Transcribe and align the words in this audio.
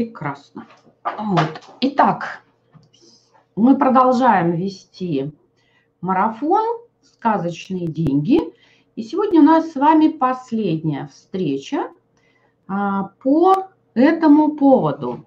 Прекрасно. 0.00 0.66
Вот. 1.04 1.60
Итак, 1.82 2.42
мы 3.54 3.76
продолжаем 3.76 4.52
вести 4.52 5.30
марафон 6.00 6.64
«Сказочные 7.02 7.86
деньги». 7.86 8.40
И 8.96 9.02
сегодня 9.02 9.40
у 9.42 9.44
нас 9.44 9.72
с 9.72 9.74
вами 9.74 10.08
последняя 10.08 11.08
встреча 11.08 11.90
а, 12.66 13.10
по 13.22 13.68
этому 13.92 14.56
поводу. 14.56 15.26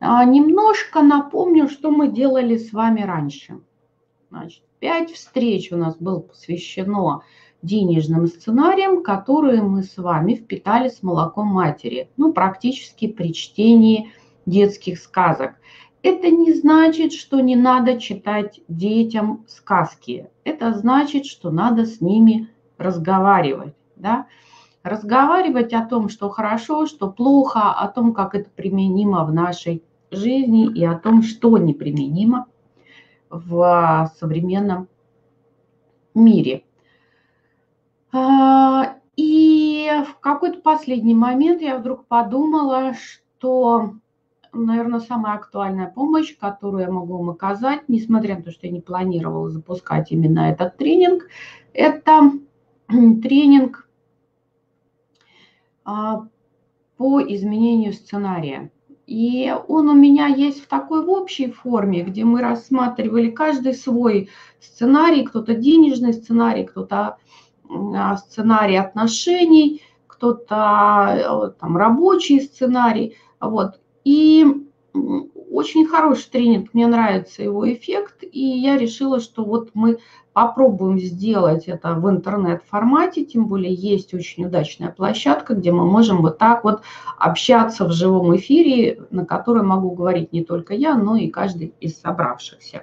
А, 0.00 0.24
немножко 0.24 1.02
напомню, 1.02 1.68
что 1.68 1.90
мы 1.90 2.08
делали 2.08 2.56
с 2.56 2.72
вами 2.72 3.02
раньше. 3.02 3.60
Значит, 4.30 4.62
пять 4.78 5.12
встреч 5.12 5.72
у 5.72 5.76
нас 5.76 5.94
было 5.98 6.20
посвящено 6.20 7.20
денежным 7.64 8.26
сценариям, 8.26 9.02
которые 9.02 9.62
мы 9.62 9.82
с 9.82 9.96
вами 9.96 10.34
впитали 10.34 10.88
с 10.88 11.02
молоком 11.02 11.48
матери, 11.48 12.10
ну, 12.16 12.32
практически 12.32 13.08
при 13.08 13.32
чтении 13.32 14.12
детских 14.46 14.98
сказок. 14.98 15.54
Это 16.02 16.30
не 16.30 16.52
значит, 16.52 17.14
что 17.14 17.40
не 17.40 17.56
надо 17.56 17.98
читать 17.98 18.60
детям 18.68 19.44
сказки. 19.48 20.28
Это 20.44 20.74
значит, 20.74 21.24
что 21.24 21.50
надо 21.50 21.86
с 21.86 22.02
ними 22.02 22.50
разговаривать. 22.76 23.74
Да? 23.96 24.26
Разговаривать 24.82 25.72
о 25.72 25.86
том, 25.86 26.10
что 26.10 26.28
хорошо, 26.28 26.84
что 26.84 27.10
плохо, 27.10 27.70
о 27.70 27.88
том, 27.88 28.12
как 28.12 28.34
это 28.34 28.50
применимо 28.50 29.24
в 29.24 29.32
нашей 29.32 29.82
жизни 30.10 30.70
и 30.70 30.84
о 30.84 30.98
том, 30.98 31.22
что 31.22 31.56
неприменимо 31.56 32.46
в 33.30 34.12
современном 34.20 34.88
мире. 36.14 36.64
А, 38.16 38.94
и 39.16 39.90
в 40.06 40.20
какой-то 40.20 40.60
последний 40.60 41.14
момент 41.14 41.60
я 41.60 41.76
вдруг 41.76 42.06
подумала, 42.06 42.94
что, 42.94 43.94
наверное, 44.52 45.00
самая 45.00 45.34
актуальная 45.34 45.88
помощь, 45.90 46.36
которую 46.38 46.84
я 46.84 46.92
могу 46.92 47.16
вам 47.18 47.30
оказать, 47.30 47.88
несмотря 47.88 48.36
на 48.36 48.42
то, 48.44 48.52
что 48.52 48.68
я 48.68 48.72
не 48.72 48.80
планировала 48.80 49.50
запускать 49.50 50.12
именно 50.12 50.48
этот 50.48 50.76
тренинг, 50.76 51.24
это 51.72 52.30
тренинг 52.86 53.88
а, 55.84 56.28
по 56.96 57.20
изменению 57.20 57.94
сценария. 57.94 58.70
И 59.08 59.52
он 59.66 59.88
у 59.88 59.94
меня 59.94 60.28
есть 60.28 60.62
в 60.62 60.68
такой 60.68 61.04
в 61.04 61.10
общей 61.10 61.50
форме, 61.50 62.04
где 62.04 62.24
мы 62.24 62.42
рассматривали 62.42 63.32
каждый 63.32 63.74
свой 63.74 64.30
сценарий, 64.60 65.24
кто-то 65.24 65.54
денежный 65.54 66.14
сценарий, 66.14 66.62
кто-то 66.62 67.18
сценарий 68.18 68.76
отношений, 68.76 69.82
кто-то 70.06 71.52
э, 71.54 71.60
там 71.60 71.76
рабочий 71.76 72.40
сценарий. 72.40 73.16
Вот. 73.40 73.80
И 74.04 74.44
очень 75.50 75.86
хороший 75.86 76.30
тренинг, 76.30 76.72
мне 76.72 76.86
нравится 76.86 77.42
его 77.42 77.70
эффект, 77.72 78.22
и 78.22 78.40
я 78.40 78.76
решила, 78.76 79.20
что 79.20 79.44
вот 79.44 79.70
мы 79.74 79.98
попробуем 80.32 80.98
сделать 80.98 81.66
это 81.66 81.94
в 81.94 82.10
интернет-формате, 82.10 83.24
тем 83.24 83.46
более 83.46 83.72
есть 83.72 84.14
очень 84.14 84.44
удачная 84.44 84.90
площадка, 84.90 85.54
где 85.54 85.70
мы 85.70 85.84
можем 85.86 86.22
вот 86.22 86.38
так 86.38 86.64
вот 86.64 86.82
общаться 87.18 87.84
в 87.84 87.92
живом 87.92 88.34
эфире, 88.36 89.06
на 89.10 89.24
которой 89.24 89.62
могу 89.62 89.92
говорить 89.92 90.32
не 90.32 90.44
только 90.44 90.74
я, 90.74 90.96
но 90.96 91.16
и 91.16 91.28
каждый 91.28 91.72
из 91.80 92.00
собравшихся. 92.00 92.82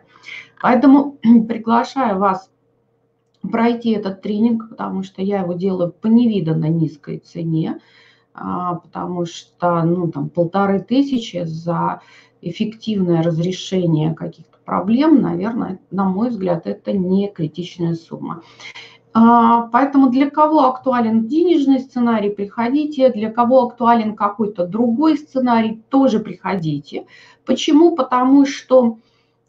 Поэтому 0.61 1.17
приглашаю 1.47 2.19
вас 2.19 2.49
пройти 3.41 3.91
этот 3.91 4.21
тренинг, 4.21 4.69
потому 4.69 5.03
что 5.03 5.21
я 5.21 5.41
его 5.41 5.53
делаю 5.53 5.91
по 5.91 6.07
невиданно 6.07 6.65
низкой 6.65 7.19
цене, 7.19 7.79
а, 8.33 8.75
потому 8.75 9.25
что 9.25 9.83
ну, 9.83 10.11
там, 10.11 10.29
полторы 10.29 10.79
тысячи 10.79 11.43
за 11.45 12.01
эффективное 12.41 13.23
разрешение 13.23 14.13
каких-то 14.13 14.57
проблем, 14.65 15.21
наверное, 15.21 15.79
на 15.91 16.05
мой 16.05 16.29
взгляд, 16.29 16.65
это 16.65 16.91
не 16.93 17.29
критичная 17.29 17.95
сумма. 17.95 18.41
А, 19.13 19.67
поэтому 19.67 20.09
для 20.09 20.29
кого 20.29 20.65
актуален 20.65 21.27
денежный 21.27 21.79
сценарий, 21.79 22.29
приходите. 22.29 23.11
Для 23.11 23.29
кого 23.29 23.63
актуален 23.63 24.15
какой-то 24.15 24.65
другой 24.65 25.17
сценарий, 25.17 25.81
тоже 25.89 26.19
приходите. 26.19 27.05
Почему? 27.45 27.95
Потому 27.95 28.45
что 28.45 28.99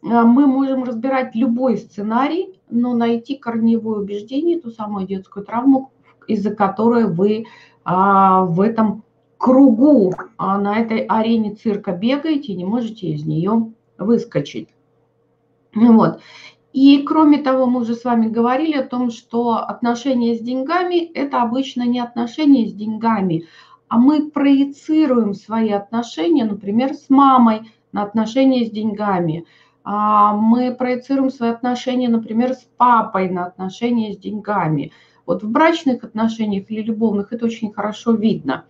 мы 0.03 0.47
можем 0.47 0.83
разбирать 0.83 1.33
любой 1.33 1.77
сценарий, 1.77 2.59
но 2.69 2.93
найти 2.93 3.37
корневое 3.37 3.99
убеждение, 3.99 4.59
ту 4.59 4.69
самую 4.69 5.07
детскую 5.07 5.45
травму, 5.45 5.91
из-за 6.27 6.53
которой 6.53 7.05
вы 7.05 7.45
а, 7.85 8.43
в 8.43 8.59
этом 8.59 9.03
кругу, 9.37 10.13
а 10.37 10.57
на 10.57 10.77
этой 10.77 11.05
арене 11.05 11.55
цирка 11.55 11.93
бегаете 11.93 12.51
и 12.51 12.55
не 12.55 12.65
можете 12.65 13.07
из 13.07 13.25
нее 13.25 13.71
выскочить. 13.97 14.67
Вот. 15.73 16.19
И 16.73 17.03
кроме 17.03 17.37
того, 17.37 17.65
мы 17.65 17.81
уже 17.81 17.95
с 17.95 18.03
вами 18.03 18.27
говорили 18.27 18.75
о 18.75 18.85
том, 18.85 19.09
что 19.09 19.55
отношения 19.57 20.35
с 20.35 20.41
деньгами– 20.41 20.95
это 21.13 21.41
обычно 21.41 21.83
не 21.83 22.01
отношения 22.01 22.67
с 22.67 22.73
деньгами, 22.73 23.45
а 23.87 23.97
мы 23.97 24.29
проецируем 24.29 25.33
свои 25.33 25.69
отношения, 25.69 26.43
например, 26.43 26.93
с 26.93 27.09
мамой 27.09 27.71
на 27.93 28.03
отношения 28.03 28.65
с 28.65 28.69
деньгами– 28.69 29.45
а, 29.55 29.72
мы 29.85 30.73
проецируем 30.77 31.29
свои 31.29 31.49
отношения, 31.49 32.07
например, 32.07 32.53
с 32.53 32.65
папой 32.77 33.29
на 33.29 33.45
отношения 33.45 34.13
с 34.13 34.17
деньгами. 34.17 34.91
Вот 35.25 35.43
в 35.43 35.49
брачных 35.49 36.03
отношениях 36.03 36.69
или 36.69 36.81
любовных 36.81 37.33
это 37.33 37.45
очень 37.45 37.71
хорошо 37.71 38.13
видно, 38.13 38.65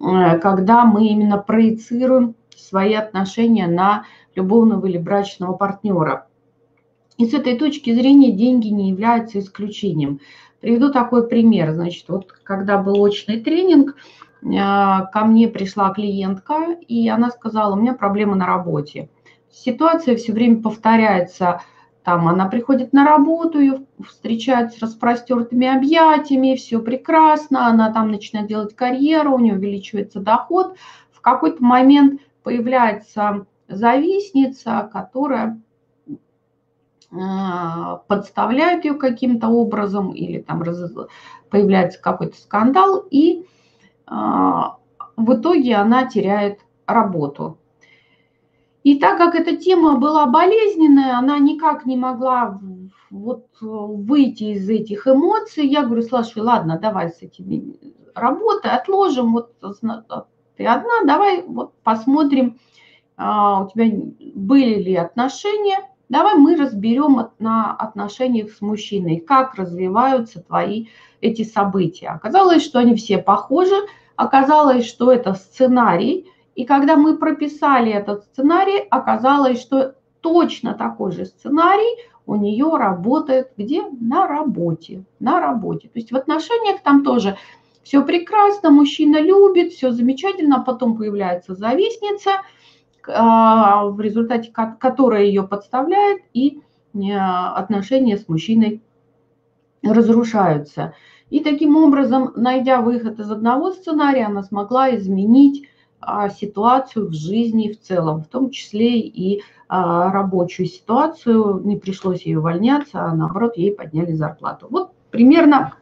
э, 0.00 0.38
когда 0.38 0.84
мы 0.84 1.08
именно 1.08 1.38
проецируем 1.38 2.34
свои 2.56 2.94
отношения 2.94 3.66
на 3.66 4.04
любовного 4.34 4.86
или 4.86 4.98
брачного 4.98 5.54
партнера. 5.54 6.26
И 7.16 7.26
с 7.26 7.34
этой 7.34 7.56
точки 7.56 7.94
зрения 7.94 8.32
деньги 8.32 8.68
не 8.68 8.90
являются 8.90 9.38
исключением. 9.38 10.20
Приведу 10.60 10.90
такой 10.90 11.28
пример. 11.28 11.72
Значит, 11.72 12.08
вот 12.08 12.32
когда 12.42 12.78
был 12.78 13.00
очный 13.00 13.40
тренинг, 13.40 13.96
э, 14.42 14.46
ко 14.46 15.24
мне 15.24 15.48
пришла 15.48 15.92
клиентка, 15.92 16.76
и 16.88 17.08
она 17.08 17.30
сказала, 17.30 17.74
у 17.74 17.78
меня 17.78 17.92
проблемы 17.92 18.34
на 18.34 18.46
работе 18.46 19.08
ситуация 19.54 20.16
все 20.16 20.32
время 20.32 20.62
повторяется. 20.62 21.62
Там 22.02 22.28
она 22.28 22.46
приходит 22.46 22.92
на 22.92 23.06
работу, 23.06 23.58
ее 23.58 23.86
встречают 24.06 24.74
с 24.74 24.78
распростертыми 24.78 25.66
объятиями, 25.66 26.54
все 26.54 26.78
прекрасно, 26.80 27.66
она 27.66 27.90
там 27.92 28.10
начинает 28.10 28.46
делать 28.46 28.76
карьеру, 28.76 29.34
у 29.34 29.38
нее 29.38 29.54
увеличивается 29.54 30.20
доход. 30.20 30.76
В 31.10 31.22
какой-то 31.22 31.64
момент 31.64 32.20
появляется 32.42 33.46
завистница, 33.68 34.90
которая 34.92 35.62
а, 37.10 37.96
подставляет 38.08 38.84
ее 38.84 38.94
каким-то 38.94 39.48
образом 39.48 40.12
или 40.12 40.40
там 40.40 40.62
появляется 41.48 42.02
какой-то 42.02 42.36
скандал, 42.36 43.04
и 43.10 43.46
а, 44.06 44.76
в 45.16 45.34
итоге 45.34 45.76
она 45.76 46.06
теряет 46.06 46.60
работу. 46.86 47.58
И 48.84 48.98
так 48.98 49.16
как 49.16 49.34
эта 49.34 49.56
тема 49.56 49.96
была 49.96 50.26
болезненная, 50.26 51.16
она 51.18 51.38
никак 51.38 51.86
не 51.86 51.96
могла 51.96 52.60
вот 53.10 53.46
выйти 53.60 54.44
из 54.44 54.68
этих 54.68 55.08
эмоций, 55.08 55.66
я 55.66 55.84
говорю, 55.84 56.02
слушай, 56.02 56.42
ладно, 56.42 56.78
давай 56.78 57.08
с 57.08 57.22
этими 57.22 57.78
работай, 58.14 58.70
отложим, 58.70 59.32
вот 59.32 59.54
ты 60.56 60.66
одна, 60.66 61.04
давай 61.06 61.42
вот 61.42 61.72
посмотрим, 61.82 62.58
а, 63.16 63.64
у 63.64 63.70
тебя 63.70 63.86
были 64.34 64.82
ли 64.82 64.96
отношения, 64.96 65.78
давай 66.10 66.34
мы 66.34 66.54
разберем 66.56 67.28
на 67.38 67.74
отношениях 67.74 68.50
с 68.50 68.60
мужчиной, 68.60 69.18
как 69.18 69.54
развиваются 69.54 70.42
твои 70.42 70.88
эти 71.22 71.42
события. 71.42 72.08
Оказалось, 72.08 72.62
что 72.62 72.80
они 72.80 72.94
все 72.96 73.16
похожи, 73.16 73.76
оказалось, 74.16 74.86
что 74.86 75.10
это 75.10 75.32
сценарий, 75.32 76.30
и 76.54 76.64
когда 76.64 76.96
мы 76.96 77.16
прописали 77.16 77.92
этот 77.92 78.24
сценарий, 78.24 78.86
оказалось, 78.90 79.60
что 79.60 79.94
точно 80.20 80.74
такой 80.74 81.12
же 81.12 81.26
сценарий 81.26 81.98
у 82.26 82.36
нее 82.36 82.76
работает 82.76 83.52
где? 83.56 83.82
На 84.00 84.26
работе. 84.26 85.04
На 85.20 85.40
работе. 85.40 85.88
То 85.88 85.98
есть 85.98 86.12
в 86.12 86.16
отношениях 86.16 86.80
там 86.82 87.04
тоже 87.04 87.36
все 87.82 88.02
прекрасно, 88.02 88.70
мужчина 88.70 89.20
любит, 89.20 89.72
все 89.72 89.90
замечательно, 89.90 90.60
потом 90.60 90.96
появляется 90.96 91.54
завистница, 91.54 92.30
а, 93.06 93.86
в 93.86 94.00
результате 94.00 94.50
которая 94.50 95.24
ее 95.24 95.42
подставляет, 95.42 96.22
и 96.32 96.62
а, 97.12 97.54
отношения 97.56 98.16
с 98.16 98.26
мужчиной 98.26 98.80
разрушаются. 99.82 100.94
И 101.28 101.40
таким 101.40 101.76
образом, 101.76 102.32
найдя 102.36 102.80
выход 102.80 103.18
из 103.18 103.30
одного 103.30 103.72
сценария, 103.72 104.26
она 104.26 104.42
смогла 104.42 104.94
изменить 104.96 105.68
ситуацию 106.30 107.08
в 107.08 107.12
жизни 107.12 107.72
в 107.72 107.80
целом, 107.80 108.22
в 108.22 108.28
том 108.28 108.50
числе 108.50 109.00
и 109.00 109.42
а, 109.68 110.10
рабочую 110.12 110.66
ситуацию. 110.66 111.60
Не 111.64 111.76
пришлось 111.76 112.22
ей 112.22 112.36
увольняться, 112.36 113.02
а 113.02 113.14
наоборот 113.14 113.56
ей 113.56 113.72
подняли 113.72 114.12
зарплату. 114.12 114.66
Вот 114.70 114.92
примерно 115.10 115.74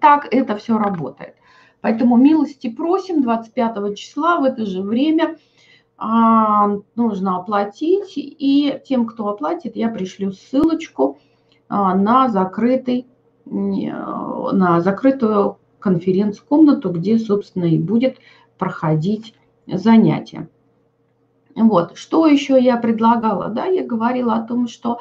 так 0.00 0.28
это 0.30 0.56
все 0.56 0.78
работает. 0.78 1.34
Поэтому 1.80 2.16
милости 2.16 2.70
просим 2.70 3.22
25 3.22 3.96
числа 3.96 4.38
в 4.38 4.44
это 4.44 4.64
же 4.66 4.82
время 4.82 5.36
а, 5.96 6.78
нужно 6.96 7.36
оплатить, 7.36 8.12
и 8.16 8.80
тем, 8.86 9.06
кто 9.06 9.28
оплатит, 9.28 9.76
я 9.76 9.88
пришлю 9.88 10.32
ссылочку 10.32 11.18
а, 11.68 11.94
на 11.94 12.28
закрытый, 12.28 13.06
на 13.46 14.80
закрытую 14.80 15.58
конференц-комнату, 15.78 16.90
где, 16.90 17.18
собственно, 17.18 17.66
и 17.66 17.78
будет 17.78 18.18
проходить 18.58 19.34
занятие. 19.66 20.48
Вот. 21.54 21.96
Что 21.96 22.26
еще 22.26 22.60
я 22.60 22.76
предлагала? 22.76 23.48
Да, 23.48 23.66
я 23.66 23.84
говорила 23.84 24.34
о 24.34 24.42
том, 24.42 24.68
что 24.68 24.98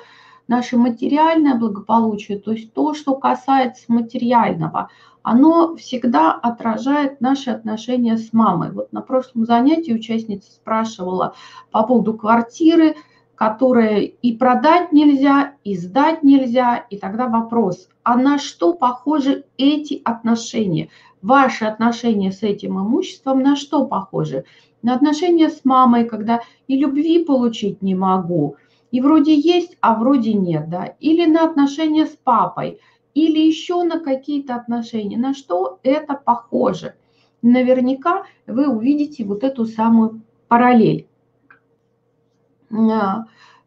наше 0.47 0.77
материальное 0.77 1.55
благополучие, 1.55 2.39
то 2.39 2.51
есть 2.51 2.73
то, 2.73 2.93
что 2.93 3.15
касается 3.15 3.85
материального, 3.87 4.89
оно 5.23 5.75
всегда 5.77 6.33
отражает 6.33 7.21
наши 7.21 7.49
отношения 7.49 8.17
с 8.17 8.33
мамой. 8.33 8.71
Вот 8.71 8.91
на 8.91 9.01
прошлом 9.01 9.45
занятии 9.45 9.93
участница 9.93 10.51
спрашивала 10.51 11.33
по 11.71 11.83
поводу 11.83 12.13
квартиры, 12.13 12.95
которая 13.35 13.99
и 14.01 14.35
продать 14.35 14.91
нельзя, 14.91 15.53
и 15.63 15.75
сдать 15.75 16.23
нельзя. 16.23 16.85
И 16.89 16.97
тогда 16.97 17.27
вопрос, 17.27 17.87
а 18.03 18.17
на 18.17 18.37
что 18.37 18.73
похожи 18.73 19.45
эти 19.57 20.01
отношения? 20.03 20.89
Ваши 21.23 21.65
отношения 21.65 22.31
с 22.31 22.43
этим 22.43 22.79
имуществом 22.79 23.41
на 23.41 23.55
что 23.55 23.87
похожи? 23.87 24.45
На 24.83 24.93
отношения 24.93 25.49
с 25.49 25.65
мамой, 25.65 26.05
когда 26.05 26.41
и 26.67 26.77
любви 26.77 27.25
получить 27.25 27.81
не 27.81 27.95
могу, 27.95 28.57
и 28.91 29.01
вроде 29.01 29.33
есть, 29.33 29.75
а 29.81 29.95
вроде 29.95 30.33
нет, 30.33 30.69
да? 30.69 30.93
Или 30.99 31.25
на 31.25 31.45
отношения 31.45 32.05
с 32.05 32.15
папой– 32.23 32.79
или 33.13 33.39
еще 33.39 33.83
на 33.83 33.99
какие-то 33.99 34.55
отношения. 34.55 35.17
На 35.17 35.33
что 35.33 35.79
это 35.83 36.15
похоже? 36.15 36.95
Наверняка 37.41 38.23
вы 38.47 38.67
увидите 38.67 39.23
вот 39.25 39.43
эту 39.43 39.65
самую 39.65 40.21
параллель. 40.47 41.07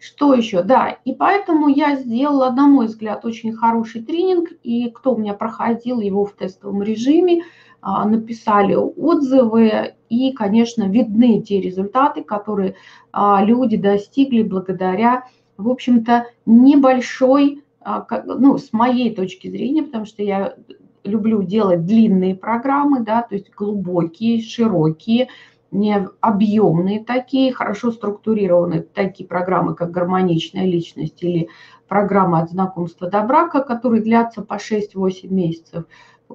Что 0.06 0.34
еще? 0.34 0.62
Да, 0.62 0.98
и 1.04 1.12
поэтому 1.12 1.66
я 1.66 1.96
сделала, 1.96 2.50
на 2.50 2.68
мой 2.68 2.86
взгляд, 2.86 3.24
очень 3.24 3.52
хороший 3.52 4.04
тренинг, 4.04 4.50
и 4.62 4.88
кто 4.90 5.14
у 5.14 5.18
меня 5.18 5.34
проходил 5.34 5.98
его 5.98 6.24
в 6.24 6.32
тестовом 6.32 6.80
режиме, 6.80 7.42
а, 7.80 8.06
написали 8.06 8.76
отзывы, 8.76 9.94
и, 10.08 10.32
конечно, 10.32 10.84
видны 10.84 11.42
те 11.42 11.60
результаты, 11.60 12.22
которые 12.22 12.76
а, 13.10 13.42
люди 13.44 13.76
достигли 13.76 14.44
благодаря, 14.44 15.24
в 15.56 15.68
общем-то, 15.68 16.26
небольшой 16.46 17.64
а, 17.80 18.06
ну, 18.26 18.58
с 18.58 18.72
моей 18.72 19.12
точки 19.12 19.48
зрения, 19.48 19.82
потому 19.82 20.04
что 20.04 20.22
я 20.22 20.54
люблю 21.02 21.42
делать 21.42 21.84
длинные 21.84 22.36
программы, 22.36 23.00
да, 23.00 23.22
то 23.22 23.34
есть 23.34 23.52
глубокие, 23.52 24.40
широкие, 24.40 25.26
не 25.70 26.08
объемные 26.20 27.04
такие, 27.04 27.52
хорошо 27.52 27.90
структурированные 27.90 28.82
такие 28.82 29.28
программы, 29.28 29.74
как 29.74 29.90
гармоничная 29.90 30.64
личность 30.64 31.22
или 31.22 31.48
программа 31.88 32.40
от 32.40 32.50
знакомства 32.50 33.10
до 33.10 33.22
брака, 33.22 33.62
которые 33.62 34.02
длятся 34.02 34.42
по 34.42 34.54
6-8 34.54 35.28
месяцев. 35.28 35.84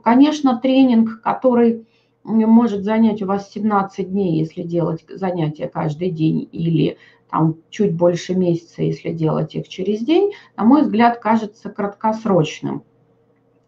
Конечно, 0.04 0.60
тренинг, 0.60 1.22
который 1.22 1.86
может 2.24 2.84
занять 2.84 3.22
у 3.22 3.26
вас 3.26 3.52
17 3.52 4.12
дней, 4.12 4.40
если 4.40 4.64
делать 4.64 5.06
занятия 5.10 5.68
каждый 5.68 6.12
день, 6.12 6.48
или 6.52 6.98
там 7.30 7.56
чуть 7.70 7.96
больше 7.96 8.36
месяца, 8.36 8.84
если 8.84 9.12
делать 9.12 9.56
их 9.56 9.68
через 9.68 10.02
день, 10.02 10.34
на 10.56 10.66
мой 10.66 10.84
взгляд, 10.84 11.20
кажется 11.20 11.70
краткосрочным. 11.70 12.84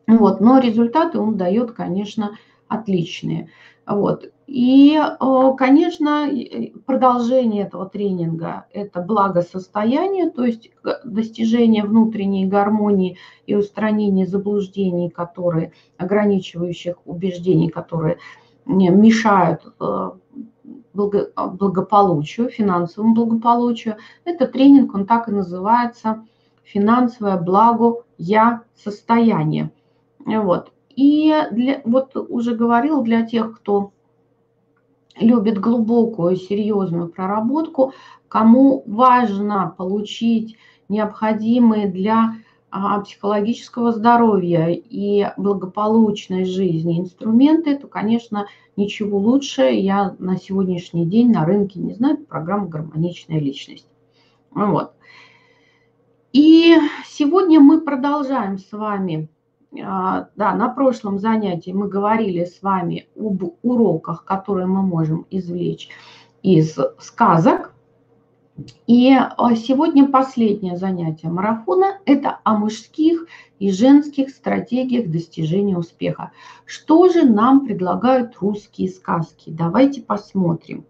Вот, 0.06 0.42
но 0.42 0.60
результаты 0.60 1.18
он 1.18 1.38
дает, 1.38 1.71
конечно, 1.71 2.38
отличные. 2.68 3.50
Вот. 3.86 4.31
И, 4.45 4.99
конечно, 5.57 6.29
продолжение 6.85 7.63
этого 7.63 7.87
тренинга– 7.87 8.65
это 8.73 9.01
благосостояние, 9.01 10.29
то 10.29 10.43
есть 10.43 10.69
достижение 11.05 11.83
внутренней 11.83 12.45
гармонии 12.45 13.17
и 13.47 13.55
устранение 13.55 14.27
заблуждений, 14.27 15.09
которые, 15.09 15.71
ограничивающих 15.97 16.97
убеждений, 17.05 17.69
которые 17.69 18.17
мешают 18.65 19.61
э, 19.79 20.11
благополучию, 20.93 22.49
финансовому 22.49 23.15
благополучию. 23.15 23.95
Это 24.25 24.47
тренинг, 24.47 24.93
он 24.93 25.05
так 25.05 25.29
и 25.29 25.31
называется 25.31 26.25
«Финансовое 26.63 27.37
благо 27.37 28.03
я 28.17 28.63
состояние». 28.75 29.71
Вот. 30.25 30.71
И 30.95 31.33
для, 31.51 31.81
вот 31.85 32.15
уже 32.15 32.55
говорил, 32.55 33.01
для 33.01 33.25
тех, 33.25 33.57
кто 33.59 33.92
любит 35.15 35.60
глубокую, 35.60 36.36
серьезную 36.36 37.10
проработку, 37.10 37.94
кому 38.27 38.83
важно 38.88 39.74
получить 39.77 40.57
необходимые 40.89 41.88
для 41.88 42.36
а, 42.71 43.00
психологического 43.01 43.92
здоровья 43.92 44.69
и 44.69 45.27
благополучной 45.38 46.45
жизни 46.45 47.00
инструменты, 47.00 47.77
то, 47.77 47.88
конечно, 47.88 48.48
ничего 48.75 49.19
лучше 49.19 49.63
я 49.63 50.15
на 50.18 50.38
сегодняшний 50.38 51.06
день 51.06 51.31
на 51.31 51.45
рынке 51.45 51.80
не 51.80 51.94
знаю, 51.94 52.18
программа 52.18 52.68
«Гармоничная 52.68 53.39
личность». 53.39 53.88
Вот. 54.50 54.94
И 56.31 56.75
сегодня 57.06 57.60
мы 57.60 57.81
продолжаем 57.81 58.57
с 58.57 58.71
вами, 58.71 59.30
да, 59.75 60.29
на 60.35 60.69
прошлом 60.69 61.19
занятии 61.19 61.71
мы 61.71 61.87
говорили 61.87 62.45
с 62.45 62.61
вами 62.61 63.07
об 63.17 63.43
уроках, 63.63 64.23
которые 64.23 64.67
мы 64.67 64.81
можем 64.83 65.25
извлечь 65.29 65.89
из 66.43 66.77
сказок, 66.99 67.73
и 68.85 69.11
а, 69.13 69.55
сегодня 69.55 70.07
последнее 70.07 70.77
занятие 70.77 71.29
марафона– 71.29 71.97
это 72.05 72.39
о 72.43 72.55
мужских 72.55 73.25
и 73.57 73.71
женских 73.71 74.29
стратегиях 74.29 75.09
достижения 75.09 75.75
успеха. 75.75 76.31
Что 76.65 77.09
же 77.09 77.23
нам 77.23 77.65
предлагают 77.65 78.37
русские 78.39 78.89
сказки? 78.89 79.49
Давайте 79.49 80.01
посмотрим. 80.01 80.85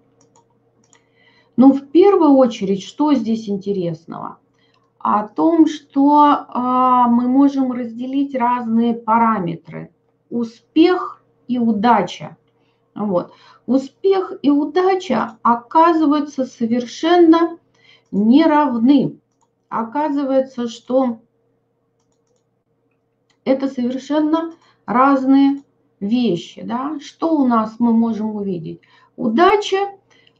Ну, 1.55 1.71
в 1.71 1.87
первую 1.87 2.31
очередь, 2.31 2.83
что 2.83 3.13
здесь 3.13 3.47
интересного? 3.47 4.39
О 5.03 5.27
том, 5.27 5.67
что 5.67 6.45
а, 6.47 7.09
мы 7.09 7.27
можем 7.27 7.73
разделить 7.73 8.33
разные 8.35 8.93
параметры. 8.93 9.91
Успех 10.29 11.21
и 11.49 11.59
удача. 11.59 12.37
Вот. 12.95 13.33
Успех 13.65 14.31
и 14.41 14.49
удача 14.49 15.37
оказываются 15.43 16.45
совершенно 16.45 17.57
неравны. 18.11 19.19
Оказывается, 19.67 20.69
что 20.69 21.19
это 23.43 23.67
совершенно 23.67 24.53
разные 24.85 25.63
вещи. 25.99 26.61
Да? 26.63 26.97
Что 27.01 27.35
у 27.35 27.45
нас 27.45 27.75
мы 27.77 27.91
можем 27.91 28.37
увидеть? 28.37 28.79
Удача, 29.17 29.97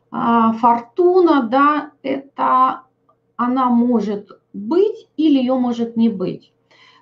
а, 0.09 0.53
фортуна, 0.53 1.43
да, 1.43 1.91
это 2.01 2.83
она 3.35 3.69
может 3.69 4.39
быть 4.53 5.09
или 5.17 5.39
ее 5.39 5.55
может 5.55 5.97
не 5.97 6.09
быть. 6.09 6.53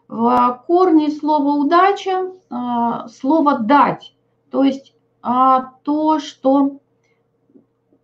В 0.08 0.64
корне 0.68 1.10
слова 1.10 1.56
удача 1.56 2.34
а, 2.50 3.08
слово 3.08 3.60
дать, 3.60 4.16
то 4.50 4.64
есть 4.64 4.94
а, 5.22 5.74
то, 5.84 6.20
что 6.20 6.80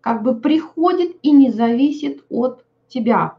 как 0.00 0.22
бы 0.22 0.34
приходит 0.34 1.16
и 1.22 1.32
не 1.32 1.50
зависит 1.50 2.24
от 2.30 2.64
тебя. 2.88 3.36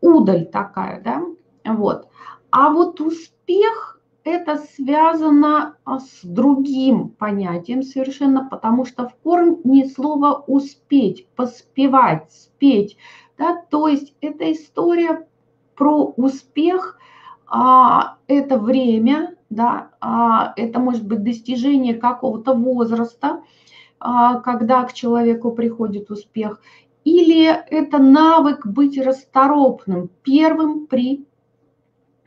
Удаль 0.00 0.46
такая, 0.46 1.02
да? 1.02 1.24
Вот. 1.64 2.08
А 2.50 2.70
вот 2.70 3.00
успех 3.00 3.97
это 4.28 4.58
связано 4.76 5.76
а, 5.84 6.00
с 6.00 6.20
другим 6.22 7.08
понятием 7.08 7.82
совершенно, 7.82 8.44
потому 8.44 8.84
что 8.84 9.08
в 9.08 9.14
корне 9.22 9.88
слово 9.88 10.44
успеть, 10.46 11.26
поспевать, 11.34 12.30
спеть, 12.30 12.98
да, 13.38 13.56
то 13.70 13.88
есть 13.88 14.14
это 14.20 14.52
история 14.52 15.26
про 15.74 16.12
успех, 16.16 16.98
а, 17.46 18.16
это 18.26 18.58
время, 18.58 19.34
да, 19.48 19.92
а, 20.00 20.52
это 20.56 20.78
может 20.78 21.06
быть 21.06 21.22
достижение 21.22 21.94
какого-то 21.94 22.52
возраста, 22.52 23.42
а, 23.98 24.40
когда 24.40 24.84
к 24.84 24.92
человеку 24.92 25.52
приходит 25.52 26.10
успех, 26.10 26.60
или 27.04 27.46
это 27.46 27.96
навык 27.96 28.66
быть 28.66 28.98
расторопным, 28.98 30.10
первым 30.22 30.86
при 30.86 31.24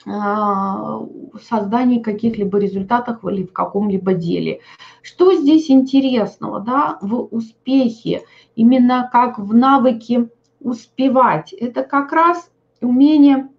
а, 0.05 1.05
создании 1.41 1.99
каких-либо 1.99 2.57
результатов 2.57 3.23
или 3.25 3.43
в 3.43 3.53
каком-либо 3.53 4.13
деле. 4.13 4.61
Что 5.01 5.33
здесь 5.33 5.69
интересного 5.69 6.59
да, 6.59 6.97
в 7.01 7.27
успехе, 7.31 8.23
именно 8.55 9.09
как 9.11 9.37
в 9.37 9.53
навыке 9.53 10.29
успевать? 10.59 11.53
Это 11.53 11.83
как 11.83 12.11
раз 12.11 12.49
умение 12.81 13.49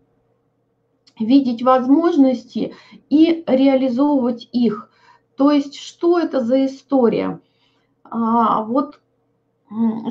видеть 1.19 1.63
возможности 1.63 2.75
и 3.09 3.45
реализовывать 3.47 4.49
их. 4.53 4.91
То 5.37 5.51
есть, 5.51 5.77
что 5.77 6.19
это 6.19 6.41
за 6.41 6.67
история? 6.67 7.41
А, 8.05 8.65
вот 8.65 9.01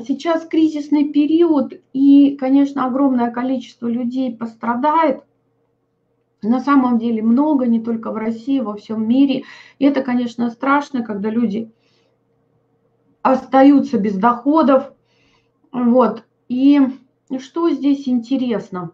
сейчас 0.06 0.46
кризисный 0.46 1.12
период, 1.12 1.74
и, 1.92 2.36
конечно, 2.36 2.86
огромное 2.86 3.30
количество 3.30 3.86
людей 3.86 4.34
пострадает. 4.34 5.24
На 6.42 6.58
самом 6.58 6.98
деле 6.98 7.22
много, 7.22 7.66
не 7.66 7.80
только 7.80 8.10
в 8.10 8.16
России, 8.16 8.58
во 8.58 8.74
всем 8.74 9.06
мире. 9.06 9.44
И 9.78 9.84
это, 9.84 10.02
конечно, 10.02 10.50
страшно, 10.50 11.04
когда 11.04 11.30
люди 11.30 11.70
остаются 13.22 13.98
без 13.98 14.16
доходов. 14.16 14.92
Вот. 15.70 16.24
И 16.48 16.80
что 17.38 17.70
здесь 17.70 18.08
интересно? 18.08 18.90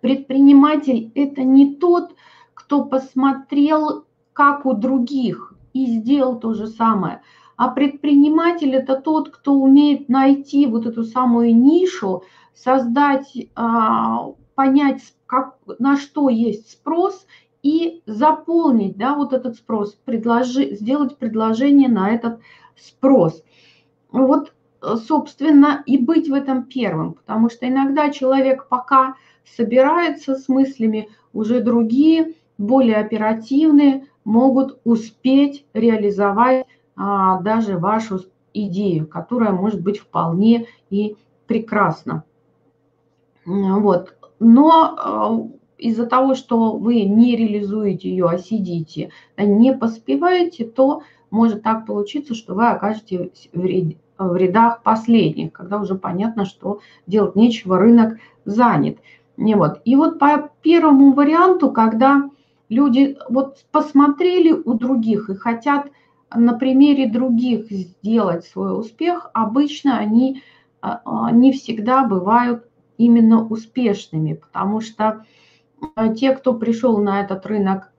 Предприниматель– 0.00 1.12
это 1.14 1.42
не 1.42 1.74
тот, 1.74 2.14
кто 2.54 2.84
посмотрел, 2.84 4.06
как 4.32 4.64
у 4.64 4.72
других, 4.72 5.54
и 5.74 5.86
сделал 5.86 6.38
то 6.38 6.54
же 6.54 6.66
самое. 6.66 7.20
А 7.56 7.68
предприниматель– 7.68 8.74
это 8.74 8.96
тот, 8.96 9.30
кто 9.30 9.54
умеет 9.54 10.08
найти 10.08 10.66
вот 10.66 10.86
эту 10.86 11.04
самую 11.04 11.56
нишу, 11.56 12.22
создать, 12.54 13.36
а, 13.54 14.30
понять, 14.56 15.02
как, 15.26 15.56
на 15.78 15.96
что 15.96 16.28
есть 16.28 16.72
спрос 16.72 17.26
и 17.62 18.02
заполнить 18.06 18.96
да, 18.96 19.14
вот 19.14 19.32
этот 19.32 19.56
спрос, 19.56 19.96
предложи, 20.04 20.74
сделать 20.74 21.16
предложение 21.18 21.88
на 21.88 22.10
этот 22.10 22.40
спрос. 22.76 23.44
Вот, 24.10 24.52
собственно, 24.80 25.82
и 25.86 25.98
быть 25.98 26.28
в 26.28 26.34
этом 26.34 26.64
первым, 26.64 27.14
потому 27.14 27.50
что 27.50 27.68
иногда 27.68 28.10
человек 28.10 28.66
пока 28.68 29.14
собирается 29.56 30.34
с 30.34 30.48
мыслями, 30.48 31.08
уже 31.32 31.60
другие, 31.60 32.34
более 32.58 32.96
оперативные, 32.96 34.06
могут 34.24 34.80
успеть 34.84 35.66
реализовать 35.74 36.66
а, 36.96 37.40
даже 37.42 37.78
вашу 37.78 38.20
идею, 38.54 39.06
которая 39.06 39.52
может 39.52 39.82
быть 39.82 39.98
вполне 39.98 40.66
и 40.88 41.16
прекрасна. 41.46 42.24
Вот. 43.44 44.15
Но 44.38 44.94
а, 44.96 45.48
из-за 45.78 46.06
того, 46.06 46.34
что 46.34 46.76
вы 46.76 47.02
не 47.02 47.36
реализуете 47.36 48.08
ее, 48.10 48.26
а 48.26 48.38
сидите, 48.38 49.10
не 49.36 49.74
поспеваете, 49.74 50.64
то 50.64 51.02
может 51.30 51.62
так 51.62 51.86
получиться, 51.86 52.34
что 52.34 52.54
вы 52.54 52.68
окажетесь 52.68 53.48
в 53.52 54.36
рядах 54.36 54.82
последних, 54.82 55.52
когда 55.52 55.78
уже 55.78 55.94
понятно, 55.94 56.44
что 56.44 56.80
делать 57.06 57.36
нечего, 57.36 57.78
рынок 57.78 58.18
занят. 58.44 58.98
И 59.36 59.54
вот, 59.54 59.80
и 59.84 59.96
вот 59.96 60.18
по 60.18 60.50
первому 60.62 61.12
варианту, 61.12 61.70
когда 61.70 62.30
люди 62.68 63.16
вот 63.28 63.64
посмотрели 63.70 64.52
у 64.52 64.74
других 64.74 65.28
и 65.28 65.34
хотят 65.34 65.88
на 66.34 66.54
примере 66.54 67.10
других 67.10 67.70
сделать 67.70 68.44
свой 68.46 68.78
успех, 68.78 69.30
обычно 69.34 69.98
они 69.98 70.42
а, 70.80 71.30
не 71.32 71.52
всегда 71.52 72.04
бывают 72.04 72.66
именно 72.98 73.46
успешными, 73.46 74.34
потому 74.34 74.80
что 74.80 75.24
а, 75.94 76.08
те, 76.08 76.32
кто 76.32 76.54
пришел 76.54 76.98
на 76.98 77.20
этот 77.20 77.46
рынок 77.46 77.92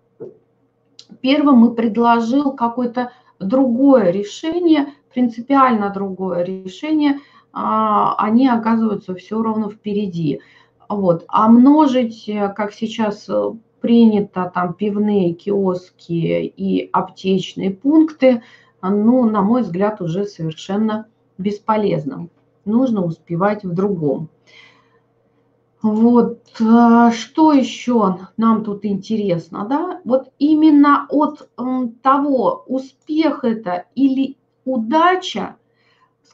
первым 1.21 1.65
и 1.65 1.75
предложил 1.75 2.51
какое-то 2.51 3.11
другое 3.39 4.11
решение, 4.11 4.93
принципиально 5.13 5.89
другое 5.89 6.43
решение, 6.43 7.19
они 7.53 8.47
оказываются 8.47 9.15
все 9.15 9.41
равно 9.41 9.69
впереди. 9.69 10.41
Вот. 10.89 11.25
А 11.27 11.49
множить, 11.49 12.29
э, 12.29 12.49
как 12.55 12.71
сейчас 12.71 13.27
э, 13.27 13.51
принято, 13.81 14.51
там 14.53 14.73
пивные 14.73 15.33
киоски 15.33 16.13
и 16.13 16.89
аптечные 16.93 17.71
пункты, 17.71 18.41
ну, 18.81 19.29
на 19.29 19.41
мой 19.41 19.63
взгляд, 19.63 20.01
уже 20.01 20.25
совершенно 20.25 21.07
бесполезным. 21.37 22.29
Нужно 22.63 23.03
успевать 23.03 23.63
в 23.63 23.73
другом. 23.73 24.29
Вот, 25.81 26.41
э, 26.59 27.11
что 27.11 27.53
еще 27.53 28.17
нам 28.35 28.63
тут 28.63 28.83
интересно, 28.83 29.65
да? 29.69 30.01
Вот 30.05 30.31
именно 30.39 31.05
от 31.09 31.49
того, 32.01 32.63
успех 32.67 33.43
это 33.43 33.85
или 33.95 34.37
удача, 34.65 35.55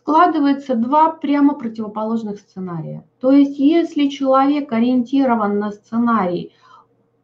складывается 0.03 0.75
два 0.75 1.11
прямо 1.11 1.55
противоположных 1.55 2.39
сценария. 2.39 3.05
То 3.21 3.31
есть 3.31 3.57
если 3.57 4.09
человек 4.09 4.71
ориентирован 4.73 5.59
на 5.59 5.71
сценарий 5.71 6.51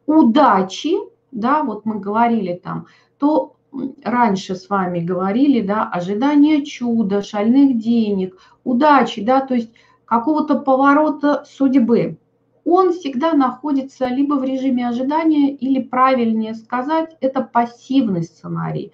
удачи, 0.06 0.94
да, 1.30 1.62
вот 1.62 1.84
мы 1.84 2.00
говорили 2.00 2.54
там, 2.54 2.86
то 3.18 3.56
раньше 4.02 4.56
с 4.56 4.68
вами 4.68 5.00
говорили, 5.00 5.60
да, 5.60 5.88
ожидание 5.88 6.64
чуда, 6.64 7.22
шальных 7.22 7.78
денег, 7.78 8.36
удачи, 8.64 9.22
да, 9.22 9.40
то 9.40 9.54
есть 9.54 9.72
какого-то 10.10 10.56
поворота 10.56 11.44
судьбы, 11.46 12.18
он 12.64 12.92
всегда 12.92 13.32
находится 13.32 14.06
либо 14.08 14.34
в 14.34 14.42
режиме 14.42 14.88
ожидания, 14.88 15.54
или 15.54 15.80
правильнее 15.80 16.54
сказать, 16.54 17.16
это 17.20 17.42
пассивный 17.42 18.24
сценарий. 18.24 18.92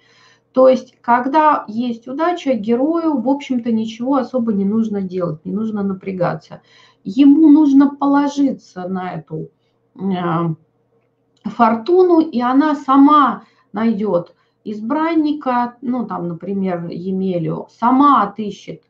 То 0.51 0.69
есть, 0.69 0.95
когда 1.01 1.65
есть 1.67 2.07
удача, 2.07 2.53
герою, 2.53 3.19
в 3.19 3.27
общем-то, 3.27 3.71
ничего 3.71 4.17
особо 4.17 4.53
не 4.53 4.63
нужно 4.63 5.01
делать, 5.01 5.43
не 5.43 5.51
нужно 5.51 5.81
напрягаться. 5.81 6.61
Ему 7.03 7.49
нужно 7.49 7.95
положиться 7.95 8.87
на 8.87 9.13
эту 9.13 9.49
э, 9.95 10.09
фортуну, 11.45 12.19
и 12.19 12.41
она 12.41 12.75
сама 12.75 13.43
найдет 13.73 14.35
избранника, 14.63 15.77
ну, 15.81 16.05
там, 16.05 16.27
например, 16.27 16.87
Емелю, 16.89 17.69
сама 17.71 18.21
отыщет 18.21 18.83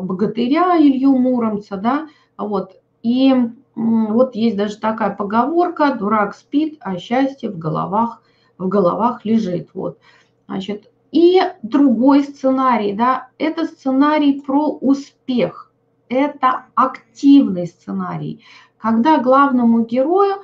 богатыря 0.00 0.76
Илью 0.78 1.12
Муромца, 1.18 1.76
да, 1.76 2.08
вот, 2.38 2.76
и 3.02 3.34
вот 3.74 4.34
есть 4.34 4.56
даже 4.56 4.78
такая 4.78 5.14
поговорка, 5.14 5.94
дурак 5.94 6.34
спит, 6.34 6.78
а 6.80 6.96
счастье 6.98 7.50
в 7.50 7.58
головах, 7.58 8.22
в 8.58 8.68
головах 8.68 9.24
лежит, 9.24 9.70
вот. 9.74 9.98
Значит, 10.46 10.90
и 11.10 11.40
другой 11.62 12.24
сценарий, 12.24 12.94
да, 12.94 13.28
это 13.38 13.66
сценарий 13.66 14.40
про 14.40 14.68
успех, 14.68 15.72
это 16.08 16.66
активный 16.74 17.66
сценарий, 17.66 18.44
когда 18.78 19.18
главному 19.18 19.84
герою 19.84 20.36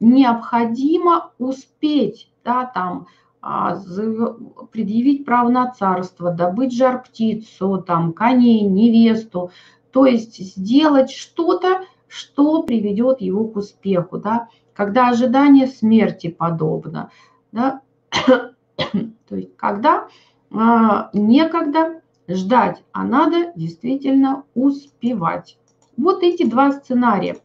необходимо 0.00 1.32
успеть, 1.38 2.30
да, 2.44 2.64
там, 2.64 3.06
а, 3.06 3.10
предъявить 3.40 5.24
право 5.24 5.48
на 5.48 5.70
царство, 5.70 6.32
добыть 6.32 6.72
жар-птицу, 6.72 7.82
там, 7.86 8.12
коней, 8.12 8.62
невесту, 8.62 9.50
то 9.92 10.06
есть 10.06 10.38
сделать 10.38 11.10
что-то, 11.10 11.84
что 12.08 12.62
приведет 12.62 13.20
его 13.20 13.46
к 13.46 13.56
успеху, 13.56 14.18
да, 14.18 14.48
когда 14.74 15.08
ожидание 15.08 15.66
смерти 15.66 16.28
подобно, 16.28 17.10
да, 17.52 17.82
то 18.10 19.36
есть 19.36 19.56
когда 19.56 20.08
а, 20.50 21.10
некогда 21.12 22.00
ждать, 22.28 22.82
а 22.92 23.04
надо 23.04 23.52
действительно 23.54 24.44
успевать. 24.54 25.58
Вот 25.96 26.22
эти 26.22 26.44
два 26.44 26.72
сценария. 26.72 27.38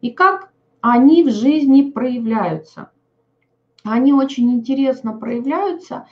И 0.00 0.10
как 0.10 0.50
они 0.80 1.22
в 1.22 1.30
жизни 1.30 1.90
проявляются? 1.90 2.90
Они 3.84 4.12
очень 4.12 4.50
интересно 4.50 5.12
проявляются, 5.12 6.06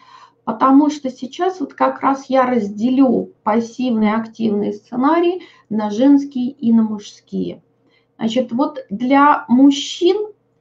потому 0.44 0.90
что 0.90 1.10
сейчас 1.10 1.60
вот 1.60 1.74
как 1.74 2.00
раз 2.00 2.26
я 2.28 2.46
разделю 2.46 3.32
пассивные 3.42 4.12
и 4.12 4.16
активные 4.16 4.72
сценарии 4.72 5.42
на 5.68 5.90
женские 5.90 6.50
и 6.50 6.72
на 6.72 6.82
мужские. 6.82 7.62
Значит, 8.18 8.52
вот 8.52 8.78
для 8.90 9.44
мужчин 9.48 10.16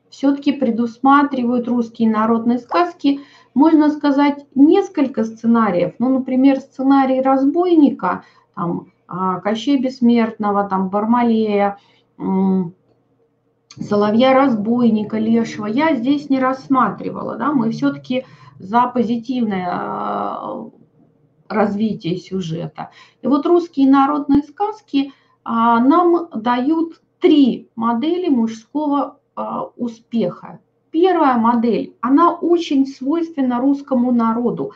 все-таки 0.09 0.51
предусматривают 0.51 1.67
русские 1.67 2.09
народные 2.09 2.59
сказки– 2.59 3.21
можно 3.57 3.89
сказать, 3.89 4.45
несколько 4.53 5.23
сценариев. 5.23 5.95
Ну, 5.97 6.09
например, 6.09 6.59
сценарий 6.59 7.21
разбойника, 7.21 8.23
там, 8.53 8.91
а, 9.07 9.39
Кощей 9.39 9.81
Бессмертного, 9.81 10.69
там, 10.69 10.89
Бармалея, 10.89 11.79
Соловья-разбойника, 13.79 15.17
Лешего, 15.19 15.65
я 15.67 15.95
здесь 15.95 16.29
не 16.29 16.39
рассматривала. 16.39 17.35
Да? 17.35 17.51
Мы 17.53 17.71
все-таки 17.71 18.25
за 18.59 18.87
позитивное 18.87 19.69
а, 19.71 20.69
развитие 21.47 22.17
сюжета. 22.17 22.89
И 23.21 23.27
вот 23.27 23.45
русские 23.45 23.89
народные 23.89 24.43
сказки 24.43 25.13
а, 25.43 25.79
нам 25.79 26.29
дают 26.33 27.01
три 27.19 27.69
модели 27.75 28.29
мужского 28.29 29.19
успеха. 29.75 30.59
Первая 30.89 31.37
модель, 31.37 31.95
она 32.01 32.33
очень 32.33 32.87
свойственна 32.87 33.59
русскому 33.59 34.11
народу, 34.11 34.71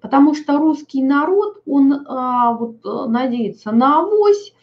потому 0.00 0.34
что 0.34 0.58
русский 0.58 1.02
народ, 1.02 1.62
он 1.66 2.04
а, 2.08 2.52
вот, 2.54 2.84
э, 2.84 3.08
надеется 3.08 3.70
на 3.70 4.00
авось, 4.00 4.54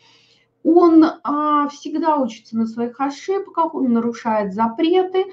он 0.64 1.06
а, 1.24 1.68
всегда 1.70 2.18
учится 2.18 2.58
на 2.58 2.66
своих 2.66 3.00
ошибках, 3.00 3.74
он 3.74 3.94
нарушает 3.94 4.54
запреты, 4.54 5.26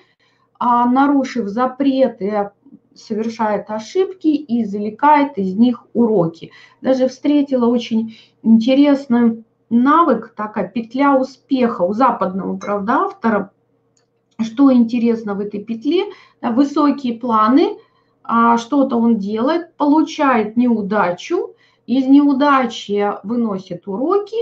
а 0.59 0.87
нарушив 0.87 1.49
запреты, 1.49 2.51
совершает 2.95 3.71
ошибки 3.71 4.29
и 4.29 4.63
извлекает 4.63 5.37
из 5.39 5.55
них 5.55 5.85
уроки. 5.93 6.53
Даже 6.81 7.09
встретила 7.09 7.67
очень 7.67 8.17
интересный 8.43 9.45
навык, 9.69 10.35
такая 10.37 10.69
петля 10.69 11.17
успеха 11.17 11.83
у 11.83 11.93
западного, 11.93 12.57
правда, 12.57 12.93
автора. 13.05 13.51
Что 14.41 14.73
интересно 14.73 15.35
в 15.35 15.41
этой 15.41 15.63
петле? 15.63 16.05
Да, 16.41 16.51
высокие 16.51 17.19
планы, 17.19 17.79
а, 18.23 18.59
что-то 18.59 18.97
он 18.97 19.19
делает, 19.19 19.75
получает 19.77 20.57
неудачу, 20.57 21.55
из 21.87 22.07
неудачи 22.07 23.13
выносит 23.23 23.87
уроки 23.87 24.37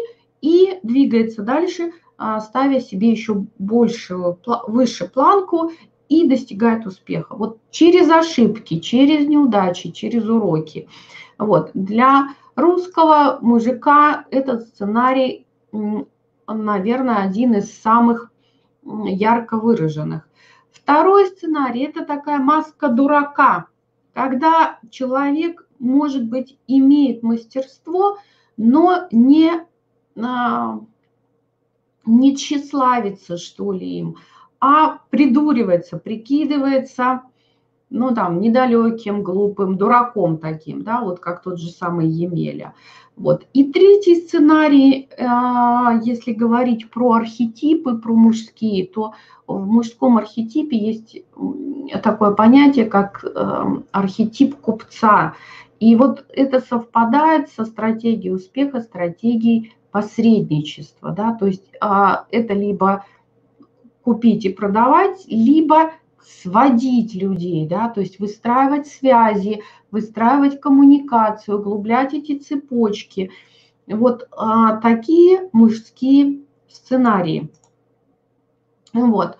и 0.44 0.78
двигается 0.82 1.42
дальше, 1.42 1.92
а, 2.18 2.38
ставя 2.40 2.78
себе 2.78 3.10
еще 3.10 3.46
большую, 3.58 4.38
выше 4.68 5.08
планку 5.08 5.72
и 6.10 6.28
достигает 6.28 6.86
успеха. 6.86 7.34
Вот 7.34 7.60
через 7.70 8.10
ошибки, 8.10 8.78
через 8.78 9.26
неудачи, 9.26 9.90
через 9.90 10.28
уроки. 10.28 10.86
Вот. 11.38 11.70
Для 11.72 12.34
русского 12.56 13.38
мужика 13.40 14.26
этот 14.30 14.68
сценарий, 14.68 15.46
наверное, 16.46 17.22
один 17.22 17.54
из 17.54 17.72
самых 17.80 18.30
ярко 18.82 19.56
выраженных. 19.56 20.28
Второй 20.70 21.28
сценарий– 21.28 21.84
это 21.84 22.04
такая 22.04 22.38
маска 22.38 22.88
дурака, 22.88 23.68
когда 24.12 24.78
человек, 24.90 25.66
может 25.78 26.28
быть, 26.28 26.58
имеет 26.66 27.22
мастерство, 27.22 28.18
но 28.58 29.08
не, 29.10 29.64
не 30.16 30.86
тщеславится, 32.36 33.36
что 33.36 33.72
ли, 33.72 33.98
им, 33.98 34.16
а 34.60 34.98
придуривается, 35.10 35.98
прикидывается, 35.98 37.22
ну, 37.90 38.14
там, 38.14 38.40
недалеким, 38.40 39.22
глупым, 39.22 39.76
дураком 39.76 40.38
таким, 40.38 40.82
да, 40.82 41.00
вот 41.00 41.20
как 41.20 41.42
тот 41.42 41.58
же 41.58 41.70
самый 41.70 42.08
Емеля. 42.08 42.74
Вот. 43.16 43.46
И 43.52 43.70
третий 43.70 44.16
сценарий, 44.16 45.08
а, 45.18 46.00
если 46.02 46.32
говорить 46.32 46.90
про 46.90 47.12
архетипы, 47.12 47.96
про 47.96 48.12
мужские, 48.12 48.86
то 48.86 49.12
в 49.46 49.66
мужском 49.66 50.16
архетипе 50.16 50.76
есть 50.76 51.22
такое 52.02 52.32
понятие, 52.32 52.86
как 52.86 53.24
эм, 53.24 53.84
архетип 53.92 54.56
купца. 54.56 55.34
И 55.78 55.94
вот 55.96 56.24
это 56.30 56.60
совпадает 56.60 57.50
со 57.50 57.64
стратегией 57.64 58.34
успеха, 58.34 58.80
стратегией 58.80 59.74
посредничества. 59.94 61.12
Да? 61.12 61.34
То 61.34 61.46
есть 61.46 61.62
а, 61.80 62.26
это 62.32 62.52
либо 62.52 63.04
купить 64.02 64.44
и 64.44 64.48
продавать, 64.48 65.24
либо 65.28 65.92
сводить 66.20 67.14
людей, 67.14 67.64
да, 67.68 67.88
то 67.88 68.00
есть 68.00 68.18
выстраивать 68.18 68.88
связи, 68.88 69.62
выстраивать 69.92 70.60
коммуникацию, 70.60 71.60
углублять 71.60 72.12
эти 72.12 72.36
цепочки. 72.36 73.30
Вот 73.86 74.26
а, 74.32 74.78
такие 74.78 75.48
мужские 75.52 76.40
сценарии. 76.68 77.52
Вот. 78.92 79.38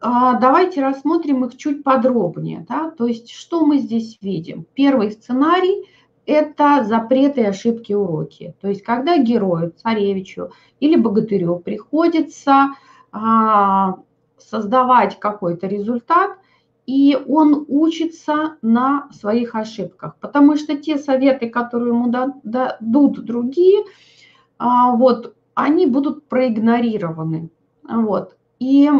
А, 0.00 0.36
давайте 0.40 0.82
рассмотрим 0.82 1.44
их 1.44 1.56
чуть 1.56 1.84
подробнее. 1.84 2.66
Да? 2.68 2.90
То 2.90 3.06
есть 3.06 3.30
что 3.30 3.64
мы 3.64 3.78
здесь 3.78 4.18
видим? 4.20 4.66
Первый 4.74 5.12
сценарий– 5.12 5.86
это 6.26 6.84
запреты 6.84 7.42
и 7.42 7.46
ошибки 7.46 7.92
уроки. 7.92 8.54
То 8.60 8.68
есть 8.68 8.82
когда 8.82 9.16
герою, 9.18 9.72
царевичу 9.76 10.50
или 10.80 10.96
богатырю 10.96 11.56
приходится 11.56 12.74
а, 13.12 13.98
создавать 14.38 15.18
какой-то 15.18 15.66
результат, 15.66 16.32
и 16.86 17.18
он 17.26 17.64
учится 17.68 18.56
на 18.62 19.08
своих 19.12 19.54
ошибках. 19.54 20.16
Потому 20.20 20.56
что 20.56 20.76
те 20.76 20.98
советы, 20.98 21.48
которые 21.48 21.88
ему 21.88 22.12
дадут 22.42 23.24
другие, 23.24 23.84
а, 24.58 24.92
вот, 24.92 25.34
они 25.54 25.86
будут 25.86 26.28
проигнорированы. 26.28 27.50
Вот. 27.88 28.36
И 28.58 28.90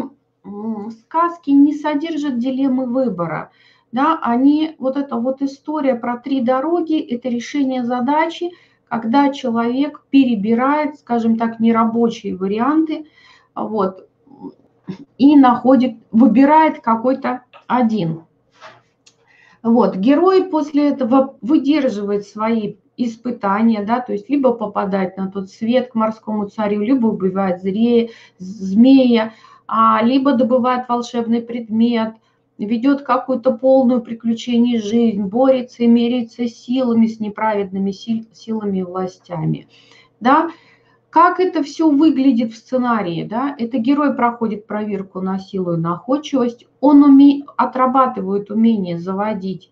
сказки 1.01 1.49
не 1.49 1.73
содержат 1.73 2.39
дилеммы 2.39 2.85
выбора. 2.85 3.51
Да, 3.91 4.19
они, 4.21 4.75
вот 4.79 4.97
эта 4.97 5.15
вот 5.15 5.41
история 5.41 5.95
про 5.95 6.17
три 6.17 6.41
дороги, 6.41 6.99
это 6.99 7.29
решение 7.29 7.85
задачи, 7.85 8.51
когда 8.89 9.31
человек 9.31 10.03
перебирает, 10.09 10.99
скажем 10.99 11.37
так, 11.37 11.59
нерабочие 11.59 12.35
варианты, 12.35 13.07
вот, 13.55 14.07
и 15.17 15.35
находит, 15.35 15.97
выбирает 16.11 16.81
какой-то 16.81 17.43
один. 17.67 18.23
Вот, 19.63 19.95
герой 19.95 20.45
после 20.45 20.89
этого 20.89 21.37
выдерживает 21.41 22.25
свои 22.25 22.75
испытания, 22.95 23.83
да, 23.83 23.99
то 23.99 24.13
есть 24.13 24.29
либо 24.29 24.53
попадать 24.53 25.17
на 25.17 25.31
тот 25.31 25.49
свет 25.49 25.91
к 25.91 25.95
морскому 25.95 26.47
царю, 26.47 26.81
либо 26.81 27.07
убивает 27.07 27.61
зрея, 27.61 28.09
змея, 28.37 29.33
а, 29.67 30.01
либо 30.03 30.33
добывает 30.33 30.87
волшебный 30.87 31.41
предмет, 31.41 32.15
ведет 32.65 33.03
какую-то 33.03 33.51
полную 33.51 34.01
приключение 34.01 34.81
жизнь, 34.81 35.21
борется 35.23 35.83
и 35.83 35.87
меряется 35.87 36.47
силами 36.47 37.07
с 37.07 37.19
неправедными 37.19 37.91
силами 37.91 38.79
и 38.79 38.83
властями. 38.83 39.67
Да? 40.19 40.49
Как 41.09 41.39
это 41.39 41.63
все 41.63 41.89
выглядит 41.89 42.53
в 42.53 42.57
сценарии? 42.57 43.23
Да? 43.23 43.55
Это 43.57 43.77
герой 43.77 44.13
проходит 44.13 44.67
проверку 44.67 45.21
на 45.21 45.39
силу 45.39 45.73
и 45.73 45.77
находчивость, 45.77 46.65
он 46.79 47.03
уме... 47.03 47.43
отрабатывает 47.55 48.51
умение 48.51 48.97
заводить 48.97 49.71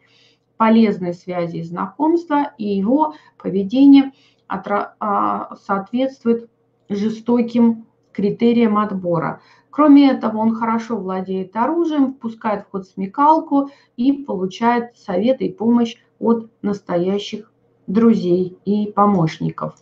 полезные 0.57 1.13
связи 1.13 1.57
и 1.57 1.63
знакомства, 1.63 2.53
и 2.57 2.67
его 2.67 3.15
поведение 3.37 4.11
отра... 4.47 4.95
А, 4.99 5.55
соответствует 5.55 6.49
жестоким 6.87 7.85
критериям 8.11 8.77
отбора. 8.77 9.41
Кроме 9.75 10.09
этого, 10.09 10.37
он 10.37 10.55
хорошо 10.55 10.95
владеет 10.95 11.53
оружием, 11.57 12.13
впускает 12.13 12.63
в 12.63 12.71
ход 12.71 12.87
смекалку 12.87 13.71
и 13.97 14.13
получает 14.13 14.95
советы 14.95 15.47
и 15.47 15.53
помощь 15.53 15.97
от 16.17 16.49
настоящих 16.61 17.51
друзей 17.85 18.57
и 18.63 18.89
помощников. 18.93 19.75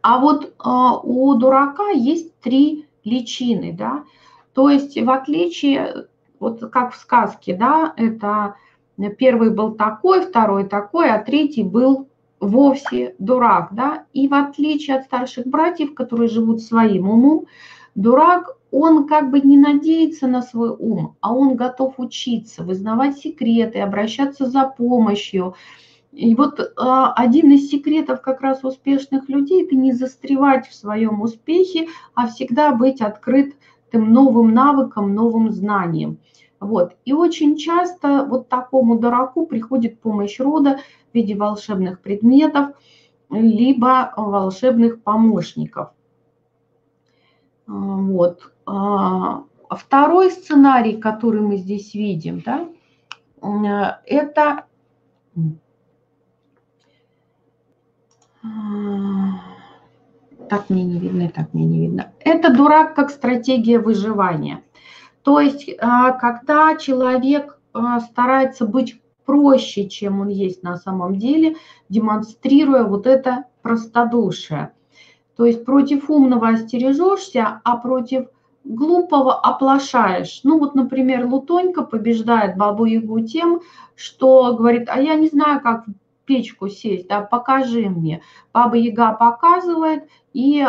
А 0.00 0.20
вот 0.20 0.44
э, 0.44 0.50
у 1.02 1.34
дурака 1.34 1.88
есть 1.88 2.38
три 2.38 2.86
личины, 3.02 3.74
да, 3.76 4.04
то 4.54 4.70
есть 4.70 4.96
в 4.96 5.10
отличие, 5.10 6.06
вот 6.38 6.60
как 6.70 6.94
в 6.94 6.98
сказке, 6.98 7.56
да, 7.56 7.92
это 7.96 8.54
первый 9.18 9.50
был 9.50 9.72
такой, 9.72 10.20
второй 10.20 10.68
такой, 10.68 11.10
а 11.10 11.18
третий 11.18 11.64
был 11.64 12.06
вовсе 12.38 13.16
дурак, 13.18 13.70
да, 13.72 14.04
и 14.12 14.28
в 14.28 14.34
отличие 14.34 14.98
от 14.98 15.06
старших 15.06 15.48
братьев, 15.48 15.94
которые 15.94 16.28
живут 16.28 16.62
своим 16.62 17.10
умом, 17.10 17.46
Дурак, 17.94 18.56
он 18.70 19.06
как 19.06 19.30
бы 19.30 19.40
не 19.40 19.58
надеется 19.58 20.26
на 20.26 20.40
свой 20.40 20.70
ум, 20.70 21.16
а 21.20 21.34
он 21.34 21.56
готов 21.56 21.94
учиться, 21.98 22.62
вызнавать 22.62 23.18
секреты, 23.18 23.80
обращаться 23.80 24.46
за 24.46 24.64
помощью. 24.64 25.54
И 26.10 26.34
вот 26.34 26.58
э, 26.58 26.64
один 26.76 27.52
из 27.52 27.68
секретов 27.68 28.22
как 28.22 28.40
раз 28.40 28.64
успешных 28.64 29.28
людей– 29.28 29.64
это 29.66 29.76
не 29.76 29.92
застревать 29.92 30.66
в 30.66 30.74
своем 30.74 31.20
успехе, 31.20 31.88
а 32.14 32.28
всегда 32.28 32.72
быть 32.72 33.02
открытым 33.02 34.10
новым 34.10 34.54
навыкам, 34.54 35.14
новым 35.14 35.50
знаниям. 35.50 36.18
Вот. 36.60 36.96
И 37.04 37.12
очень 37.12 37.56
часто 37.56 38.24
вот 38.24 38.48
такому 38.48 38.98
дураку 38.98 39.46
приходит 39.46 40.00
помощь 40.00 40.40
рода 40.40 40.78
в 41.10 41.14
виде 41.14 41.34
волшебных 41.34 42.00
предметов, 42.00 42.74
либо 43.28 44.14
волшебных 44.16 45.02
помощников– 45.02 45.90
вот. 47.66 48.52
А, 48.66 49.44
второй 49.70 50.30
сценарий, 50.30 50.96
который 50.96 51.40
мы 51.40 51.56
здесь 51.56 51.94
видим, 51.94 52.40
да, 52.40 52.68
это 54.06 54.64
так 60.48 60.68
мне 60.68 60.84
не 60.84 60.98
видно, 60.98 61.30
так 61.30 61.54
мне 61.54 61.64
не 61.64 61.80
видно. 61.80 62.12
Это 62.20 62.54
дурак 62.54 62.94
как 62.94 63.10
стратегия 63.10 63.78
выживания. 63.78 64.62
То 65.22 65.40
есть, 65.40 65.70
а, 65.80 66.12
когда 66.12 66.76
человек 66.76 67.58
старается 68.10 68.66
быть 68.66 69.00
проще, 69.24 69.88
чем 69.88 70.20
он 70.20 70.28
есть 70.28 70.62
на 70.62 70.76
самом 70.76 71.16
деле, 71.16 71.56
демонстрируя 71.88 72.84
вот 72.84 73.06
это 73.06 73.44
простодушие. 73.62 74.72
То 75.36 75.44
есть 75.44 75.64
против 75.64 76.10
умного 76.10 76.48
остережешься, 76.48 77.60
а 77.64 77.76
против 77.76 78.26
глупого 78.64 79.34
оплошаешь. 79.34 80.40
Ну 80.44 80.58
вот, 80.58 80.74
например, 80.74 81.26
Лутонька 81.26 81.82
побеждает 81.82 82.56
Бабу 82.56 82.84
Ягу 82.84 83.20
тем, 83.20 83.60
что 83.96 84.54
говорит, 84.54 84.88
а 84.88 85.00
я 85.00 85.14
не 85.14 85.28
знаю, 85.28 85.60
как 85.60 85.86
в 85.86 85.92
печку 86.24 86.68
сесть, 86.68 87.08
да, 87.08 87.20
покажи 87.20 87.88
мне. 87.88 88.22
Баба 88.52 88.76
Яга 88.76 89.12
показывает, 89.12 90.08
и 90.32 90.66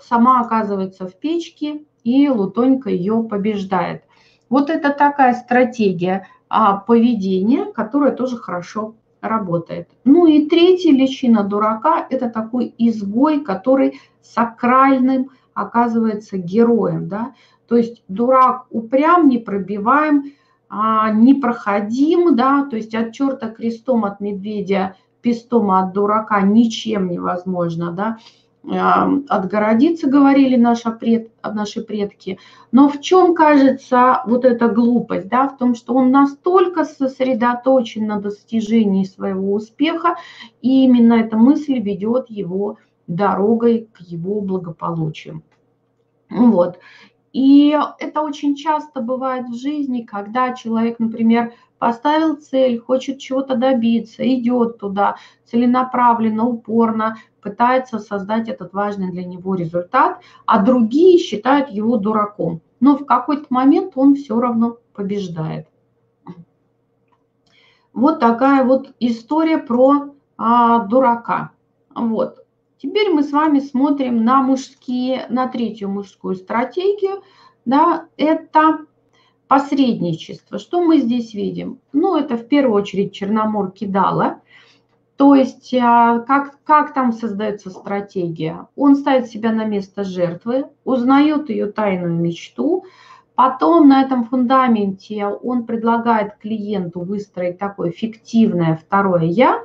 сама 0.00 0.40
оказывается 0.40 1.06
в 1.06 1.14
печке, 1.14 1.84
и 2.02 2.28
Лутонька 2.28 2.90
ее 2.90 3.22
побеждает. 3.22 4.02
Вот 4.50 4.68
это 4.68 4.90
такая 4.90 5.34
стратегия 5.34 6.28
а, 6.48 6.76
поведение, 6.76 7.72
которое 7.72 8.12
тоже 8.12 8.36
хорошо 8.36 8.94
работает. 9.24 9.88
Ну 10.04 10.26
и 10.26 10.46
третья 10.46 10.92
личина 10.92 11.42
дурака– 11.44 12.06
это 12.10 12.28
такой 12.28 12.74
изгой, 12.78 13.40
который 13.40 14.00
сакральным 14.22 15.30
оказывается 15.54 16.38
героем. 16.38 17.08
Да? 17.08 17.34
То 17.68 17.76
есть 17.76 18.02
дурак 18.08 18.66
упрям, 18.70 19.28
непробиваем, 19.28 20.32
а, 20.68 21.10
непроходим, 21.10 22.34
да, 22.34 22.64
то 22.64 22.76
есть 22.76 22.94
от 22.94 23.12
черта 23.12 23.48
крестом, 23.48 24.04
от 24.04 24.20
медведя 24.20 24.96
пестом, 25.20 25.70
от 25.70 25.92
дурака 25.92 26.40
ничем 26.42 27.08
невозможно, 27.08 27.92
да, 27.92 28.18
отгородиться, 28.66 30.08
говорили 30.08 30.56
наши, 30.56 30.90
пред, 30.90 31.30
наши 31.42 31.82
предки. 31.82 32.38
Но 32.72 32.88
в 32.88 33.00
чем 33.00 33.34
кажется 33.34 34.22
вот 34.26 34.44
эта 34.44 34.68
глупость? 34.68 35.28
Да? 35.28 35.48
В 35.48 35.58
том, 35.58 35.74
что 35.74 35.94
он 35.94 36.10
настолько 36.10 36.84
сосредоточен 36.84 38.06
на 38.06 38.20
достижении 38.20 39.04
своего 39.04 39.52
успеха, 39.52 40.16
и 40.62 40.84
именно 40.84 41.14
эта 41.14 41.36
мысль 41.36 41.78
ведет 41.78 42.30
его 42.30 42.78
дорогой 43.06 43.88
к 43.92 44.00
его 44.00 44.40
благополучию. 44.40 45.42
Вот. 46.30 46.78
И 47.34 47.76
это 47.98 48.22
очень 48.22 48.54
часто 48.54 49.00
бывает 49.00 49.48
в 49.48 49.54
жизни, 49.56 50.02
когда 50.02 50.54
человек, 50.54 50.98
например, 51.00 51.52
поставил 51.84 52.36
цель, 52.36 52.80
хочет 52.80 53.18
чего-то 53.18 53.56
добиться, 53.56 54.26
идет 54.26 54.78
туда 54.78 55.16
целенаправленно, 55.44 56.46
упорно, 56.46 57.18
пытается 57.42 57.98
создать 57.98 58.48
этот 58.48 58.72
важный 58.72 59.10
для 59.10 59.22
него 59.22 59.54
результат, 59.54 60.22
а 60.46 60.64
другие 60.64 61.18
считают 61.18 61.68
его 61.68 61.98
дураком. 61.98 62.62
Но 62.80 62.96
в 62.96 63.04
какой-то 63.04 63.44
момент 63.50 63.92
он 63.96 64.14
все 64.14 64.40
равно 64.40 64.78
побеждает. 64.94 65.68
Вот 67.92 68.18
такая 68.18 68.64
вот 68.64 68.94
история 68.98 69.58
про 69.58 70.14
а, 70.38 70.86
дурака. 70.86 71.50
Вот. 71.94 72.46
Теперь 72.78 73.10
мы 73.10 73.22
с 73.22 73.30
вами 73.30 73.60
смотрим 73.60 74.24
на 74.24 74.40
мужские, 74.40 75.26
на 75.28 75.48
третью 75.48 75.90
мужскую 75.90 76.34
стратегию. 76.34 77.22
Да, 77.66 78.06
это 78.16 78.86
посредничество. 79.48 80.58
Что 80.58 80.82
мы 80.82 80.98
здесь 80.98 81.34
видим? 81.34 81.80
Ну, 81.92 82.16
это 82.16 82.36
в 82.36 82.46
первую 82.46 82.74
очередь 82.74 83.12
Черномор 83.12 83.70
кидала. 83.70 84.40
То 85.16 85.34
есть 85.34 85.72
а, 85.74 86.20
как, 86.20 86.58
как 86.64 86.92
там 86.92 87.12
создается 87.12 87.70
стратегия? 87.70 88.66
Он 88.74 88.96
ставит 88.96 89.28
себя 89.28 89.52
на 89.52 89.64
место 89.64 90.02
жертвы, 90.02 90.66
узнает 90.84 91.50
ее 91.50 91.66
тайную 91.66 92.14
мечту, 92.14 92.84
потом 93.36 93.88
на 93.88 94.02
этом 94.02 94.24
фундаменте 94.24 95.26
он 95.26 95.66
предлагает 95.66 96.36
клиенту 96.38 97.00
выстроить 97.00 97.58
такое 97.58 97.92
фиктивное 97.92 98.76
второе 98.76 99.24
«я», 99.24 99.62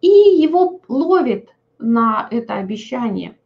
и 0.00 0.06
его 0.06 0.80
ловит 0.86 1.48
на 1.80 2.28
это 2.30 2.54
обещание. 2.54 3.36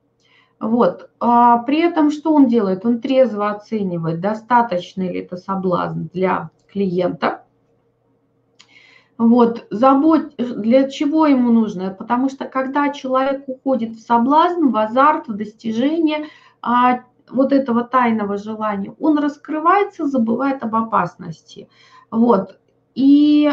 Вот. 0.62 1.10
А 1.18 1.58
при 1.58 1.80
этом 1.80 2.12
что 2.12 2.32
он 2.32 2.46
делает? 2.46 2.86
Он 2.86 3.00
трезво 3.00 3.50
оценивает, 3.50 4.20
достаточно 4.20 5.02
ли 5.02 5.18
это 5.18 5.36
соблазн 5.36 6.04
для 6.12 6.50
клиента. 6.72 7.42
Вот, 9.18 9.66
забудь, 9.70 10.36
для 10.36 10.88
чего 10.88 11.26
ему 11.26 11.50
нужно? 11.50 11.90
Потому 11.90 12.28
что 12.28 12.44
когда 12.44 12.90
человек 12.90 13.42
уходит 13.48 13.96
в 13.96 14.06
соблазн, 14.06 14.68
в 14.68 14.76
азарт, 14.76 15.26
в 15.26 15.34
достижение 15.34 16.26
а, 16.62 17.00
вот 17.28 17.52
этого 17.52 17.82
тайного 17.82 18.36
желания, 18.36 18.94
он 19.00 19.18
раскрывается, 19.18 20.06
забывает 20.06 20.62
об 20.62 20.76
опасности. 20.76 21.68
Вот. 22.12 22.60
И 22.94 23.50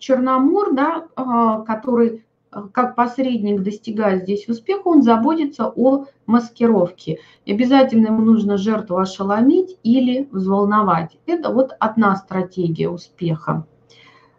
Черномор, 0.00 0.74
да, 0.74 1.06
а, 1.14 1.60
который 1.60 2.24
как 2.72 2.94
посредник 2.94 3.62
достигает 3.62 4.22
здесь 4.22 4.48
успеха, 4.48 4.88
он 4.88 5.02
заботится 5.02 5.72
о 5.74 6.06
маскировке. 6.26 7.18
Обязательно 7.46 8.06
ему 8.06 8.22
нужно 8.22 8.56
жертву 8.56 8.98
ошеломить 8.98 9.78
или 9.82 10.28
взволновать. 10.30 11.18
Это 11.26 11.50
вот 11.50 11.72
одна 11.78 12.16
стратегия 12.16 12.88
успеха. 12.88 13.66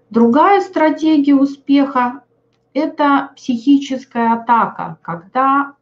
Другая 0.09 0.61
стратегия 0.61 1.35
успеха– 1.35 2.21
это 2.73 3.31
психическая 3.35 4.33
атака, 4.33 4.97
когда 5.01 5.73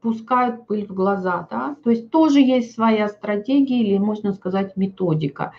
пускают 0.00 0.66
пыль 0.66 0.86
в 0.86 0.92
глаза. 0.92 1.46
Да? 1.50 1.76
То 1.82 1.90
есть 1.90 2.10
тоже 2.10 2.40
есть 2.40 2.74
своя 2.74 3.08
стратегия 3.08 3.80
или, 3.80 3.98
можно 3.98 4.32
сказать, 4.32 4.76
методика. 4.76 5.52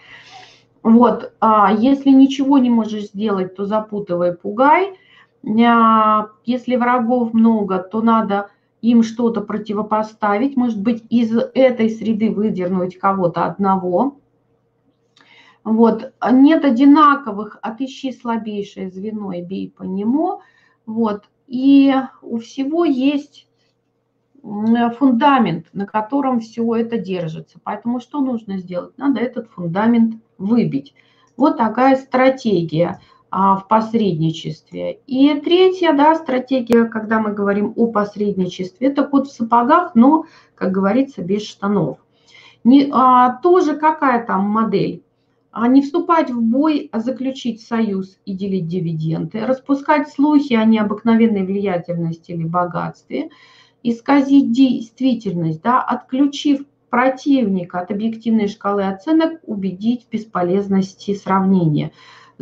Вот, 0.83 1.31
а 1.39 1.73
если 1.73 2.09
ничего 2.09 2.57
не 2.57 2.69
можешь 2.69 3.05
сделать, 3.05 3.55
то 3.55 3.65
запутывай, 3.65 4.35
пугай. 4.35 4.97
А, 5.45 6.29
если 6.45 6.75
врагов 6.75 7.33
много, 7.33 7.79
то 7.79 8.01
надо 8.01 8.49
им 8.81 9.03
что-то 9.03 9.41
противопоставить. 9.41 10.55
Может 10.55 10.81
быть, 10.81 11.03
из 11.09 11.35
этой 11.35 11.89
среды 11.89 12.31
выдернуть 12.31 12.97
кого-то 12.97 13.45
одного. 13.45 14.19
Вот. 15.63 16.13
Нет 16.31 16.65
одинаковых, 16.65 17.59
отыщи 17.61 18.11
слабейшее 18.11 18.89
звено 18.89 19.31
и 19.33 19.41
бей 19.41 19.69
по 19.69 19.83
нему. 19.83 20.41
Вот. 20.85 21.23
И 21.47 21.93
у 22.21 22.39
всего 22.39 22.83
есть 22.83 23.47
фундамент, 24.41 25.67
на 25.71 25.85
котором 25.85 26.41
все 26.41 26.75
это 26.75 26.97
держится. 26.97 27.59
Поэтому 27.63 28.01
что 28.01 28.19
нужно 28.19 28.57
сделать? 28.57 28.97
Надо 28.97 29.21
этот 29.21 29.49
фундамент 29.49 30.21
выбить. 30.37 30.93
Вот 31.37 31.57
такая 31.57 31.95
стратегия 31.95 32.99
в 33.33 33.65
посредничестве. 33.67 34.99
И 35.07 35.33
третья 35.43 35.93
да, 35.93 36.13
стратегия, 36.13 36.85
когда 36.85 37.19
мы 37.19 37.33
говорим 37.33 37.73
о 37.75 37.87
посредничестве, 37.87 38.89
это 38.89 39.03
кот 39.03 39.27
в 39.27 39.31
сапогах, 39.31 39.95
но, 39.95 40.25
как 40.53 40.71
говорится, 40.71 41.23
без 41.23 41.41
штанов. 41.41 41.97
Не, 42.63 42.89
а, 42.91 43.37
тоже 43.41 43.75
какая 43.75 44.23
там 44.23 44.47
модель? 44.47 45.01
А 45.51 45.67
не 45.67 45.81
вступать 45.81 46.29
в 46.29 46.41
бой, 46.41 46.89
а 46.91 46.99
заключить 46.99 47.61
союз 47.61 48.19
и 48.25 48.33
делить 48.33 48.67
дивиденды, 48.67 49.39
распускать 49.45 50.09
слухи 50.09 50.53
о 50.53 50.63
необыкновенной 50.63 51.43
влиятельности 51.43 52.31
или 52.31 52.43
богатстве, 52.43 53.29
исказить 53.81 54.51
действительность, 54.51 55.61
да, 55.63 55.81
отключив 55.81 56.65
противника 56.91 57.79
от 57.79 57.89
объективной 57.89 58.47
шкалы 58.47 58.83
оценок, 58.85 59.39
убедить 59.43 60.05
в 60.05 60.09
бесполезности 60.11 61.15
сравнения, 61.15 61.91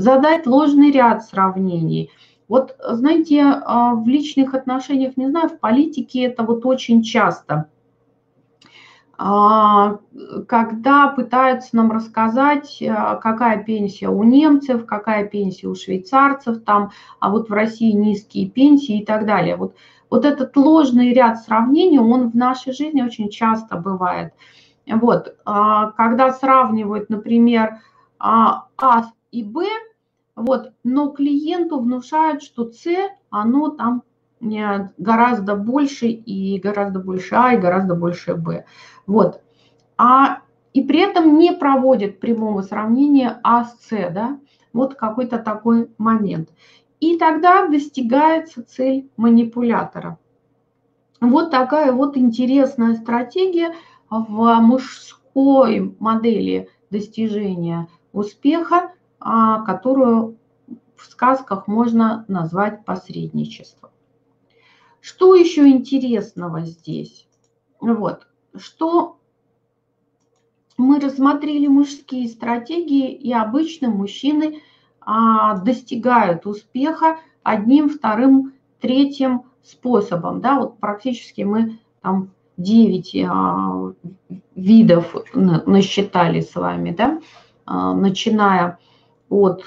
задать 0.02 0.48
ложный 0.48 0.92
ряд 0.92 1.24
сравнений. 1.24 2.12
Вот, 2.48 2.76
знаете, 2.86 3.44
а, 3.44 3.96
в 3.96 4.08
личных 4.08 4.54
отношениях, 4.54 5.16
не 5.16 5.30
знаю, 5.30 5.50
в 5.50 5.60
политике 5.60 6.24
это 6.24 6.44
вот 6.44 6.66
очень 6.66 7.02
часто– 7.04 7.68
а, 9.24 10.00
когда 10.48 11.10
пытаются 11.10 11.76
нам 11.76 11.92
рассказать, 11.92 12.82
а, 12.82 13.18
какая 13.18 13.64
пенсия 13.64 14.10
у 14.10 14.24
немцев, 14.24 14.88
какая 14.88 15.28
пенсия 15.28 15.68
у 15.68 15.76
швейцарцев, 15.76 16.64
там, 16.64 16.90
а 17.20 17.30
вот 17.30 17.48
в 17.48 17.54
России 17.54 17.92
низкие 17.92 18.50
пенсии 18.50 19.02
и 19.02 19.06
так 19.06 19.28
далее. 19.28 19.58
Вот, 19.58 19.76
вот 20.10 20.26
этот 20.26 20.58
ложный 20.58 21.14
ряд 21.14 21.38
сравнений, 21.38 22.00
он 22.00 22.32
в 22.32 22.36
нашей 22.36 22.74
жизни 22.74 23.04
очень 23.04 23.30
часто 23.30 23.78
бывает. 23.78 24.34
Вот, 24.88 25.38
когда 25.46 26.34
сравнивают, 26.34 27.12
например, 27.12 27.78
А 28.18 28.66
и 29.32 29.44
Б, 29.44 29.66
вот, 30.42 30.74
но 30.84 31.10
клиенту 31.10 31.80
внушают, 31.80 32.44
что 32.44 32.72
С, 32.72 32.88
оно 33.30 33.70
там 33.70 34.04
гораздо 34.98 35.56
больше 35.56 36.08
и 36.08 36.60
гораздо 36.60 37.00
больше 37.00 37.36
А 37.36 37.54
и 37.54 37.58
гораздо 37.58 37.96
больше 37.96 38.34
Б. 38.34 38.66
Вот. 39.06 39.42
А, 39.98 40.40
и 40.74 40.82
при 40.82 41.00
этом 41.00 41.38
не 41.38 41.52
проводит 41.54 42.20
прямого 42.20 42.64
сравнения 42.64 43.40
А 43.44 43.66
с 43.66 43.78
С, 43.88 44.12
да, 44.12 44.40
вот 44.74 44.96
какой-то 44.96 45.38
такой 45.38 45.92
момент. 45.98 46.50
И 47.00 47.18
тогда 47.18 47.68
достигается 47.68 48.64
цель 48.64 49.10
манипулятора. 49.18 50.18
Вот 51.20 51.52
такая 51.52 51.92
вот 51.92 52.18
интересная 52.18 52.96
стратегия 52.96 53.76
в 54.10 54.56
мужской 54.60 55.96
модели 56.00 56.68
достижения 56.90 57.88
успеха, 58.12 58.92
которую 59.22 60.38
в 60.96 61.06
сказках 61.06 61.68
можно 61.68 62.26
назвать 62.28 62.86
посредничеством. 62.86 63.92
Что 65.00 65.36
еще 65.36 65.68
интересного 65.68 66.62
здесь? 66.62 67.28
Вот, 67.80 68.28
что 68.56 69.18
мы 70.78 71.00
рассмотрели 71.00 71.68
мужские 71.68 72.28
стратегии, 72.28 73.12
и 73.12 73.34
обычно 73.34 73.90
мужчины 73.90 74.62
а, 75.00 75.58
достигают 75.58 76.46
успеха 76.46 77.18
одним, 77.44 77.90
вторым, 77.90 78.54
третьим 78.80 79.44
способом. 79.64 80.42
Да, 80.42 80.60
вот 80.60 80.80
практически 80.80 81.42
мы 81.42 81.80
там 82.02 82.32
9 82.58 83.16
а, 83.28 83.94
видов 84.56 85.16
насчитали 85.34 86.42
с 86.42 86.56
вами, 86.56 86.92
да, 86.92 87.20
начиная 87.66 88.80
от, 89.32 89.64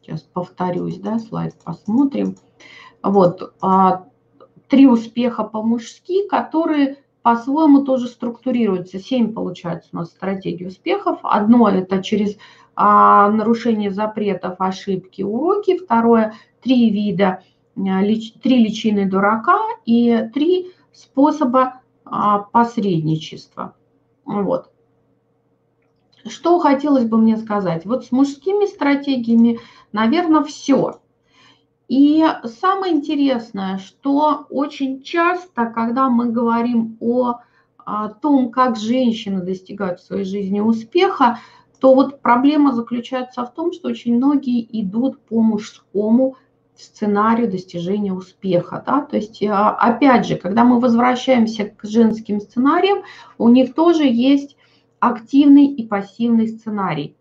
сейчас 0.00 0.20
повторюсь, 0.22 0.98
да, 0.98 1.18
слайд 1.18 1.54
посмотрим, 1.64 2.36
вот, 3.02 3.54
три 4.68 4.86
успеха 4.86 5.42
по-мужски, 5.42 6.28
которые 6.28 6.98
по-своему 7.22 7.84
тоже 7.84 8.06
структурируются. 8.06 8.98
Семь, 8.98 9.32
получается, 9.32 9.90
у 9.92 9.96
нас 9.96 10.10
стратегий 10.10 10.66
успехов. 10.66 11.18
Одно– 11.22 11.68
это 11.70 12.02
через 12.02 12.38
а, 12.74 13.30
нарушение 13.30 13.90
запретов, 13.90 14.56
ошибки, 14.58 15.22
уроки. 15.22 15.76
Второе– 15.76 16.34
три 16.62 16.90
вида, 16.90 17.42
а, 17.76 18.02
три 18.42 18.64
личины 18.64 19.08
дурака 19.08 19.58
и 19.84 20.28
три 20.32 20.72
способа 20.92 21.80
а, 22.04 22.38
посредничества. 22.38 23.74
Вот. 24.24 24.70
Что 26.26 26.58
хотелось 26.58 27.04
бы 27.04 27.18
мне 27.18 27.36
сказать? 27.36 27.86
Вот 27.86 28.04
с 28.04 28.12
мужскими 28.12 28.66
стратегиями, 28.66 29.58
наверное, 29.92 30.42
все. 30.42 31.00
И 31.88 32.24
самое 32.44 32.94
интересное, 32.94 33.78
что 33.78 34.46
очень 34.50 35.02
часто, 35.02 35.66
когда 35.66 36.08
мы 36.08 36.30
говорим 36.30 36.96
о, 37.00 37.40
о 37.78 38.08
том, 38.10 38.50
как 38.50 38.76
женщины 38.76 39.42
достигают 39.42 40.00
в 40.00 40.04
своей 40.04 40.24
жизни 40.24 40.60
успеха, 40.60 41.40
то 41.80 41.94
вот 41.94 42.20
проблема 42.20 42.72
заключается 42.74 43.44
в 43.44 43.52
том, 43.52 43.72
что 43.72 43.88
очень 43.88 44.16
многие 44.16 44.64
идут 44.80 45.20
по 45.22 45.40
мужскому 45.40 46.36
сценарию 46.76 47.50
достижения 47.50 48.12
успеха. 48.12 48.82
Да? 48.86 49.00
То 49.00 49.16
есть, 49.16 49.42
а, 49.42 49.70
опять 49.70 50.26
же, 50.26 50.36
когда 50.36 50.64
мы 50.64 50.78
возвращаемся 50.78 51.64
к 51.64 51.84
женским 51.84 52.40
сценариям, 52.40 53.02
у 53.38 53.48
них 53.48 53.74
тоже 53.74 54.04
есть 54.04 54.56
активный 55.00 55.66
и 55.66 55.86
пассивный 55.86 56.48
сценарий. 56.48 57.16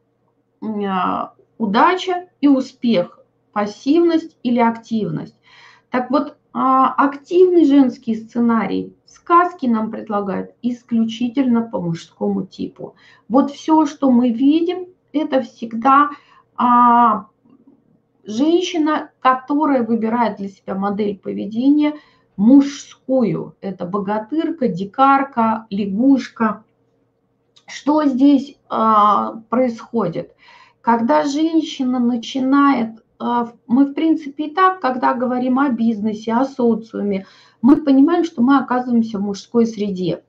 А, 0.62 1.34
удача 1.58 2.28
и 2.42 2.48
успех 2.48 3.20
пассивность 3.54 4.38
или 4.44 4.60
активность. 4.60 5.36
Так 5.90 6.12
вот, 6.12 6.38
а, 6.54 6.94
активный 6.94 7.66
женский 7.66 8.16
сценарий 8.16 8.96
сказки 9.06 9.66
нам 9.66 9.92
предлагают 9.92 10.52
исключительно 10.62 11.62
по 11.62 11.80
мужскому 11.82 12.46
типу. 12.46 12.96
Вот 13.28 13.52
все, 13.52 13.86
что 13.86 14.12
мы 14.12 14.32
видим, 14.32 14.88
это 15.14 15.42
всегда 15.42 16.10
а, 16.56 17.28
женщина, 18.24 19.12
которая 19.20 19.84
выбирает 19.84 20.38
для 20.38 20.50
себя 20.50 20.76
модель 20.76 21.18
поведения 21.18 21.96
мужскую. 22.38 23.56
Это 23.62 23.86
богатырка, 23.86 24.68
дикарка, 24.68 25.68
лягушка. 25.70 26.64
Что 27.80 28.04
здесь 28.04 28.58
а, 28.68 29.36
происходит? 29.48 30.36
Когда 30.82 31.24
женщина 31.24 31.98
начинает 32.00 33.06
а, 33.20 33.54
мы, 33.68 33.86
в 33.86 33.94
принципе, 33.94 34.48
и 34.48 34.54
так, 34.54 34.82
когда 34.82 35.14
говорим 35.14 35.60
о 35.60 35.70
бизнесе, 35.70 36.34
о 36.34 36.44
социуме, 36.44 37.26
мы 37.62 37.78
понимаем, 37.78 38.26
что 38.26 38.42
мы 38.42 38.58
оказываемся 38.58 39.18
в 39.18 39.22
мужской 39.22 39.66
среде. 39.66 40.26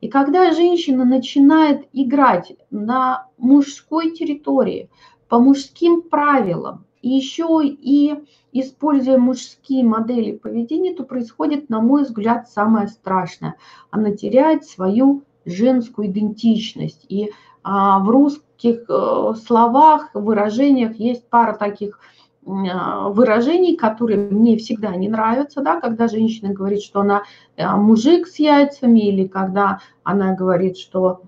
И 0.00 0.08
когда 0.08 0.50
женщина 0.52 1.04
начинает 1.04 1.86
играть 1.92 2.52
на 2.72 3.28
мужской 3.36 4.10
территории, 4.10 4.90
по 5.28 5.38
мужским 5.38 6.02
правилам, 6.02 6.84
и 7.00 7.10
еще 7.10 7.60
и 7.62 8.24
используя 8.50 9.18
мужские 9.18 9.84
модели 9.84 10.32
поведения, 10.32 10.94
то 10.94 11.04
происходит, 11.04 11.68
на 11.68 11.80
мой 11.80 12.02
взгляд, 12.02 12.48
самое 12.48 12.88
страшное. 12.88 13.54
Она 13.90 14.10
теряет 14.10 14.64
свою 14.64 15.22
женскую 15.50 16.08
идентичность. 16.08 17.04
И 17.08 17.30
а, 17.62 17.98
в 18.00 18.08
русских 18.08 18.84
а, 18.88 19.34
словах, 19.34 20.10
выражениях 20.14 20.96
есть 20.96 21.28
пара 21.28 21.54
таких 21.54 22.00
а, 22.46 23.08
выражений, 23.10 23.76
которые 23.76 24.30
мне 24.30 24.56
всегда 24.56 24.94
не 24.96 25.08
нравятся, 25.08 25.60
да, 25.60 25.80
когда 25.80 26.08
женщина 26.08 26.52
говорит, 26.52 26.82
что 26.82 27.00
она 27.00 27.22
а, 27.56 27.76
мужик 27.76 28.26
с 28.26 28.38
яйцами, 28.38 29.00
или 29.00 29.26
когда 29.26 29.80
она 30.02 30.34
говорит, 30.34 30.78
что 30.78 31.22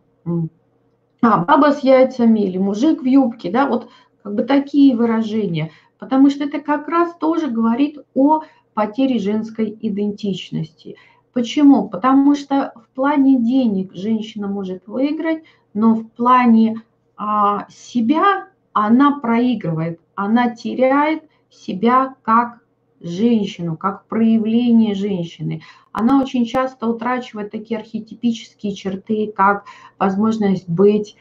а, 1.23 1.39
баба 1.45 1.73
с 1.73 1.81
яйцами, 1.81 2.41
или 2.41 2.57
мужик 2.57 3.03
в 3.03 3.05
юбке, 3.05 3.51
да, 3.51 3.67
вот 3.67 3.91
как 4.23 4.35
бы 4.35 4.43
такие 4.45 4.97
выражения, 4.97 5.73
потому 5.99 6.31
что 6.31 6.45
это 6.45 6.61
как 6.61 6.89
раз 6.89 7.15
тоже 7.17 7.49
говорит 7.49 7.99
о 8.15 8.43
потере 8.73 9.19
женской 9.19 9.77
идентичности. 9.81 10.97
Почему? 11.33 11.89
Потому 11.89 12.35
что 12.35 12.73
в 12.75 12.95
плане 12.95 13.39
денег 13.39 13.95
женщина 13.95 14.49
может 14.49 14.87
выиграть, 14.87 15.45
но 15.75 15.95
в 15.95 16.09
плане 16.11 16.83
а, 17.17 17.67
себя 17.71 18.49
она 18.73 19.21
проигрывает, 19.21 20.01
она 20.15 20.55
теряет 20.55 21.23
себя 21.51 22.17
как 22.23 22.61
женщину, 23.01 23.77
как 23.77 24.07
проявление 24.07 24.95
женщины. 24.95 25.63
Она 25.93 26.21
очень 26.21 26.45
часто 26.45 26.87
утрачивает 26.87 27.51
такие 27.51 27.79
архетипические 27.81 28.75
черты, 28.75 29.33
как 29.35 29.65
возможность 29.99 30.69
быть 30.69 31.17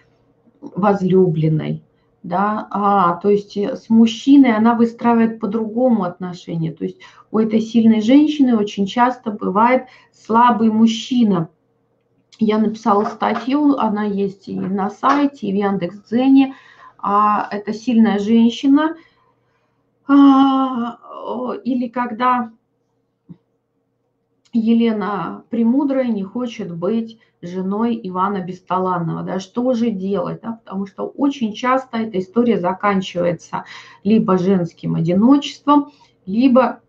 возлюбленной, 0.61 1.83
да, 2.23 2.67
а, 2.71 3.15
то 3.15 3.29
есть 3.29 3.55
с 3.55 3.89
мужчиной 3.89 4.55
она 4.55 4.75
выстраивает 4.75 5.39
по-другому 5.39 6.03
отношения. 6.03 6.71
То 6.71 6.83
есть 6.83 6.99
у 7.31 7.39
этой 7.39 7.61
сильной 7.61 8.01
женщины 8.01 8.57
очень 8.57 8.85
часто 8.85 9.31
бывает 9.31 9.87
слабый 10.11 10.69
мужчина. 10.69 11.49
Я 12.39 12.57
написала 12.57 13.05
статью, 13.05 13.77
она 13.77 14.03
есть 14.03 14.47
и 14.47 14.59
на 14.59 14.89
сайте, 14.89 15.47
и 15.47 15.51
в 15.51 15.55
Яндекс.Дзене, 15.55 16.55
а 16.97 17.47
это 17.51 17.73
сильная 17.73 18.19
женщина, 18.19 18.95
а, 20.07 20.97
или 21.63 21.87
когда 21.87 22.51
Елена 24.53 25.43
Премудрая 25.49 26.07
не 26.07 26.23
хочет 26.23 26.75
быть 26.75 27.19
женой 27.41 27.99
Ивана 28.03 28.39
Бесталанного. 28.39 29.23
Да, 29.23 29.39
что 29.39 29.73
же 29.73 29.91
делать? 29.91 30.41
Да? 30.41 30.59
Потому 30.63 30.87
что 30.87 31.07
очень 31.07 31.53
часто 31.53 31.97
эта 31.97 32.19
история 32.19 32.59
заканчивается 32.59 33.65
либо 34.03 34.37
женским 34.37 34.95
одиночеством, 34.95 35.91
либо 36.25 36.81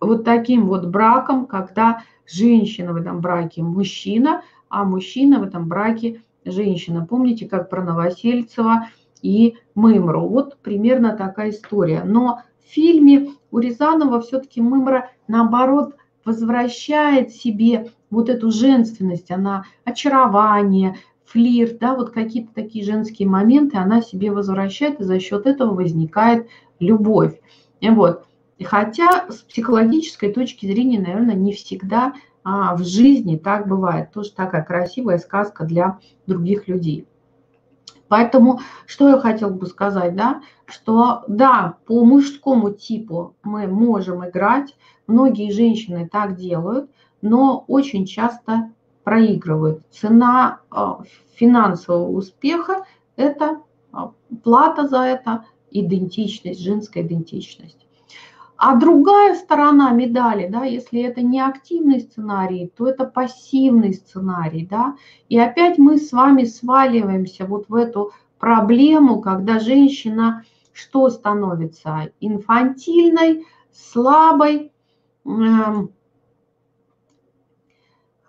вот 0.00 0.24
таким 0.24 0.66
вот 0.66 0.86
браком, 0.86 1.46
когда 1.46 2.02
женщина 2.26 2.92
в 2.92 2.96
этом 2.96 3.20
браке 3.20 3.62
мужчина, 3.62 4.42
а 4.68 4.84
мужчина 4.84 5.38
в 5.38 5.44
этом 5.44 5.68
браке 5.68 6.22
женщина. 6.44 7.06
Помните, 7.06 7.48
как 7.48 7.70
про 7.70 7.82
Новосельцева– 7.82 8.88
и 9.24 9.56
Мымру. 9.74 10.28
Вот 10.28 10.58
примерно 10.58 11.16
такая 11.16 11.50
история. 11.50 12.02
Но 12.04 12.42
в 12.62 12.68
фильме 12.68 13.30
у 13.50 13.58
Рязанова 13.58 14.20
все-таки 14.20 14.60
Мымра, 14.60 15.10
наоборот, 15.28 15.94
возвращает 16.24 17.32
себе 17.32 17.90
вот 18.10 18.28
эту 18.28 18.50
женственность, 18.50 19.30
она 19.30 19.64
очарование, 19.84 20.96
флирт, 21.24 21.78
да, 21.78 21.94
вот 21.94 22.10
какие-то 22.10 22.54
такие 22.54 22.84
женские 22.84 23.28
моменты 23.28 23.76
она 23.76 24.02
себе 24.02 24.30
возвращает, 24.30 25.00
и 25.00 25.04
за 25.04 25.18
счет 25.20 25.46
этого 25.46 25.74
возникает 25.74 26.48
любовь. 26.78 27.40
Вот. 27.80 28.26
Хотя 28.62 29.30
с 29.30 29.38
психологической 29.38 30.32
точки 30.32 30.66
зрения, 30.66 31.00
наверное, 31.00 31.34
не 31.34 31.52
всегда 31.52 32.14
а, 32.44 32.76
в 32.76 32.84
жизни 32.84 33.36
так 33.36 33.66
бывает. 33.66 34.12
Тоже 34.12 34.32
такая 34.32 34.62
красивая 34.62 35.18
сказка 35.18 35.64
для 35.64 35.98
других 36.26 36.68
людей. 36.68 37.06
Поэтому 38.08 38.60
что 38.86 39.08
я 39.08 39.18
хотел 39.18 39.50
бы 39.50 39.66
сказать, 39.66 40.14
да, 40.14 40.42
что 40.66 41.24
да, 41.28 41.76
по 41.86 42.04
мужскому 42.04 42.70
типу 42.70 43.34
мы 43.42 43.66
можем 43.66 44.28
играть, 44.28 44.76
многие 45.06 45.50
женщины 45.50 46.08
так 46.10 46.36
делают, 46.36 46.90
но 47.22 47.64
очень 47.66 48.06
часто 48.06 48.70
проигрывают. 49.04 49.82
Цена 49.90 50.60
а, 50.70 51.00
финансового 51.34 52.10
успеха– 52.10 52.84
это 53.16 53.60
а, 53.92 54.12
плата 54.42 54.88
за 54.88 55.02
это, 55.02 55.44
идентичность, 55.70 56.60
женская 56.60 57.02
идентичность. 57.02 57.83
А 58.66 58.76
другая 58.76 59.34
сторона 59.34 59.90
медали, 59.90 60.48
да, 60.48 60.64
если 60.64 61.02
это 61.02 61.20
не 61.20 61.38
активный 61.38 62.00
сценарий, 62.00 62.72
то 62.74 62.88
это 62.88 63.04
пассивный 63.04 63.92
сценарий, 63.92 64.66
да. 64.66 64.96
И 65.28 65.38
опять 65.38 65.76
мы 65.76 65.98
с 65.98 66.12
вами 66.12 66.44
сваливаемся 66.44 67.44
вот 67.44 67.68
в 67.68 67.74
эту 67.74 68.12
проблему, 68.38 69.20
когда 69.20 69.58
женщина 69.58 70.44
что 70.72 71.10
становится? 71.10 72.10
Инфантильной, 72.20 73.44
слабой, 73.70 74.72
э, 75.26 75.30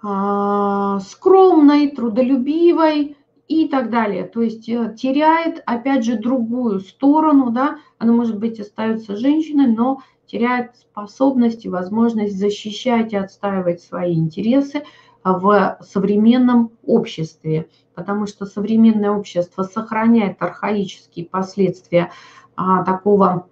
э, 0.04 1.00
скромной, 1.00 1.91
трудолюбивой, 1.91 3.15
и 3.48 3.67
так 3.67 3.91
далее. 3.91 4.24
То 4.24 4.41
есть 4.41 4.67
э, 4.69 4.95
теряет, 4.98 5.62
опять 5.65 6.04
же, 6.04 6.17
другую 6.17 6.80
сторону, 6.80 7.52
да, 7.52 7.78
она, 8.00 8.12
может 8.12 8.39
быть, 8.39 8.60
остается 8.60 9.15
женщиной, 9.15 9.67
но 9.67 10.02
теряет 10.28 10.76
способность 10.76 11.66
и 11.66 11.70
возможность 11.70 12.38
защищать 12.38 13.14
и 13.14 13.18
отстаивать 13.18 13.82
свои 13.82 14.14
интересы, 14.16 14.84
в 15.26 15.80
современном 15.82 16.72
обществе, 16.86 17.68
потому 17.96 18.28
что 18.28 18.46
современное 18.46 19.10
общество 19.10 19.64
сохраняет 19.64 20.42
архаические 20.42 21.26
последствия 21.26 22.12
а, 22.56 22.84
такого 22.84 23.48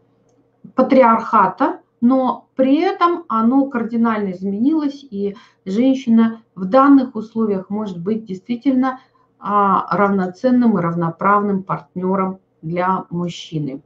патриархата, 0.76 1.80
но 2.00 2.48
при 2.56 2.80
этом 2.80 3.24
оно 3.28 3.66
кардинально 3.70 4.34
изменилось, 4.34 5.04
и 5.10 5.36
женщина 5.66 6.44
в 6.54 6.66
данных 6.66 7.16
условиях 7.16 7.72
может 7.72 8.00
быть 8.00 8.26
действительно 8.26 9.00
а, 9.40 9.98
равноценным 9.98 10.78
и 10.78 10.82
равноправным 10.82 11.64
партнером 11.64 12.40
для 12.62 13.06
мужчины. 13.10 13.82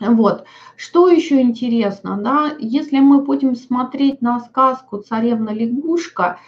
Вот. 0.00 0.44
Что 0.76 1.08
еще 1.08 1.40
интересно, 1.40 2.16
да, 2.16 2.52
если 2.58 2.98
мы 2.98 3.22
будем 3.22 3.54
смотреть 3.54 4.22
на 4.22 4.40
сказку 4.40 4.98
«Царевна-лягушка», 4.98 6.38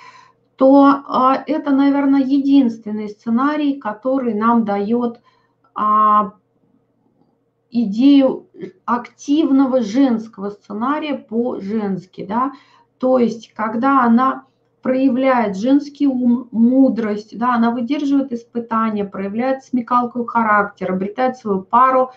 то 0.57 1.03
а, 1.07 1.45
это, 1.47 1.71
наверное, 1.71 2.23
единственный 2.23 3.09
сценарий, 3.09 3.79
который 3.79 4.35
нам 4.35 4.65
дает 4.65 5.21
а, 5.75 6.33
идею 7.71 8.47
активного 8.85 9.83
женского 9.83 10.51
сценария 10.51 11.15
по-женски, 11.15 12.25
да, 12.25 12.53
то 12.99 13.19
есть 13.19 13.53
когда 13.53 14.03
она 14.03 14.45
проявляет 14.81 15.57
женский 15.57 16.07
ум, 16.07 16.49
мудрость, 16.53 17.37
да, 17.37 17.55
она 17.55 17.71
выдерживает 17.71 18.33
испытания, 18.33 19.05
проявляет 19.05 19.65
смекалку 19.65 20.25
характера, 20.25 20.95
обретает 20.95 21.37
свою 21.37 21.63
пару, 21.63 22.13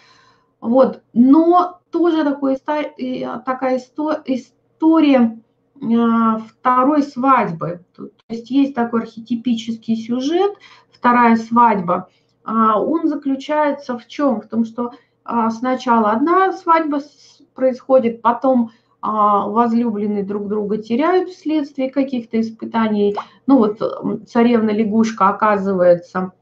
вот, 0.61 1.01
но 1.13 1.79
тоже 1.91 2.23
такой, 2.23 2.57
такая 2.57 3.77
история 3.77 5.39
а, 5.81 6.37
второй 6.39 7.03
свадьбы, 7.03 7.83
то 7.95 8.09
есть 8.27 8.49
есть 8.49 8.75
такой 8.75 9.03
архетипический 9.03 9.95
сюжет, 9.95 10.53
вторая 10.91 11.37
свадьба, 11.37 12.09
а, 12.43 12.81
он 12.81 13.07
заключается 13.07 13.97
в 13.97 14.07
чем? 14.07 14.41
В 14.41 14.47
том, 14.47 14.65
что 14.65 14.91
а, 15.23 15.49
сначала 15.51 16.11
одна 16.11 16.51
свадьба 16.51 16.99
происходит, 17.53 18.21
потом 18.21 18.71
а, 19.01 19.47
возлюбленные 19.47 20.23
друг 20.23 20.47
друга 20.47 20.77
теряют 20.77 21.29
вследствие 21.29 21.89
каких-то 21.89 22.39
испытаний. 22.41 23.15
Ну 23.47 23.57
вот 23.57 23.79
царевна-лягушка 24.27 25.29
оказывается 25.29 26.33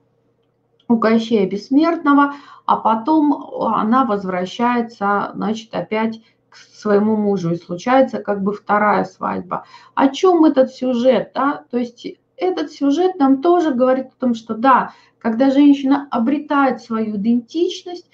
у 0.87 0.97
Кощея 0.97 1.49
Бессмертного, 1.49 2.33
а 2.65 2.77
потом 2.77 3.33
она 3.65 4.05
возвращается, 4.05 5.31
значит, 5.35 5.73
опять 5.73 6.21
к 6.49 6.55
своему 6.55 7.15
мужу, 7.15 7.51
и 7.51 7.57
случается 7.57 8.19
как 8.19 8.41
бы 8.41 8.53
вторая 8.53 9.03
свадьба. 9.03 9.65
О 9.95 10.07
чем 10.09 10.45
этот 10.45 10.71
сюжет? 10.71 11.31
Да? 11.33 11.65
То 11.69 11.77
есть 11.77 12.05
этот 12.37 12.71
сюжет 12.71 13.17
нам 13.17 13.41
тоже 13.41 13.71
говорит 13.71 14.07
о 14.07 14.19
том, 14.19 14.33
что 14.33 14.53
да, 14.53 14.93
когда 15.19 15.51
женщина 15.51 16.07
обретает 16.11 16.81
свою 16.81 17.17
идентичность, 17.17 18.09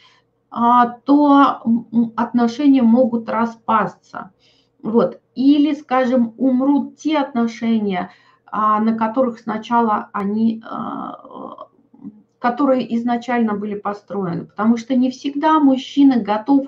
а, 0.50 0.88
то 0.88 1.64
отношения 2.16 2.84
могут 2.84 3.28
распасться. 3.28 4.32
Вот. 4.82 5.20
Или, 5.36 5.74
скажем, 5.74 6.34
умрут 6.38 6.98
те 6.98 7.18
отношения, 7.18 8.12
а, 8.46 8.80
на 8.80 8.96
которых 8.96 9.40
сначала 9.40 10.10
они, 10.14 10.62
а, 10.64 11.68
которые 12.44 12.94
изначально 12.98 13.54
были 13.54 13.76
построены. 13.76 14.44
Потому 14.44 14.76
что 14.76 14.96
не 14.96 15.10
всегда 15.12 15.62
мужчина 15.62 16.20
готов 16.20 16.68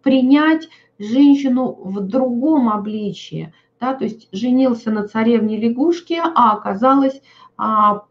принять 0.00 0.68
женщину 1.00 1.72
в 1.82 2.00
другом 2.00 2.68
обличии. 2.68 3.52
Да, 3.80 3.94
то 3.94 4.04
есть 4.04 4.28
женился 4.30 4.92
на 4.92 5.08
царевне 5.08 5.56
лягушке, 5.58 6.22
а 6.22 6.52
оказалась 6.52 7.20
а, 7.56 8.04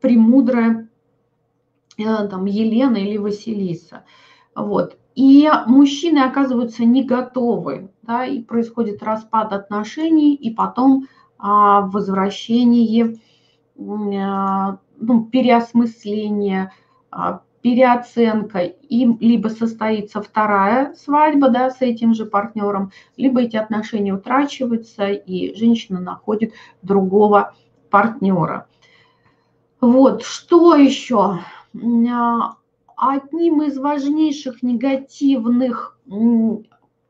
премудрая 0.00 0.88
а, 1.98 2.28
там, 2.28 2.44
Елена 2.44 2.96
или 2.96 3.16
Василиса. 3.16 4.04
Вот. 4.54 4.96
И 5.16 5.50
мужчины 5.66 6.20
оказываются 6.20 6.84
не 6.84 7.02
готовы, 7.02 7.90
да, 8.02 8.24
и 8.24 8.40
происходит 8.40 9.02
распад 9.02 9.52
отношений, 9.52 10.36
и 10.36 10.54
потом 10.54 11.08
а, 11.38 11.80
возвращение, 11.80 13.16
а, 13.76 14.78
ну, 15.02 15.24
переосмысление, 15.24 16.72
а, 17.10 17.42
переоценка, 17.60 18.60
и 18.60 19.06
либо 19.20 19.48
состоится 19.48 20.20
вторая 20.20 20.94
свадьба 20.94 21.48
да, 21.48 21.70
с 21.70 21.80
этим 21.80 22.14
же 22.14 22.26
партнером, 22.26 22.90
либо 23.16 23.42
эти 23.42 23.56
отношения 23.56 24.14
утрачиваются, 24.14 25.08
и 25.08 25.54
женщина 25.56 26.00
находит 26.00 26.52
другого 26.82 27.54
партнера. 27.90 28.66
Вот, 29.80 30.22
что 30.22 30.74
еще? 30.76 31.38
А, 31.74 32.56
одним 32.96 33.62
из 33.62 33.78
важнейших 33.78 34.62
негативных 34.62 35.98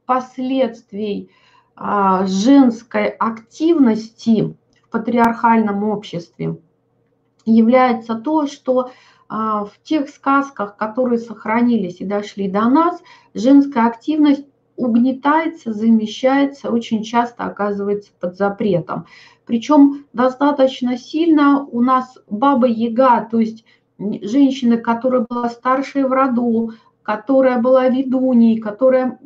последствий 0.06 1.30
а, 1.76 2.26
женской 2.26 3.08
активности 3.08 4.56
в 4.82 4.88
патриархальном 4.90 5.84
обществе 5.84 6.58
является 7.44 8.14
то, 8.14 8.46
что 8.46 8.90
а, 9.28 9.64
в 9.64 9.72
тех 9.82 10.08
сказках, 10.08 10.76
которые 10.76 11.18
сохранились 11.18 12.00
и 12.00 12.04
дошли 12.04 12.48
до 12.48 12.68
нас, 12.68 13.02
женская 13.34 13.86
активность 13.86 14.46
угнетается, 14.76 15.72
замещается, 15.72 16.70
очень 16.70 17.02
часто 17.02 17.44
оказывается 17.44 18.10
под 18.20 18.36
запретом. 18.36 19.06
Причем 19.46 20.06
достаточно 20.12 20.96
сильно 20.96 21.64
у 21.64 21.82
нас 21.82 22.18
баба 22.28 22.66
Яга, 22.66 23.26
то 23.30 23.38
есть 23.38 23.64
женщина, 23.98 24.76
которая 24.76 25.26
была 25.28 25.48
старшей 25.48 26.04
в 26.04 26.12
роду, 26.12 26.72
которая 27.02 27.60
была 27.60 27.88
ведуней, 27.88 28.58
которая 28.58 29.18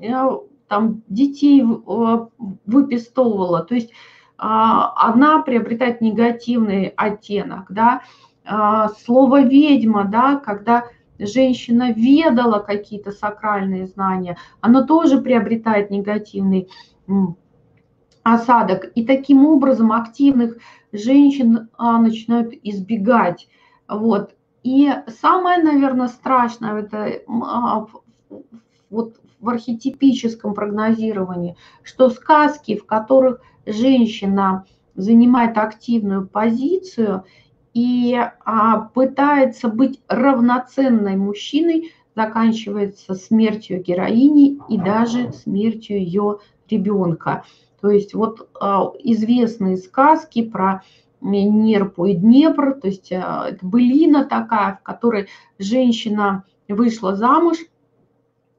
э, 0.00 0.12
там 0.68 1.02
детей 1.08 1.62
э, 1.62 2.26
выпистовывала. 2.66 3.62
То 3.64 3.74
есть 3.74 3.92
а, 4.44 4.92
она 4.96 5.40
приобретает 5.40 6.00
негативный 6.00 6.88
оттенок, 6.96 7.66
да. 7.68 8.02
А, 8.44 8.88
слово 8.88 9.42
ведьма, 9.42 10.04
да, 10.04 10.34
когда 10.34 10.86
женщина 11.16 11.92
ведала 11.92 12.58
какие-то 12.58 13.12
сакральные 13.12 13.86
знания, 13.86 14.36
оно 14.60 14.84
тоже 14.84 15.20
приобретает 15.20 15.90
негативный 15.90 16.68
осадок. 18.24 18.90
И 18.96 19.06
таким 19.06 19.46
образом 19.46 19.92
активных 19.92 20.56
женщин 20.90 21.68
а, 21.78 21.98
начинают 21.98 22.52
избегать. 22.64 23.46
Вот. 23.88 24.34
И 24.64 24.90
самое, 25.20 25.62
наверное, 25.62 26.08
страшное 26.08 26.80
это 26.80 27.22
вот 28.90 29.20
в 29.42 29.48
архетипическом 29.48 30.54
прогнозировании, 30.54 31.56
что 31.82 32.08
сказки, 32.08 32.76
в 32.76 32.86
которых 32.86 33.42
женщина 33.66 34.64
занимает 34.94 35.58
активную 35.58 36.26
позицию 36.26 37.24
и 37.74 38.18
а, 38.44 38.78
пытается 38.78 39.68
быть 39.68 40.00
равноценной 40.08 41.16
мужчиной, 41.16 41.92
заканчивается 42.14 43.14
смертью 43.14 43.82
героини 43.82 44.60
и 44.68 44.78
даже 44.78 45.32
смертью 45.32 45.98
ее 45.98 46.38
ребенка. 46.70 47.44
То 47.80 47.90
есть 47.90 48.14
вот 48.14 48.48
а, 48.60 48.92
известные 49.02 49.76
сказки 49.76 50.42
про 50.42 50.82
Нерпу 51.20 52.06
и 52.06 52.14
Днепр, 52.14 52.74
то 52.74 52.86
есть 52.86 53.10
а, 53.12 53.48
это 53.48 53.66
былина 53.66 54.24
такая, 54.24 54.76
в 54.76 54.82
которой 54.82 55.28
женщина 55.58 56.44
вышла 56.68 57.16
замуж, 57.16 57.58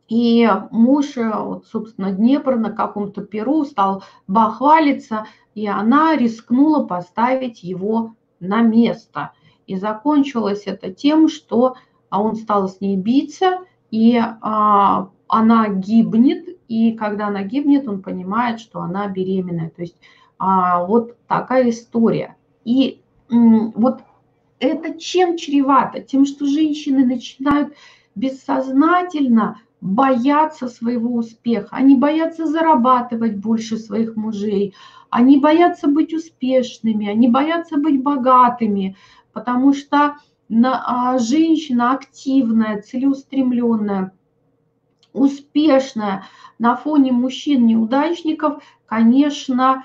и 0.09 0.49
муж, 0.71 1.17
э, 1.17 1.31
вот, 1.35 1.65
собственно, 1.67 2.11
Днепр 2.11 2.57
на 2.57 2.71
каком-то 2.71 3.21
перу 3.21 3.63
стал 3.65 4.03
бахвалиться, 4.27 5.25
и 5.55 5.67
она 5.67 6.15
рискнула 6.15 6.85
поставить 6.85 7.63
его 7.63 8.15
на 8.39 8.61
место. 8.61 9.31
И 9.65 9.75
закончилось 9.75 10.63
это 10.65 10.91
тем, 10.91 11.29
что 11.29 11.75
а, 12.09 12.21
он 12.21 12.35
стал 12.35 12.67
с 12.67 12.81
ней 12.81 12.97
биться, 12.97 13.61
и 13.91 14.19
а, 14.19 15.09
она 15.27 15.69
гибнет, 15.69 16.47
и 16.67 16.91
когда 16.91 17.27
она 17.27 17.43
гибнет, 17.43 17.87
он 17.87 18.01
понимает, 18.01 18.59
что 18.59 18.81
она 18.81 19.07
беременная. 19.07 19.69
То 19.69 19.81
есть 19.83 19.95
а, 20.37 20.85
вот 20.85 21.17
такая 21.27 21.69
история. 21.69 22.35
И 22.65 23.01
вот 23.29 24.01
это 24.59 24.99
чем 24.99 25.37
чревато? 25.37 26.01
Тем, 26.01 26.25
что 26.25 26.45
женщины 26.45 27.05
начинают 27.05 27.73
бессознательно 28.15 29.59
бояться 29.83 30.69
своего 30.69 31.13
успеха. 31.13 31.67
Они 31.71 31.97
боятся 31.97 32.45
зарабатывать 32.45 33.35
больше 33.35 33.77
своих 33.77 34.15
мужей. 34.15 34.73
Они 35.09 35.37
боятся 35.37 35.89
быть 35.89 36.13
успешными, 36.13 37.09
они 37.09 37.27
боятся 37.27 37.77
быть 37.77 38.01
богатыми, 38.01 38.95
потому 39.33 39.73
что 39.73 40.15
а, 40.49 41.19
женщина 41.19 41.91
активная, 41.91 42.81
целеустремленная, 42.81 44.13
успешная 45.11 46.23
на 46.59 46.77
фоне 46.77 47.11
мужчин-неудачников, 47.11 48.63
конечно, 48.85 49.83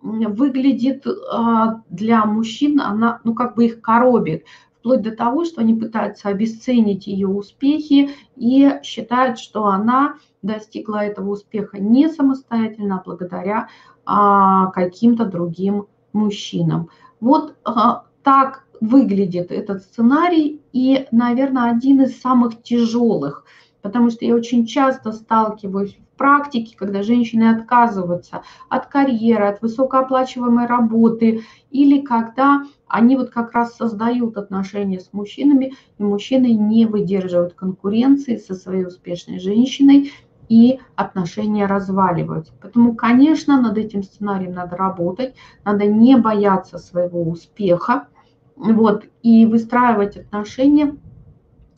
выглядит 0.00 1.04
а, 1.06 1.82
для 1.88 2.24
мужчин, 2.24 2.80
она, 2.80 3.20
ну, 3.24 3.34
как 3.34 3.56
бы 3.56 3.66
их 3.66 3.80
коробит, 3.80 4.44
вплоть 4.80 5.02
до 5.02 5.12
того, 5.12 5.44
что 5.44 5.60
они 5.60 5.74
пытаются 5.74 6.28
обесценить 6.28 7.06
ее 7.06 7.28
успехи 7.28 8.10
и 8.36 8.80
считают, 8.82 9.38
что 9.38 9.66
она 9.66 10.16
достигла 10.42 11.04
этого 11.04 11.30
успеха 11.30 11.78
не 11.78 12.08
самостоятельно, 12.08 12.98
а 12.98 13.02
благодаря 13.04 13.68
а, 14.06 14.70
каким-то 14.70 15.26
другим 15.26 15.86
мужчинам. 16.12 16.88
Вот 17.20 17.54
а, 17.64 18.04
так 18.22 18.64
выглядит 18.80 19.52
этот 19.52 19.82
сценарий 19.82 20.62
и, 20.72 21.06
наверное, 21.12 21.70
один 21.70 22.02
из 22.02 22.18
самых 22.18 22.62
тяжелых, 22.62 23.44
потому 23.82 24.10
что 24.10 24.24
я 24.24 24.34
очень 24.34 24.66
часто 24.66 25.12
сталкиваюсь 25.12 25.96
в 25.96 26.18
практике, 26.18 26.76
когда 26.76 27.02
женщины 27.02 27.50
отказываются 27.50 28.42
от 28.68 28.86
карьеры, 28.86 29.46
от 29.46 29.62
высокооплачиваемой 29.62 30.66
работы, 30.66 31.42
или 31.70 32.00
когда 32.00 32.64
они 32.86 33.16
вот 33.16 33.30
как 33.30 33.52
раз 33.52 33.76
создают 33.76 34.36
отношения 34.36 35.00
с 35.00 35.12
мужчинами, 35.12 35.74
и 35.98 36.02
мужчины 36.02 36.52
не 36.52 36.86
выдерживают 36.86 37.54
конкуренции 37.54 38.36
со 38.36 38.54
своей 38.54 38.84
успешной 38.84 39.38
женщиной, 39.38 40.12
и 40.50 40.80
отношения 40.96 41.66
разваливаются. 41.66 42.52
Поэтому, 42.60 42.96
конечно, 42.96 43.60
над 43.60 43.78
этим 43.78 44.02
сценарием 44.02 44.52
надо 44.52 44.76
работать, 44.76 45.36
надо 45.64 45.86
не 45.86 46.16
бояться 46.16 46.78
своего 46.78 47.22
успеха, 47.22 48.08
вот, 48.56 49.04
и 49.22 49.46
выстраивать 49.46 50.16
отношения 50.16 50.96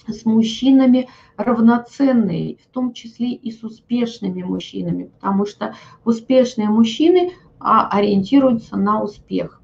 с 0.07 0.25
мужчинами 0.25 1.09
равноценные, 1.37 2.57
в 2.57 2.67
том 2.73 2.93
числе 2.93 3.33
и 3.33 3.51
с 3.51 3.63
успешными 3.63 4.43
мужчинами, 4.43 5.05
потому 5.05 5.47
что 5.47 5.75
успешные 6.05 6.69
мужчины 6.69 7.33
а, 7.59 7.89
ориентируются 7.89 8.77
на 8.77 9.03
успех. 9.03 9.61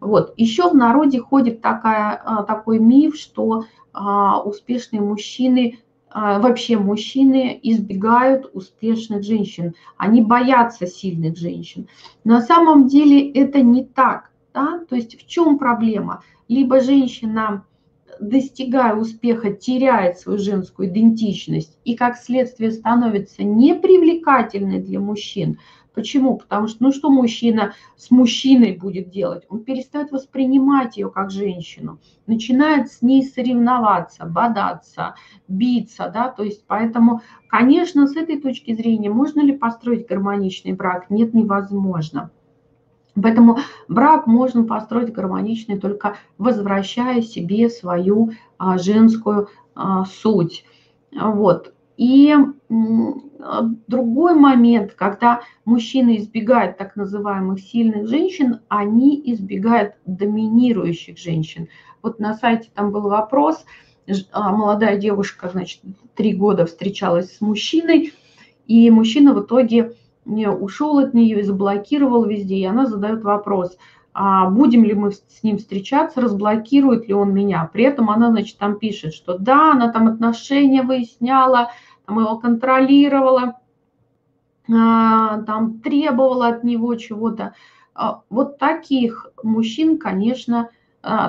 Вот. 0.00 0.34
Еще 0.36 0.68
в 0.68 0.74
народе 0.74 1.20
ходит 1.20 1.62
такая, 1.62 2.20
а, 2.24 2.42
такой 2.42 2.78
миф, 2.78 3.16
что 3.16 3.64
а, 3.92 4.42
успешные 4.42 5.00
мужчины, 5.00 5.78
вообще 6.14 6.78
мужчины 6.78 7.58
избегают 7.62 8.48
успешных 8.54 9.22
женщин, 9.22 9.74
они 9.98 10.22
боятся 10.22 10.86
сильных 10.86 11.36
женщин. 11.36 11.88
На 12.24 12.40
самом 12.40 12.86
деле 12.86 13.30
это 13.32 13.60
не 13.60 13.84
так. 13.84 14.30
Да? 14.54 14.80
То 14.88 14.96
есть 14.96 15.20
в 15.20 15.26
чем 15.26 15.58
проблема? 15.58 16.22
Либо 16.48 16.80
женщина 16.80 17.64
достигая 18.20 18.94
успеха, 18.94 19.52
теряет 19.52 20.18
свою 20.18 20.38
женскую 20.38 20.88
идентичность 20.88 21.78
и, 21.84 21.94
как 21.94 22.16
следствие, 22.16 22.70
становится 22.70 23.42
непривлекательной 23.42 24.80
для 24.80 25.00
мужчин. 25.00 25.58
Почему? 25.94 26.36
Потому 26.36 26.68
что, 26.68 26.84
ну 26.84 26.92
что 26.92 27.10
мужчина 27.10 27.72
с 27.96 28.10
мужчиной 28.10 28.76
будет 28.76 29.08
делать? 29.08 29.44
Он 29.48 29.64
перестает 29.64 30.12
воспринимать 30.12 30.98
ее 30.98 31.10
как 31.10 31.30
женщину, 31.30 32.00
начинает 32.26 32.92
с 32.92 33.00
ней 33.00 33.24
соревноваться, 33.24 34.26
бодаться, 34.26 35.14
биться, 35.48 36.10
да, 36.12 36.28
то 36.28 36.42
есть 36.42 36.64
поэтому, 36.66 37.22
конечно, 37.48 38.06
с 38.06 38.14
этой 38.14 38.38
точки 38.38 38.74
зрения, 38.74 39.08
можно 39.08 39.40
ли 39.40 39.56
построить 39.56 40.06
гармоничный 40.06 40.74
брак? 40.74 41.08
Нет, 41.08 41.32
невозможно. 41.32 42.30
Поэтому 43.20 43.58
брак 43.88 44.26
можно 44.26 44.64
построить 44.64 45.12
гармоничный, 45.12 45.78
только 45.78 46.16
возвращая 46.38 47.22
себе 47.22 47.70
свою 47.70 48.32
а, 48.58 48.78
женскую 48.78 49.48
а, 49.74 50.04
суть. 50.04 50.64
Вот. 51.12 51.72
И 51.96 52.34
другой 53.86 54.34
момент, 54.34 54.92
когда 54.92 55.40
мужчины 55.64 56.18
избегают 56.18 56.76
так 56.76 56.94
называемых 56.94 57.58
сильных 57.60 58.06
женщин, 58.06 58.60
они 58.68 59.22
избегают 59.32 59.94
доминирующих 60.04 61.16
женщин. 61.16 61.68
Вот 62.02 62.18
на 62.18 62.34
сайте 62.34 62.68
там 62.74 62.92
был 62.92 63.08
вопрос, 63.08 63.64
а, 64.30 64.52
молодая 64.52 64.98
девушка, 64.98 65.48
значит, 65.48 65.80
три 66.14 66.34
года 66.34 66.66
встречалась 66.66 67.36
с 67.36 67.40
мужчиной, 67.40 68.12
и 68.66 68.90
мужчина 68.90 69.32
в 69.32 69.42
итоге 69.42 69.94
не 70.26 70.50
ушел 70.50 70.98
от 70.98 71.14
нее 71.14 71.40
и 71.40 71.44
заблокировал 71.44 72.24
везде, 72.24 72.56
и 72.56 72.64
она 72.64 72.86
задает 72.86 73.22
вопрос, 73.22 73.78
а 74.12 74.50
будем 74.50 74.84
ли 74.84 74.94
мы 74.94 75.12
с 75.12 75.42
ним 75.42 75.58
встречаться, 75.58 76.20
разблокирует 76.20 77.08
ли 77.08 77.14
он 77.14 77.32
меня. 77.32 77.68
При 77.72 77.84
этом 77.84 78.10
она, 78.10 78.30
значит, 78.30 78.58
там 78.58 78.78
пишет, 78.78 79.14
что 79.14 79.38
да, 79.38 79.72
она 79.72 79.92
там 79.92 80.08
отношения 80.08 80.82
выясняла, 80.82 81.70
там 82.06 82.18
его 82.20 82.38
контролировала, 82.38 83.60
а, 84.72 85.42
там 85.42 85.80
требовала 85.80 86.48
от 86.48 86.64
него 86.64 86.94
чего-то. 86.96 87.54
А, 87.94 88.22
вот 88.30 88.58
таких 88.58 89.30
мужчин, 89.42 89.98
конечно, 89.98 90.70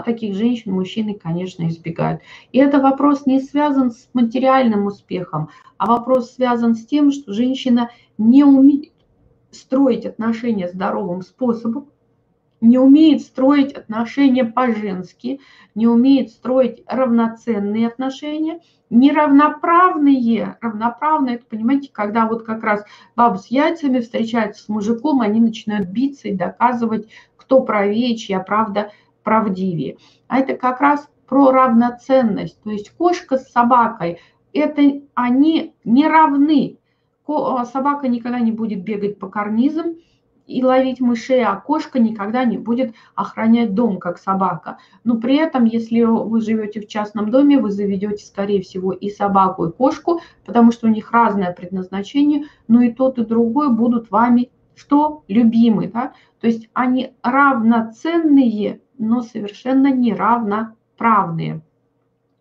таких 0.06 0.36
женщин 0.36 0.74
мужчины, 0.74 1.14
конечно, 1.14 1.68
избегают. 1.68 2.22
И 2.52 2.60
это 2.60 2.80
вопрос 2.80 3.26
не 3.26 3.40
связан 3.40 3.92
с 3.92 4.10
материальным 4.14 4.88
успехом, 4.88 5.50
а 5.78 5.86
вопрос 5.86 6.34
связан 6.34 6.76
с 6.76 6.86
тем, 6.86 7.12
что 7.12 7.34
женщина 7.34 7.90
не 8.18 8.44
умеет 8.44 8.94
строить 9.52 10.06
отношения 10.06 10.68
здоровым 10.68 11.22
способом, 11.22 11.88
не 12.60 12.80
умеет 12.80 13.22
строить 13.22 13.74
отношения 13.74 14.44
по-женски, 14.44 15.40
не 15.76 15.88
умеет 15.88 16.32
строить 16.32 16.84
равноценные 16.88 17.88
отношения, 17.88 18.62
неравноправные. 18.90 20.58
Равноправные, 20.62 21.36
это, 21.36 21.46
понимаете, 21.46 21.90
когда 21.92 22.26
вот 22.26 22.44
как 22.44 22.64
раз 22.64 22.84
баба 23.16 23.38
с 23.38 23.48
яйцами 23.48 24.00
встречается 24.00 24.64
с 24.64 24.70
мужиком, 24.70 25.22
они 25.22 25.40
начинают 25.40 25.90
биться 25.90 26.30
и 26.30 26.36
доказывать, 26.36 27.08
кто 27.36 27.62
правее, 27.62 28.18
чья 28.18 28.40
правда 28.40 28.92
правдивее. 29.28 29.98
А 30.30 30.40
это 30.40 30.56
как 30.56 30.80
раз 30.80 31.10
про 31.28 31.52
равноценность. 31.52 32.64
То 32.64 32.70
есть 32.70 32.92
кошка 32.92 33.38
с 33.38 33.52
собакой, 33.52 34.20
это 34.54 34.82
они 35.16 35.76
не 35.84 36.08
равны. 36.08 36.78
А, 37.28 37.66
собака 37.66 38.08
никогда 38.08 38.40
не 38.40 38.54
будет 38.54 38.86
бегать 38.86 39.20
по 39.20 39.28
карнизам 39.28 39.96
и 40.46 40.64
ловить 40.64 41.02
мышей, 41.02 41.44
а 41.44 41.58
кошка 41.58 42.00
никогда 42.00 42.46
не 42.46 42.58
будет 42.58 42.94
охранять 43.16 43.76
дом, 43.76 43.98
как 43.98 44.18
собака. 44.18 44.78
Но 45.04 45.18
при 45.18 45.36
этом, 45.36 45.66
если 45.66 46.04
вы 46.04 46.40
живете 46.40 46.80
в 46.80 46.88
частном 46.88 47.30
доме, 47.30 47.60
вы 47.60 47.70
заведете, 47.70 48.26
скорее 48.26 48.62
всего, 48.62 48.94
и 48.94 49.10
собаку, 49.10 49.66
и 49.66 49.74
кошку, 49.74 50.22
потому 50.46 50.72
что 50.72 50.88
у 50.88 50.90
них 50.90 51.12
разное 51.12 51.52
предназначение, 51.52 52.46
но 52.70 52.80
и 52.80 52.94
тот, 52.94 53.20
и 53.20 53.26
другой 53.26 53.74
будут 53.74 54.10
вами 54.10 54.52
что? 54.78 55.24
Любимы, 55.28 55.90
да? 55.92 56.14
То 56.40 56.48
есть 56.48 56.70
они 56.74 57.16
равноценные 57.24 58.80
но 58.98 59.22
совершенно 59.22 59.92
неравноправные. 59.92 61.62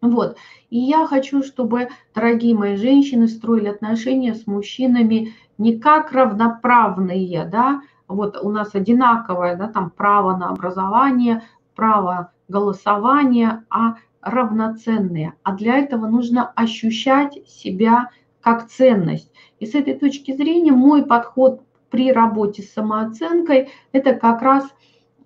Вот. 0.01 0.37
И 0.71 0.79
я 0.79 1.07
хочу, 1.07 1.43
чтобы, 1.43 1.89
дорогие 2.15 2.55
мои 2.55 2.77
женщины, 2.77 3.29
строили 3.29 3.69
отношения 3.69 4.35
с 4.35 4.47
мужчинами 4.47 5.35
не 5.59 5.79
как 5.79 6.13
равноправные, 6.13 7.45
да, 7.45 7.81
вот 8.09 8.37
у 8.37 8.51
нас 8.51 8.75
одинаковое, 8.75 9.57
да, 9.57 9.69
там 9.69 9.91
право 9.91 10.37
на 10.37 10.51
образование, 10.51 11.43
право 11.75 12.33
голосования, 12.49 13.65
а 13.71 13.97
равноценные. 14.21 15.35
А 15.43 15.53
для 15.53 15.79
этого 15.79 16.07
нужно 16.07 16.47
ощущать 16.55 17.47
себя 17.49 18.11
как 18.41 18.69
ценность. 18.69 19.33
И 19.59 19.67
с 19.67 19.75
этой 19.75 19.95
точки 19.95 20.37
зрения 20.37 20.73
мой 20.73 21.05
подход 21.05 21.63
при 21.91 22.13
работе 22.13 22.63
с 22.63 22.73
самооценкой– 22.73 23.71
это 23.93 24.15
как 24.15 24.43
раз 24.43 24.65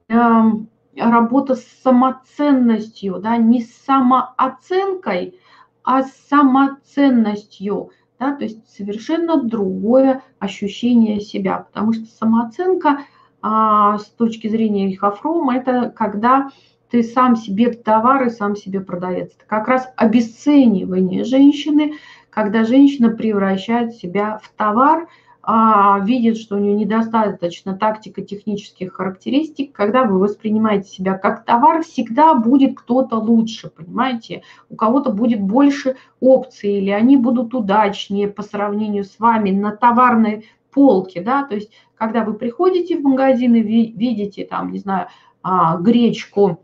эм, 0.08 0.68
работа 0.96 1.54
с 1.54 1.64
самоценностью, 1.82 3.18
да, 3.18 3.36
не 3.36 3.62
с 3.62 3.74
самооценкой, 3.84 5.38
а 5.82 6.02
с 6.02 6.12
самоценностью, 6.28 7.90
да, 8.18 8.34
то 8.34 8.44
есть 8.44 8.68
совершенно 8.68 9.42
другое 9.42 10.22
ощущение 10.38 11.20
себя, 11.20 11.58
потому 11.58 11.92
что 11.92 12.04
самооценка 12.06 13.00
а, 13.42 13.98
с 13.98 14.06
точки 14.06 14.48
зрения 14.48 14.88
Рихофрома 14.88 15.56
это 15.56 15.90
когда 15.90 16.50
ты 16.90 17.02
сам 17.02 17.36
себе 17.36 17.72
товар 17.72 18.26
и 18.26 18.30
сам 18.30 18.56
себе 18.56 18.80
продавец. 18.80 19.32
Это 19.36 19.46
как 19.46 19.68
раз 19.68 19.88
обесценивание 19.96 21.24
женщины, 21.24 21.94
когда 22.30 22.64
женщина 22.64 23.10
превращает 23.10 23.94
себя 23.94 24.40
в 24.42 24.50
товар, 24.56 25.08
видит, 25.46 26.36
что 26.36 26.56
у 26.56 26.58
нее 26.58 26.74
недостаточно 26.74 27.74
тактико-технических 27.74 28.92
характеристик, 28.92 29.72
когда 29.72 30.04
вы 30.04 30.18
воспринимаете 30.18 30.90
себя 30.90 31.16
как 31.16 31.44
товар, 31.44 31.82
всегда 31.82 32.34
будет 32.34 32.76
кто-то 32.78 33.16
лучше, 33.16 33.70
понимаете? 33.70 34.42
У 34.68 34.76
кого-то 34.76 35.12
будет 35.12 35.40
больше 35.40 35.96
опций, 36.20 36.74
или 36.74 36.90
они 36.90 37.16
будут 37.16 37.54
удачнее 37.54 38.28
по 38.28 38.42
сравнению 38.42 39.04
с 39.04 39.18
вами 39.18 39.50
на 39.50 39.74
товарной 39.74 40.46
полке, 40.70 41.20
да, 41.20 41.44
то 41.44 41.54
есть 41.54 41.70
когда 41.94 42.24
вы 42.24 42.34
приходите 42.34 42.96
в 42.96 43.02
магазин 43.02 43.54
и 43.54 43.60
видите 43.60 44.46
там, 44.46 44.72
не 44.72 44.78
знаю, 44.78 45.08
а, 45.42 45.76
гречку, 45.76 46.48
а, 46.48 46.56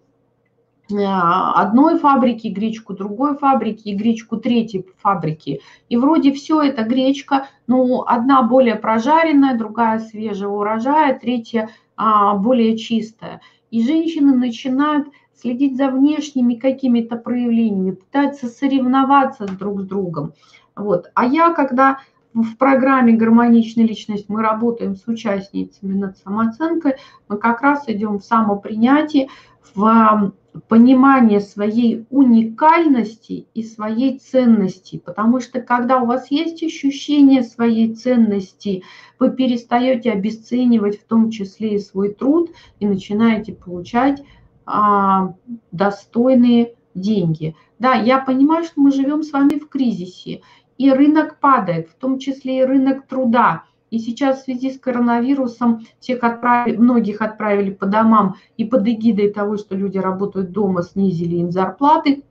одной 0.88 1.98
фабрики, 1.98 2.48
гречку 2.48 2.94
другой 2.94 3.36
фабрики 3.36 3.88
и 3.88 3.94
гречку 3.94 4.36
третьей 4.36 4.86
фабрики. 4.98 5.60
И 5.88 5.96
вроде 5.96 6.32
все 6.32 6.62
это 6.62 6.82
гречка, 6.82 7.48
но 7.66 8.04
одна 8.06 8.42
более 8.42 8.76
прожаренная, 8.76 9.58
другая 9.58 9.98
свежего 9.98 10.60
урожая, 10.60 11.18
третья 11.18 11.70
а, 11.96 12.36
более 12.36 12.76
чистая. 12.76 13.40
И 13.70 13.84
женщины 13.84 14.34
начинают 14.34 15.08
следить 15.34 15.76
за 15.76 15.88
внешними 15.88 16.54
какими-то 16.54 17.16
проявлениями, 17.16 17.92
пытаются 17.92 18.46
соревноваться 18.46 19.46
друг 19.46 19.82
с 19.82 19.84
другом. 19.84 20.34
Вот. 20.76 21.10
А 21.14 21.26
я, 21.26 21.52
когда 21.52 21.98
в 22.42 22.56
программе 22.58 23.14
«Гармоничная 23.14 23.86
личность» 23.86 24.28
мы 24.28 24.42
работаем 24.42 24.94
с 24.94 25.06
участницами 25.06 25.94
над 25.94 26.18
самооценкой, 26.18 26.96
мы 27.28 27.38
как 27.38 27.62
раз 27.62 27.84
идем 27.86 28.18
в 28.18 28.24
самопринятие, 28.24 29.28
в 29.74 30.32
понимание 30.68 31.40
своей 31.40 32.06
уникальности 32.10 33.46
и 33.54 33.62
своей 33.62 34.18
ценности. 34.18 35.00
Потому 35.04 35.40
что 35.40 35.60
когда 35.60 35.98
у 35.98 36.06
вас 36.06 36.30
есть 36.30 36.62
ощущение 36.62 37.42
своей 37.42 37.94
ценности, 37.94 38.82
вы 39.18 39.30
перестаете 39.30 40.12
обесценивать 40.12 41.00
в 41.00 41.06
том 41.06 41.30
числе 41.30 41.76
и 41.76 41.80
свой 41.80 42.12
труд 42.12 42.50
и 42.80 42.86
начинаете 42.86 43.54
получать 43.54 44.22
а, 44.66 45.34
достойные 45.72 46.74
деньги. 46.94 47.54
Да, 47.78 47.94
я 47.94 48.18
понимаю, 48.18 48.64
что 48.64 48.80
мы 48.80 48.90
живем 48.92 49.22
с 49.22 49.32
вами 49.32 49.58
в 49.58 49.68
кризисе, 49.68 50.40
и 50.78 50.90
рынок 50.90 51.38
падает, 51.40 51.88
в 51.88 51.94
том 51.94 52.18
числе 52.18 52.60
и 52.60 52.64
рынок 52.64 53.06
труда. 53.06 53.64
И 53.90 53.98
сейчас 53.98 54.40
в 54.40 54.44
связи 54.44 54.72
с 54.72 54.80
коронавирусом 54.80 55.86
всех 56.00 56.24
отправили, 56.24 56.76
многих 56.76 57.22
отправили 57.22 57.70
по 57.70 57.86
домам 57.86 58.36
и 58.56 58.64
под 58.64 58.86
эгидой 58.86 59.30
того, 59.30 59.56
что 59.56 59.76
люди 59.76 59.98
работают 59.98 60.50
дома, 60.50 60.82
снизили 60.82 61.36
им 61.36 61.50
зарплаты. 61.52 62.24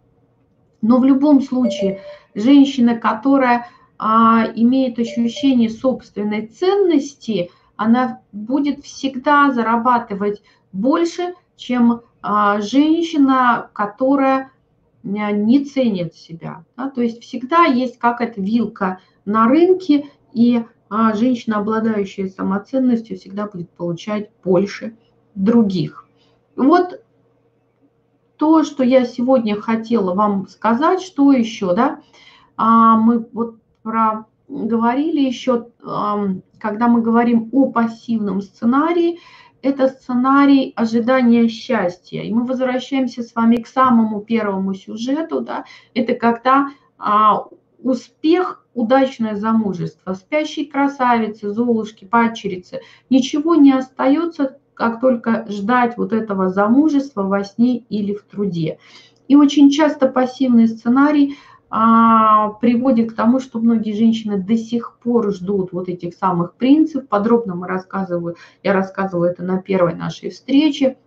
Но 0.81 0.99
в 0.99 1.05
любом 1.05 1.41
случае 1.41 2.01
женщина, 2.35 2.95
которая 2.95 3.67
а, 3.97 4.45
имеет 4.53 4.99
ощущение 4.99 5.69
собственной 5.69 6.47
ценности, 6.47 7.49
она 7.77 8.21
будет 8.31 8.83
всегда 8.83 9.51
зарабатывать 9.51 10.43
больше, 10.73 11.33
чем 11.55 12.01
а, 12.21 12.59
женщина, 12.59 13.69
которая 13.73 14.51
не 15.05 15.63
ценит 15.63 16.15
себя. 16.15 16.65
Да? 16.75 16.89
То 16.89 17.01
есть 17.01 17.21
всегда 17.21 17.65
есть 17.65 17.97
какая-то 17.99 18.41
вилка 18.41 18.99
на 19.23 19.47
рынке, 19.47 20.09
и 20.33 20.65
а, 20.89 21.13
женщина, 21.13 21.57
обладающая 21.57 22.27
самоценностью, 22.27 23.17
всегда 23.17 23.47
будет 23.47 23.69
получать 23.69 24.29
больше 24.43 24.97
других. 25.35 26.07
Вот 26.55 27.01
то, 28.37 28.63
что 28.63 28.83
я 28.83 29.05
сегодня 29.05 29.59
хотела 29.59 30.13
вам 30.13 30.47
сказать, 30.47 31.01
что 31.01 31.31
еще, 31.31 31.73
да, 31.73 32.01
мы 32.57 33.25
вот 33.31 33.57
про 33.81 34.25
говорили 34.47 35.21
еще, 35.21 35.67
когда 36.59 36.87
мы 36.87 37.01
говорим 37.01 37.49
о 37.51 37.71
пассивном 37.71 38.41
сценарии, 38.41 39.19
это 39.65 39.87
сценарий 39.87 40.73
ожидания 40.75 41.47
счастья. 41.47 42.21
И 42.21 42.31
мы 42.31 42.45
возвращаемся 42.45 43.23
с 43.23 43.33
вами 43.33 43.55
к 43.55 43.67
самому 43.67 44.21
первому 44.21 44.75
сюжету. 44.75 45.41
Да? 45.41 45.65
Это 45.95 46.13
когда 46.13 46.69
а, 46.99 47.47
успех, 47.81 48.63
удачное 48.75 49.35
замужество, 49.35 50.13
спящей 50.13 50.67
красавицы, 50.67 51.49
золушки, 51.49 52.05
падчерицы. 52.05 52.81
Ничего 53.09 53.55
не 53.55 53.71
остается, 53.71 54.59
как 54.75 55.01
только 55.01 55.47
ждать 55.49 55.97
вот 55.97 56.13
этого 56.13 56.49
замужества 56.49 57.23
во 57.23 57.43
сне 57.43 57.79
или 57.89 58.13
в 58.13 58.21
труде. 58.21 58.77
И 59.27 59.35
очень 59.35 59.71
часто 59.71 60.07
пассивный 60.07 60.67
сценарий 60.67 61.37
приводит 62.61 63.11
к 63.11 63.15
тому, 63.15 63.39
что 63.39 63.59
многие 63.59 63.93
женщины 63.93 64.37
до 64.37 64.55
сих 64.55 64.97
пор 65.03 65.33
ждут 65.33 65.73
вот 65.73 65.89
этих 65.89 66.13
самых 66.13 66.53
принципов. 66.53 67.09
Подробно 67.09 67.55
мы 67.55 67.67
рассказываю, 67.67 68.35
я 68.63 68.73
рассказывала 68.73 69.25
это 69.25 69.43
на 69.43 69.61
первой 69.61 69.93
нашей 69.93 70.29
встрече. 70.29 70.97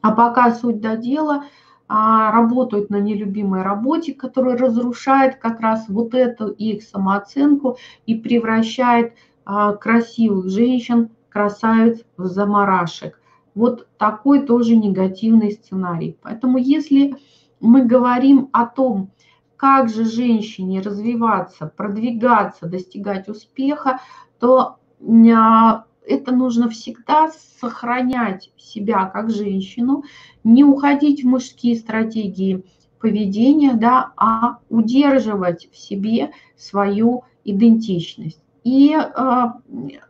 А 0.00 0.10
пока 0.10 0.52
суть 0.54 0.80
до 0.80 0.96
дела, 0.96 1.44
а, 1.86 2.32
работают 2.32 2.90
на 2.90 2.96
нелюбимой 2.96 3.62
работе, 3.62 4.14
которая 4.14 4.56
разрушает 4.56 5.36
как 5.36 5.60
раз 5.60 5.84
вот 5.88 6.14
эту 6.14 6.48
их 6.48 6.82
самооценку 6.82 7.76
и 8.06 8.14
превращает 8.14 9.14
а, 9.44 9.74
красивых 9.74 10.48
женщин, 10.48 11.10
красавиц 11.28 12.02
в 12.16 12.24
заморашек. 12.24 13.20
Вот 13.54 13.86
такой 13.98 14.42
тоже 14.42 14.76
негативный 14.76 15.52
сценарий. 15.52 16.18
Поэтому 16.22 16.58
если 16.58 17.16
мы 17.60 17.84
говорим 17.84 18.48
о 18.52 18.66
том, 18.66 19.10
как 19.64 19.88
же 19.88 20.04
женщине 20.04 20.82
развиваться, 20.82 21.72
продвигаться, 21.74 22.66
достигать 22.66 23.30
успеха, 23.30 23.98
то 24.38 24.76
а, 25.00 25.86
это 26.06 26.32
нужно 26.32 26.68
всегда 26.68 27.30
сохранять 27.60 28.52
себя 28.58 29.06
как 29.06 29.30
женщину, 29.30 30.04
не 30.44 30.64
уходить 30.64 31.24
в 31.24 31.28
мужские 31.28 31.76
стратегии 31.76 32.62
поведения, 33.00 33.72
да, 33.72 34.12
а 34.18 34.58
удерживать 34.68 35.70
в 35.72 35.78
себе 35.78 36.32
свою 36.58 37.24
идентичность. 37.46 38.42
И 38.64 38.94
э, 38.94 39.44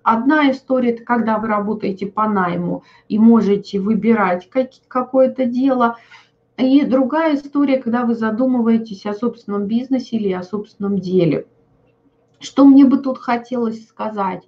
одна 0.03 0.51
история, 0.51 0.91
это 0.91 1.05
когда 1.05 1.39
вы 1.39 1.47
работаете 1.47 2.07
по 2.07 2.29
найму 2.29 2.83
и 3.09 3.21
можете 3.21 3.79
выбирать 3.79 4.51
как, 4.51 4.71
какое-то 4.89 5.45
дело, 5.45 5.97
и 6.57 6.85
другая 6.85 7.37
история, 7.37 7.79
когда 7.79 8.05
вы 8.05 8.15
задумываетесь 8.15 9.07
о 9.07 9.15
собственном 9.15 9.67
бизнесе 9.67 10.17
или 10.17 10.33
о 10.33 10.43
собственном 10.43 10.99
деле. 10.99 11.47
Что 12.39 12.65
мне 12.65 12.85
бы 12.85 12.99
тут 12.99 13.19
хотелось 13.19 13.89
сказать? 13.89 14.43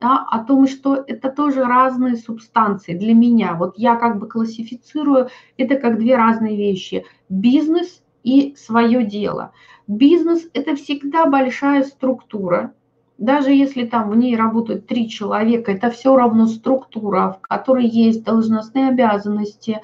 Да, 0.00 0.24
о 0.30 0.42
том, 0.44 0.66
что 0.66 0.94
это 1.06 1.30
тоже 1.30 1.64
разные 1.64 2.16
субстанции 2.16 2.96
для 2.96 3.12
меня. 3.12 3.54
Вот 3.54 3.74
я 3.76 3.96
как 3.96 4.18
бы 4.18 4.28
классифицирую 4.28 5.28
это 5.58 5.76
как 5.76 5.98
две 5.98 6.16
разные 6.16 6.56
вещи. 6.56 7.04
Бизнес 7.28 8.02
и 8.22 8.54
свое 8.56 9.04
дело. 9.04 9.52
Бизнес– 9.86 10.48
это 10.54 10.76
всегда 10.76 11.26
большая 11.26 11.84
структура, 11.84 12.72
даже 13.20 13.52
если 13.52 13.84
там 13.84 14.08
в 14.10 14.16
ней 14.16 14.34
работают 14.34 14.86
три 14.86 15.06
человека, 15.06 15.72
это 15.72 15.90
все 15.90 16.16
равно 16.16 16.46
структура, 16.46 17.36
в 17.38 17.46
которой 17.46 17.86
есть 17.86 18.24
должностные 18.24 18.88
обязанности, 18.88 19.82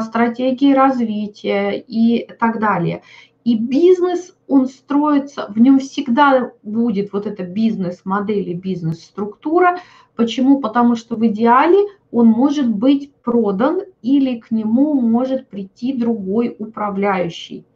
стратегии 0.00 0.72
развития 0.72 1.72
и 1.86 2.26
так 2.38 2.60
далее. 2.60 3.02
И 3.44 3.56
бизнес, 3.56 4.34
он 4.48 4.66
строится, 4.66 5.46
в 5.54 5.60
нем 5.60 5.78
всегда 5.78 6.52
будет 6.62 7.12
вот 7.12 7.26
эта 7.26 7.44
бизнес-модель 7.44 8.50
и 8.50 8.54
бизнес-структура. 8.54 9.78
Почему? 10.16 10.60
Потому 10.60 10.96
что 10.96 11.14
в 11.14 11.26
идеале 11.26 11.78
он 12.10 12.26
может 12.26 12.68
быть 12.68 13.14
продан 13.22 13.82
или 14.02 14.40
к 14.40 14.50
нему 14.50 14.94
может 14.94 15.48
прийти 15.48 15.92
другой 15.92 16.56
управляющий. 16.58 17.66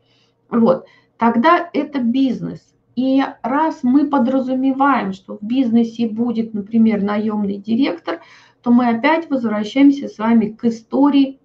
Вот, 0.49 0.87
тогда 1.19 1.69
это 1.73 2.01
бизнес. 2.01 2.75
И 2.97 3.23
раз 3.43 3.81
мы 3.83 4.09
подразумеваем, 4.09 5.13
что 5.13 5.39
в 5.39 5.43
бизнесе 5.43 6.09
будет, 6.09 6.55
например, 6.55 7.03
наемный 7.03 7.59
директор, 7.59 8.21
то 8.63 8.71
мы 8.73 8.89
опять 8.89 9.31
возвращаемся 9.31 10.09
с 10.09 10.19
вами 10.19 10.47
к 10.47 10.65
истории 10.65 11.40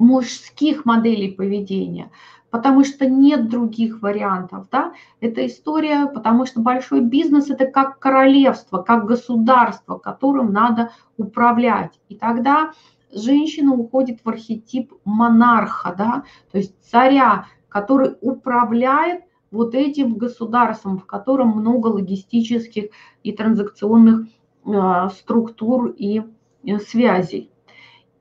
мужских 0.00 0.86
моделей 0.86 1.30
поведения, 1.30 2.10
потому 2.50 2.84
что 2.84 3.06
нет 3.06 3.48
других 3.48 4.00
вариантов, 4.00 4.66
да, 4.72 4.94
это 5.20 5.46
история, 5.46 6.06
потому 6.06 6.46
что 6.46 6.60
большой 6.60 7.02
бизнес– 7.02 7.50
это 7.50 7.66
как 7.66 7.98
королевство, 7.98 8.82
как 8.82 9.04
государство, 9.04 9.98
которым 9.98 10.52
надо 10.52 10.92
управлять, 11.18 12.00
и 12.08 12.16
тогда 12.16 12.72
женщина 13.12 13.74
уходит 13.74 14.20
в 14.24 14.28
архетип 14.28 14.94
монарха, 15.04 15.94
да, 15.96 16.24
то 16.50 16.58
есть 16.58 16.74
царя, 16.82 17.46
который 17.68 18.16
управляет 18.22 19.24
вот 19.50 19.74
этим 19.74 20.14
государством, 20.14 20.98
в 20.98 21.04
котором 21.04 21.48
много 21.48 21.88
логистических 21.88 22.86
и 23.22 23.32
транзакционных 23.32 24.28
э, 24.64 25.08
структур 25.18 25.94
и 25.96 26.22
э, 26.64 26.78
связей. 26.78 27.50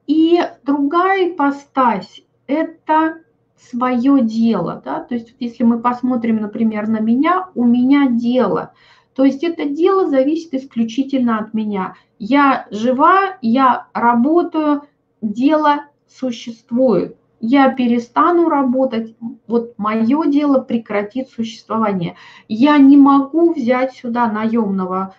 И 0.10 0.42
другая 0.64 1.30
ипостась– 1.30 2.24
это 2.48 3.20
свое 3.56 4.22
дело. 4.24 4.82
Да? 4.84 5.02
То 5.02 5.14
есть 5.14 5.36
если 5.40 5.64
мы 5.64 5.78
посмотрим, 5.78 6.38
например, 6.38 6.88
на 6.88 7.00
меня, 7.00 7.50
у 7.54 7.64
меня 7.64 8.08
дело. 8.08 8.74
То 9.14 9.24
есть 9.24 9.44
это 9.44 9.66
дело 9.66 10.10
зависит 10.10 10.56
исключительно 10.56 11.38
от 11.38 11.54
меня. 11.54 11.94
Я 12.18 12.66
жива, 12.72 13.38
я 13.44 13.86
работаю, 13.94 14.82
дело 15.22 15.86
существует. 16.08 17.16
Я 17.40 17.72
перестану 17.72 18.50
работать, 18.50 19.16
вот 19.46 19.76
мое 19.78 20.26
дело 20.26 20.60
прекратит 20.60 21.30
существование. 21.30 22.16
Я 22.48 22.80
не 22.80 22.98
могу 22.98 23.54
взять 23.54 23.94
сюда 23.94 24.28
наемного 24.28 25.14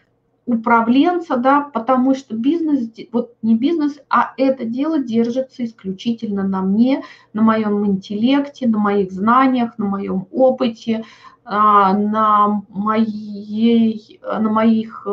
управленца, 0.53 1.37
да, 1.37 1.61
потому 1.61 2.15
что 2.15 2.35
бизнес, 2.35 2.91
вот 3.13 3.35
не 3.43 3.55
бизнес, 3.55 4.01
а 4.09 4.33
это 4.37 4.65
дело 4.65 4.99
держится 4.99 5.65
исключительно 5.65 6.43
на 6.43 6.63
мне, 6.63 7.05
на 7.33 7.43
моем 7.43 7.87
интеллекте, 7.87 8.69
на 8.69 8.79
моих 8.79 9.13
знаниях, 9.13 9.79
на 9.79 9.87
моем 9.87 10.27
опыте, 10.33 11.05
а, 11.45 11.97
на, 11.97 12.63
моей, 12.69 14.21
на 14.23 14.51
моих 14.51 15.07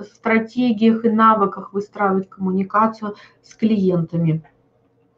стратегиях 0.00 1.04
и 1.04 1.10
навыках 1.10 1.72
выстраивать 1.72 2.28
коммуникацию 2.28 3.16
с 3.42 3.54
клиентами. 3.54 4.42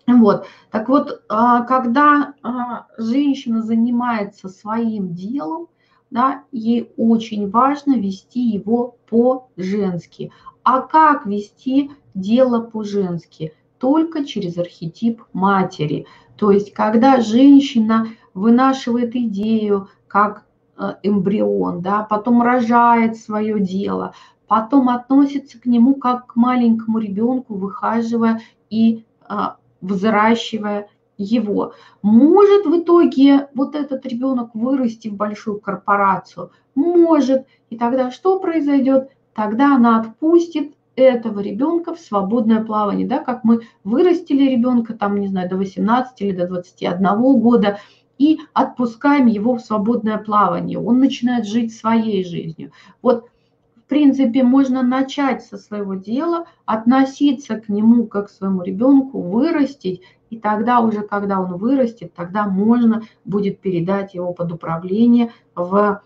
Вот. 0.06 0.46
Так 0.70 0.88
вот, 0.88 1.22
а, 1.28 1.62
когда 1.62 2.34
а, 2.42 2.86
женщина 2.98 3.62
занимается 3.62 4.48
своим 4.48 5.14
делом, 5.14 5.68
да, 6.10 6.42
ей 6.52 6.92
очень 6.96 7.48
важно 7.50 7.96
вести 7.98 8.40
его 8.40 8.96
по-женски. 9.08 10.32
А 10.62 10.80
как 10.80 11.26
вести 11.26 11.90
дело 12.14 12.60
по-женски? 12.60 13.54
Только 13.78 14.24
через 14.24 14.58
архетип 14.58 15.22
матери. 15.32 16.06
То 16.36 16.50
есть, 16.50 16.72
когда 16.72 17.20
женщина 17.20 18.08
вынашивает 18.34 19.14
идею 19.14 19.88
как 20.06 20.44
э, 20.76 20.94
эмбрион, 21.02 21.80
да, 21.80 22.02
потом 22.02 22.42
рожает 22.42 23.16
свое 23.16 23.60
дело, 23.60 24.14
потом 24.46 24.88
относится 24.88 25.60
к 25.60 25.66
нему 25.66 25.94
как 25.94 26.26
к 26.26 26.36
маленькому 26.36 26.98
ребенку, 26.98 27.54
выхаживая 27.54 28.40
и 28.68 29.04
а, 29.22 29.58
взращивая 29.80 30.88
его. 31.22 31.74
Может 32.02 32.66
в 32.66 32.80
итоге 32.80 33.48
вот 33.54 33.74
этот 33.74 34.06
ребенок 34.06 34.54
вырасти 34.54 35.08
в 35.08 35.14
большую 35.14 35.60
корпорацию? 35.60 36.50
Может. 36.74 37.46
И 37.68 37.76
тогда 37.76 38.10
что 38.10 38.40
произойдет? 38.40 39.10
Тогда 39.34 39.76
она 39.76 40.00
отпустит 40.00 40.74
этого 40.96 41.40
ребенка 41.40 41.94
в 41.94 42.00
свободное 42.00 42.64
плавание, 42.64 43.06
да, 43.06 43.18
как 43.18 43.44
мы 43.44 43.60
вырастили 43.84 44.50
ребенка 44.50 44.94
там, 44.94 45.20
не 45.20 45.28
знаю, 45.28 45.48
до 45.48 45.56
18 45.56 46.20
или 46.20 46.32
до 46.32 46.46
21 46.48 47.40
года, 47.40 47.78
и 48.18 48.38
отпускаем 48.52 49.26
его 49.26 49.56
в 49.56 49.60
свободное 49.60 50.18
плавание. 50.18 50.78
Он 50.78 50.98
начинает 51.00 51.46
жить 51.46 51.74
своей 51.74 52.24
жизнью. 52.24 52.72
Вот, 53.00 53.28
в 53.76 53.88
принципе, 53.88 54.42
можно 54.42 54.82
начать 54.82 55.42
со 55.42 55.56
своего 55.56 55.94
дела, 55.94 56.44
относиться 56.66 57.56
к 57.56 57.68
нему 57.68 58.06
как 58.06 58.26
к 58.26 58.30
своему 58.30 58.62
ребенку, 58.62 59.22
вырастить, 59.22 60.02
и 60.30 60.38
тогда 60.38 60.80
уже, 60.80 61.02
когда 61.02 61.40
он 61.40 61.56
вырастет, 61.56 62.14
тогда 62.14 62.46
можно 62.46 63.02
будет 63.24 63.60
передать 63.60 64.14
его 64.14 64.32
под 64.32 64.52
управление 64.52 65.32
в 65.54 66.00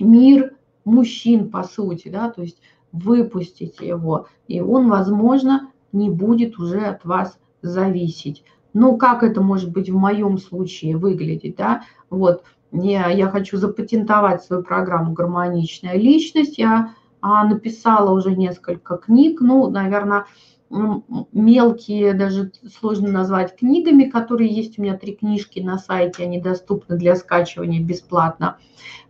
мир 0.00 0.54
мужчин, 0.84 1.50
по 1.50 1.62
сути, 1.62 2.08
да, 2.08 2.30
то 2.30 2.42
есть 2.42 2.60
выпустите 2.92 3.86
его, 3.86 4.26
и 4.48 4.60
он, 4.60 4.88
возможно, 4.88 5.70
не 5.92 6.10
будет 6.10 6.58
уже 6.58 6.80
от 6.80 7.04
вас 7.04 7.38
зависеть. 7.60 8.44
Ну, 8.72 8.96
как 8.96 9.22
это 9.22 9.40
может 9.40 9.70
быть 9.72 9.90
в 9.90 9.96
моем 9.96 10.38
случае 10.38 10.96
выглядеть, 10.96 11.56
да? 11.56 11.82
Вот, 12.10 12.44
я, 12.72 13.08
я 13.08 13.28
хочу 13.28 13.56
запатентовать 13.56 14.42
свою 14.42 14.62
программу 14.62 15.12
«Гармоничная 15.12 15.94
личность». 15.94 16.58
Я 16.58 16.94
а, 17.20 17.44
написала 17.44 18.10
уже 18.12 18.36
несколько 18.36 18.96
книг, 18.96 19.40
ну, 19.40 19.68
наверное, 19.68 20.26
мелкие, 20.70 22.12
даже 22.12 22.52
сложно 22.78 23.10
назвать 23.10 23.56
книгами, 23.56 24.04
которые 24.04 24.50
есть 24.50 24.78
у 24.78 24.82
меня 24.82 24.96
три 24.96 25.14
книжки 25.14 25.60
на 25.60 25.78
сайте, 25.78 26.24
они 26.24 26.40
доступны 26.40 26.96
для 26.96 27.16
скачивания 27.16 27.82
бесплатно. 27.82 28.58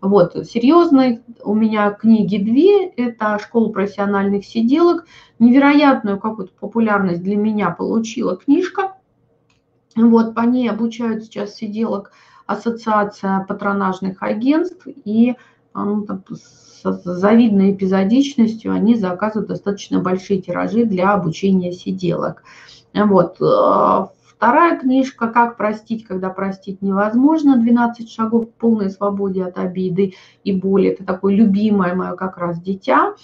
Вот, 0.00 0.34
серьезные 0.46 1.22
у 1.42 1.54
меня 1.54 1.90
книги 1.90 2.38
две, 2.38 2.86
это 2.86 3.38
«Школа 3.38 3.70
профессиональных 3.70 4.44
сиделок», 4.44 5.06
невероятную 5.38 6.18
какую-то 6.18 6.52
популярность 6.58 7.22
для 7.22 7.36
меня 7.36 7.70
получила 7.70 8.36
книжка, 8.36 8.94
вот, 9.96 10.34
по 10.34 10.42
ней 10.42 10.70
обучают 10.70 11.24
сейчас 11.24 11.54
сиделок 11.54 12.12
Ассоциация 12.46 13.44
патронажных 13.46 14.22
агентств, 14.22 14.86
и 14.86 15.34
ну, 15.74 16.06
там, 16.06 16.24
с 16.82 17.02
завидной 17.04 17.72
эпизодичностью 17.72 18.72
они 18.72 18.94
заказывают 18.94 19.48
достаточно 19.48 20.00
большие 20.00 20.40
тиражи 20.40 20.84
для 20.84 21.12
обучения 21.12 21.72
сиделок. 21.72 22.42
Вот. 22.94 23.40
Э, 23.40 24.06
вторая 24.26 24.78
книжка 24.78 25.28
«Как 25.28 25.56
простить, 25.56 26.06
когда 26.06 26.30
простить 26.30 26.82
невозможно. 26.82 27.56
12 27.56 28.10
шагов 28.10 28.46
к 28.46 28.52
полной 28.54 28.90
свободе 28.90 29.44
от 29.44 29.58
обиды 29.58 30.14
и 30.44 30.52
боли». 30.52 30.90
Это 30.90 31.04
такое 31.04 31.34
любимое 31.34 31.94
мое 31.94 32.14
как 32.14 32.38
раз 32.38 32.60
дитя, 32.60 33.14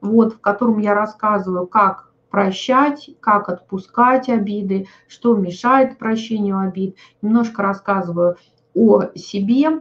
вот, 0.00 0.34
в 0.34 0.40
котором 0.40 0.78
я 0.78 0.94
рассказываю, 0.94 1.66
как 1.66 2.10
прощать, 2.30 3.10
как 3.20 3.48
отпускать 3.48 4.28
обиды, 4.28 4.86
что 5.08 5.34
мешает 5.34 5.98
прощению 5.98 6.60
обид. 6.60 6.96
Немножко 7.22 7.62
рассказываю 7.62 8.36
о 8.74 9.06
себе, 9.16 9.80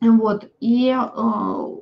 вот, 0.00 0.50
и 0.60 0.90
э, 0.90 1.76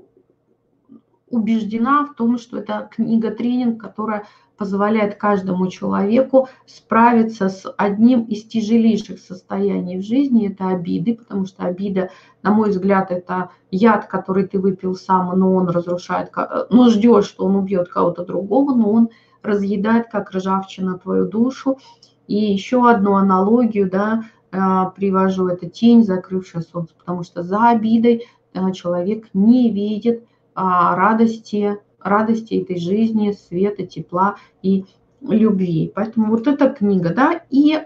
убеждена 1.30 2.04
в 2.04 2.14
том, 2.14 2.38
что 2.38 2.58
это 2.58 2.88
книга-тренинг, 2.90 3.80
которая 3.80 4.24
позволяет 4.56 5.14
каждому 5.14 5.68
человеку 5.68 6.48
справиться 6.66 7.48
с 7.48 7.72
одним 7.76 8.24
из 8.24 8.44
тяжелейших 8.44 9.20
состояний 9.20 9.98
в 9.98 10.02
жизни, 10.02 10.50
это 10.50 10.68
обиды, 10.68 11.14
потому 11.14 11.46
что 11.46 11.62
обида, 11.62 12.10
на 12.42 12.50
мой 12.50 12.70
взгляд, 12.70 13.12
это 13.12 13.50
яд, 13.70 14.06
который 14.06 14.48
ты 14.48 14.58
выпил 14.58 14.96
сам, 14.96 15.38
но 15.38 15.54
он 15.54 15.68
разрушает, 15.68 16.32
но 16.70 16.90
ждешь, 16.90 17.26
что 17.26 17.46
он 17.46 17.54
убьет 17.54 17.88
кого-то 17.88 18.24
другого, 18.24 18.74
но 18.74 18.90
он 18.90 19.10
разъедает, 19.42 20.08
как 20.10 20.32
ржавчина, 20.32 20.98
твою 20.98 21.26
душу. 21.26 21.78
И 22.26 22.34
еще 22.34 22.90
одну 22.90 23.14
аналогию, 23.14 23.88
да, 23.90 24.24
привожу, 24.50 25.48
это 25.48 25.68
тень, 25.68 26.04
закрывшая 26.04 26.62
солнце, 26.62 26.94
потому 26.98 27.22
что 27.22 27.42
за 27.42 27.68
обидой 27.70 28.26
а, 28.54 28.72
человек 28.72 29.26
не 29.34 29.70
видит 29.70 30.24
а, 30.54 30.96
радости, 30.96 31.78
радости 32.00 32.54
этой 32.54 32.78
жизни, 32.78 33.32
света, 33.32 33.86
тепла 33.86 34.36
и 34.62 34.86
любви. 35.20 35.92
Поэтому 35.94 36.30
вот 36.30 36.46
эта 36.46 36.70
книга, 36.70 37.12
да, 37.14 37.42
и 37.50 37.78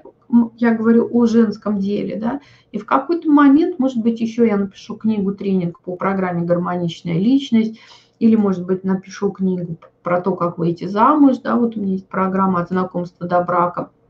я 0.56 0.74
говорю 0.74 1.08
о 1.12 1.26
женском 1.26 1.78
деле, 1.78 2.16
да, 2.16 2.40
и 2.70 2.78
в 2.78 2.86
какой-то 2.86 3.30
момент, 3.30 3.78
может 3.78 3.98
быть, 3.98 4.20
еще 4.20 4.46
я 4.46 4.56
напишу 4.56 4.96
книгу 4.96 5.34
тренинг 5.34 5.80
по 5.80 5.96
программе 5.96 6.42
«Гармоничная 6.42 7.18
личность», 7.18 7.78
или, 8.18 8.36
может 8.36 8.64
быть, 8.64 8.84
напишу 8.84 9.32
книгу 9.32 9.78
про 10.02 10.20
то, 10.20 10.36
как 10.36 10.56
выйти 10.56 10.84
замуж, 10.84 11.38
да, 11.38 11.56
вот 11.56 11.76
у 11.76 11.80
меня 11.80 11.94
есть 11.94 12.08
программа 12.08 12.60
от 12.60 12.68
знакомства 12.68 13.26
до 13.26 13.42
брака– 13.42 13.90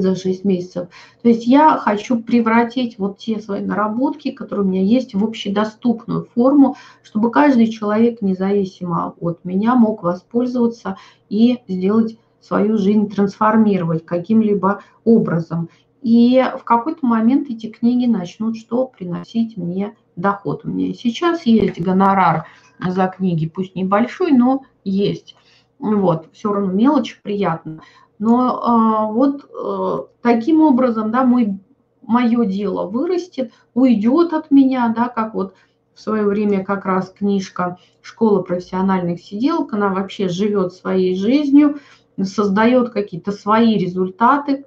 за 0.00 0.16
6 0.16 0.44
месяцев. 0.44 0.88
То 1.22 1.28
есть 1.28 1.46
я 1.46 1.76
хочу 1.76 2.20
превратить 2.22 2.98
вот 2.98 3.18
те 3.18 3.40
свои 3.40 3.60
наработки, 3.60 4.30
которые 4.30 4.64
у 4.64 4.68
меня 4.68 4.82
есть, 4.82 5.14
в 5.14 5.24
общедоступную 5.24 6.26
форму, 6.34 6.76
чтобы 7.02 7.30
каждый 7.30 7.66
человек, 7.68 8.22
независимо 8.22 9.14
от 9.20 9.44
меня, 9.44 9.74
мог 9.74 10.02
воспользоваться 10.02 10.96
и 11.28 11.58
сделать 11.68 12.18
свою 12.40 12.78
жизнь, 12.78 13.08
трансформировать 13.08 14.04
каким-либо 14.04 14.82
образом. 15.04 15.68
И 16.02 16.44
в 16.58 16.64
какой-то 16.64 17.06
момент 17.06 17.48
эти 17.48 17.68
книги 17.68 18.06
начнут 18.06 18.56
что? 18.56 18.86
Приносить 18.86 19.56
мне 19.56 19.94
доход. 20.16 20.62
У 20.64 20.68
меня 20.68 20.92
сейчас 20.94 21.46
есть 21.46 21.80
гонорар 21.80 22.46
за 22.84 23.06
книги, 23.06 23.46
пусть 23.46 23.76
небольшой, 23.76 24.32
но 24.32 24.62
есть. 24.84 25.36
Вот, 25.78 26.28
все 26.32 26.52
равно 26.52 26.72
мелочь 26.72 27.20
приятно. 27.22 27.82
Но 28.22 28.62
а, 28.62 29.06
вот 29.06 29.50
а, 29.52 30.06
таким 30.22 30.62
образом, 30.62 31.10
да, 31.10 31.24
мой, 31.24 31.58
мое 32.02 32.44
дело 32.44 32.86
вырастет, 32.86 33.50
уйдет 33.74 34.32
от 34.32 34.52
меня, 34.52 34.94
да, 34.96 35.08
как 35.08 35.34
вот 35.34 35.56
в 35.92 36.00
свое 36.00 36.22
время 36.22 36.64
как 36.64 36.84
раз 36.84 37.10
книжка 37.10 37.78
«Школа 38.00 38.42
профессиональных 38.42 39.20
сиделок», 39.20 39.72
она 39.72 39.88
вообще 39.88 40.28
живет 40.28 40.72
своей 40.72 41.16
жизнью, 41.16 41.80
создает 42.22 42.90
какие-то 42.90 43.32
свои 43.32 43.76
результаты, 43.76 44.66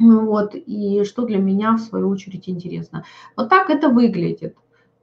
вот, 0.00 0.56
и 0.56 1.04
что 1.04 1.26
для 1.26 1.38
меня, 1.38 1.76
в 1.76 1.80
свою 1.80 2.08
очередь, 2.08 2.48
интересно. 2.48 3.04
Вот 3.36 3.50
так 3.50 3.70
это 3.70 3.88
выглядит 3.88 4.56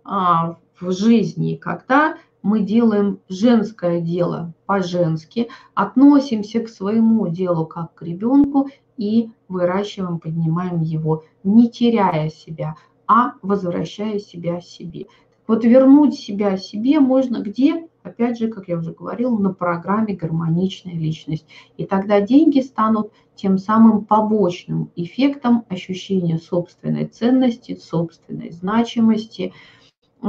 а, 0.04 0.58
в 0.78 0.92
жизни, 0.92 1.56
когда 1.56 2.18
мы 2.46 2.60
делаем 2.60 3.22
женское 3.28 4.00
дело 4.00 4.54
по-женски, 4.68 5.50
относимся 5.74 6.60
к 6.60 6.70
своему 6.70 7.28
делу 7.28 7.66
как 7.66 7.96
к 7.96 8.04
ребенку 8.04 8.70
и 8.98 9.32
выращиваем, 9.48 10.20
поднимаем 10.20 10.82
его, 10.82 11.24
не 11.44 11.72
теряя 11.72 12.30
себя, 12.30 12.76
а 13.08 13.32
возвращая 13.42 14.20
себя 14.20 14.62
себе. 14.62 15.08
Вот 15.48 15.64
вернуть 15.64 16.14
себя 16.14 16.56
себе 16.58 17.00
можно 17.00 17.42
где? 17.42 17.88
Опять 18.04 18.38
же, 18.38 18.48
как 18.50 18.68
я 18.68 18.78
уже 18.78 18.94
говорила, 18.94 19.36
на 19.36 19.52
программе 19.52 20.14
«Гармоничная 20.14 20.94
личность». 20.94 21.48
И 21.78 21.86
тогда 21.86 22.22
деньги 22.22 22.60
станут 22.60 23.12
тем 23.34 23.58
самым 23.58 24.06
побочным 24.06 24.92
эффектом 24.96 25.66
ощущения 25.68 26.38
собственной 26.38 27.06
ценности, 27.08 27.76
собственной 27.76 28.52
значимости– 28.52 29.52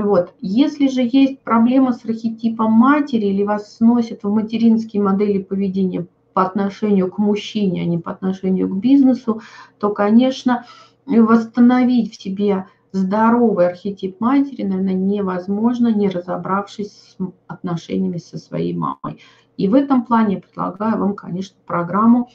вот. 0.03 0.35
Если 0.41 0.89
же 0.89 1.01
есть 1.11 1.41
проблема 1.41 1.93
с 1.95 2.05
архетипом 2.05 2.71
матери 2.71 3.27
или 3.27 3.45
вас 3.45 3.77
сносят 3.77 4.25
в 4.25 4.31
материнские 4.31 5.03
модели 5.03 5.43
поведения 5.43 6.07
по 6.35 6.43
отношению 6.43 7.11
к 7.11 7.17
мужчине, 7.17 7.81
а 7.81 7.87
не 7.87 7.97
по 7.97 8.11
отношению 8.11 8.69
к 8.69 8.77
бизнесу, 8.77 9.41
то, 9.79 9.89
конечно, 9.89 10.67
восстановить 11.07 12.13
в 12.13 12.21
себе 12.21 12.67
здоровый 12.93 13.69
архетип 13.69 14.21
матери, 14.21 14.65
наверное, 14.65 14.93
невозможно, 14.93 15.89
не 15.89 16.11
разобравшись 16.11 16.93
с 16.93 17.17
отношениями 17.47 18.19
со 18.19 18.37
своей 18.37 18.75
мамой. 18.75 19.23
И 19.57 19.67
в 19.67 19.75
этом 19.75 20.05
плане 20.05 20.35
я 20.35 20.41
предлагаю 20.43 20.99
вам, 20.99 21.15
конечно, 21.15 21.57
программу 21.65 22.29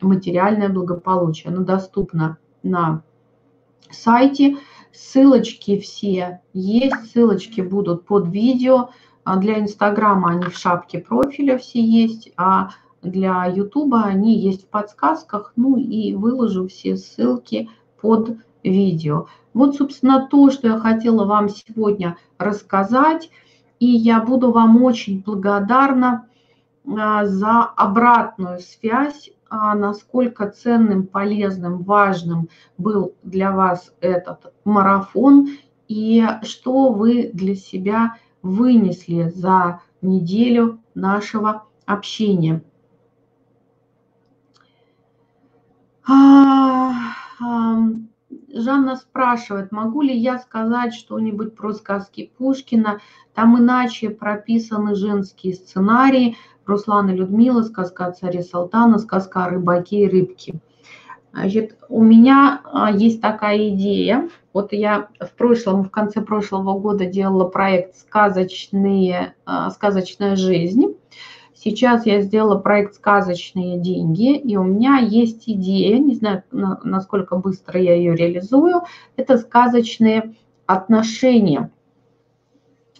«Материальное 0.00 0.70
благополучие». 0.70 1.52
Она 1.52 1.64
доступна 1.64 2.38
на 2.62 3.02
сайте. 3.90 4.56
Ссылочки 4.98 5.78
все 5.78 6.40
есть, 6.52 7.12
ссылочки 7.12 7.60
будут 7.60 8.04
под 8.04 8.28
видео. 8.28 8.90
А 9.22 9.36
для 9.36 9.60
Инстаграма 9.60 10.30
они 10.30 10.46
в 10.46 10.58
шапке 10.58 10.98
профиля 10.98 11.56
все 11.56 11.80
есть, 11.80 12.32
а 12.36 12.70
для 13.02 13.44
Ютуба 13.46 14.02
они 14.02 14.36
есть 14.36 14.64
в 14.64 14.68
подсказках. 14.68 15.52
Ну 15.54 15.76
и 15.76 16.14
выложу 16.14 16.66
все 16.66 16.96
ссылки 16.96 17.70
под 18.00 18.38
видео. 18.64 19.28
Вот, 19.54 19.76
собственно, 19.76 20.26
то, 20.28 20.50
что 20.50 20.66
я 20.66 20.78
хотела 20.78 21.24
вам 21.24 21.48
сегодня 21.48 22.16
рассказать. 22.38 23.30
И 23.78 23.86
я 23.86 24.20
буду 24.20 24.50
вам 24.50 24.82
очень 24.82 25.22
благодарна 25.22 26.26
а, 26.86 27.24
за 27.24 27.62
обратную 27.62 28.58
связь, 28.58 29.30
насколько 29.50 30.50
ценным, 30.50 31.06
полезным, 31.06 31.82
важным 31.82 32.48
был 32.76 33.14
для 33.22 33.52
вас 33.52 33.92
этот 34.00 34.52
марафон 34.64 35.48
и 35.88 36.24
что 36.42 36.92
вы 36.92 37.30
для 37.32 37.54
себя 37.54 38.16
вынесли 38.42 39.30
за 39.30 39.80
неделю 40.02 40.80
нашего 40.94 41.64
общения. 41.86 42.62
А, 46.06 46.90
Жанна 48.52 48.96
спрашивает, 48.96 49.72
могу 49.72 50.00
ли 50.00 50.16
я 50.16 50.38
сказать 50.38 50.94
что-нибудь 50.94 51.54
про 51.54 51.72
сказки 51.74 52.32
Пушкина? 52.38 53.00
Там 53.34 53.58
иначе 53.58 54.08
прописаны 54.08 54.94
женские 54.94 55.54
сценарии. 55.54 56.36
Руслан 56.64 57.10
и 57.10 57.14
Людмила, 57.14 57.62
сказка 57.62 58.06
о 58.06 58.12
царе 58.12 58.42
Салтана, 58.42 58.98
сказка 58.98 59.44
о 59.44 59.48
рыбаке 59.50 60.04
и 60.04 60.08
рыбке. 60.08 60.60
Значит, 61.32 61.76
у 61.88 62.02
меня 62.02 62.62
а, 62.64 62.90
есть 62.90 63.20
такая 63.20 63.68
идея. 63.68 64.28
Вот 64.54 64.72
я 64.72 65.08
в 65.20 65.30
прошлом, 65.36 65.84
в 65.84 65.90
конце 65.90 66.22
прошлого 66.22 66.78
года 66.78 67.04
делала 67.04 67.44
проект 67.44 67.96
«Сказочные, 67.96 69.34
а, 69.44 69.70
«Сказочная 69.70 70.36
жизнь». 70.36 70.96
Сейчас 71.60 72.06
я 72.06 72.20
сделала 72.20 72.56
проект 72.56 72.94
«Сказочные 72.94 73.80
деньги», 73.80 74.36
и 74.36 74.56
у 74.56 74.62
меня 74.62 74.98
есть 74.98 75.42
идея, 75.48 75.98
не 75.98 76.14
знаю, 76.14 76.44
насколько 76.52 77.34
быстро 77.34 77.80
я 77.80 77.96
ее 77.96 78.14
реализую, 78.14 78.82
это 79.16 79.38
сказочные 79.38 80.36
отношения. 80.66 81.72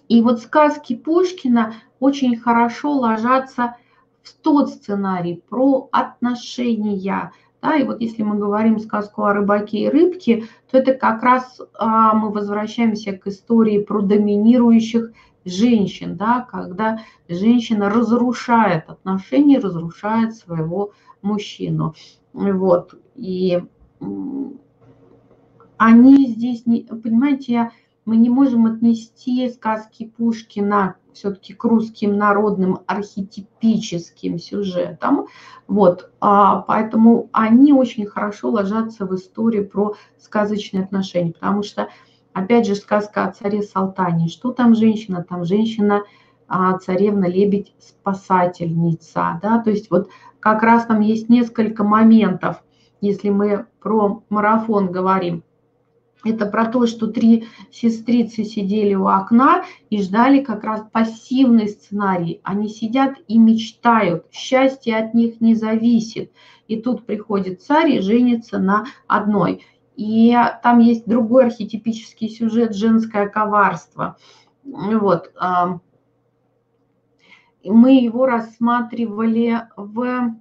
И 0.08 0.22
вот 0.22 0.40
сказки 0.40 0.96
Пушкина 0.96 1.74
очень 2.00 2.36
хорошо 2.36 2.94
ложатся 2.94 3.76
в 4.22 4.32
тот 4.32 4.70
сценарий 4.70 5.40
про 5.48 5.88
отношения. 5.92 7.30
Да, 7.62 7.76
и 7.76 7.84
вот 7.84 8.00
если 8.00 8.24
мы 8.24 8.38
говорим 8.38 8.80
сказку 8.80 9.22
о 9.22 9.34
рыбаке 9.34 9.78
и 9.78 9.88
рыбке, 9.88 10.46
то 10.70 10.78
это 10.78 10.94
как 10.94 11.22
раз 11.22 11.60
а, 11.74 12.14
мы 12.14 12.30
возвращаемся 12.30 13.12
к 13.12 13.28
истории 13.28 13.78
про 13.78 14.00
доминирующих 14.00 15.12
женщин, 15.52 16.16
да, 16.16 16.46
когда 16.50 17.00
женщина 17.28 17.90
разрушает 17.90 18.88
отношения, 18.88 19.58
разрушает 19.58 20.34
своего 20.34 20.92
мужчину. 21.22 21.94
Вот. 22.32 22.94
И 23.14 23.62
они 25.76 26.28
здесь, 26.28 26.66
не, 26.66 26.82
понимаете, 26.82 27.52
я, 27.52 27.72
мы 28.04 28.16
не 28.16 28.30
можем 28.30 28.66
отнести 28.66 29.48
сказки 29.50 30.12
Пушкина 30.16 30.96
все-таки 31.12 31.52
к 31.52 31.64
русским 31.64 32.16
народным 32.16 32.78
архетипическим 32.86 34.38
сюжетам. 34.38 35.26
Вот, 35.66 36.10
а, 36.20 36.62
поэтому 36.62 37.28
они 37.32 37.72
очень 37.72 38.06
хорошо 38.06 38.50
ложатся 38.50 39.04
в 39.04 39.14
историю 39.14 39.68
про 39.68 39.94
сказочные 40.18 40.84
отношения, 40.84 41.32
потому 41.32 41.62
что 41.62 41.88
Опять 42.38 42.68
же, 42.68 42.76
сказка 42.76 43.24
о 43.24 43.32
царе 43.32 43.62
Салтане. 43.62 44.28
Что 44.28 44.52
там 44.52 44.76
женщина? 44.76 45.26
Там 45.28 45.44
женщина, 45.44 46.04
а, 46.46 46.78
царевна-лебедь, 46.78 47.74
спасательница. 47.80 49.40
Да? 49.42 49.58
То 49.58 49.70
есть 49.70 49.90
вот 49.90 50.08
как 50.38 50.62
раз 50.62 50.86
там 50.86 51.00
есть 51.00 51.28
несколько 51.28 51.82
моментов, 51.82 52.62
если 53.00 53.30
мы 53.30 53.66
про 53.80 54.22
марафон 54.28 54.92
говорим. 54.92 55.42
Это 56.24 56.46
про 56.46 56.66
то, 56.66 56.86
что 56.86 57.08
три 57.08 57.48
сестрицы 57.72 58.44
сидели 58.44 58.94
у 58.94 59.08
окна 59.08 59.64
и 59.90 60.00
ждали 60.00 60.40
как 60.40 60.62
раз 60.62 60.84
пассивный 60.92 61.68
сценарий. 61.68 62.40
Они 62.44 62.68
сидят 62.68 63.16
и 63.26 63.36
мечтают, 63.36 64.26
счастье 64.30 64.96
от 64.96 65.12
них 65.12 65.40
не 65.40 65.56
зависит. 65.56 66.30
И 66.68 66.80
тут 66.80 67.04
приходит 67.04 67.62
царь 67.62 67.90
и 67.92 68.00
женится 68.00 68.58
на 68.58 68.84
одной. 69.08 69.64
И 69.98 70.32
там 70.62 70.78
есть 70.78 71.08
другой 71.08 71.46
архетипический 71.46 72.28
сюжет 72.30 72.72
«Женское 72.76 73.28
коварство». 73.28 74.16
Вот. 74.62 75.34
Мы 77.64 78.00
его 78.00 78.24
рассматривали 78.24 79.66
в 79.76 80.36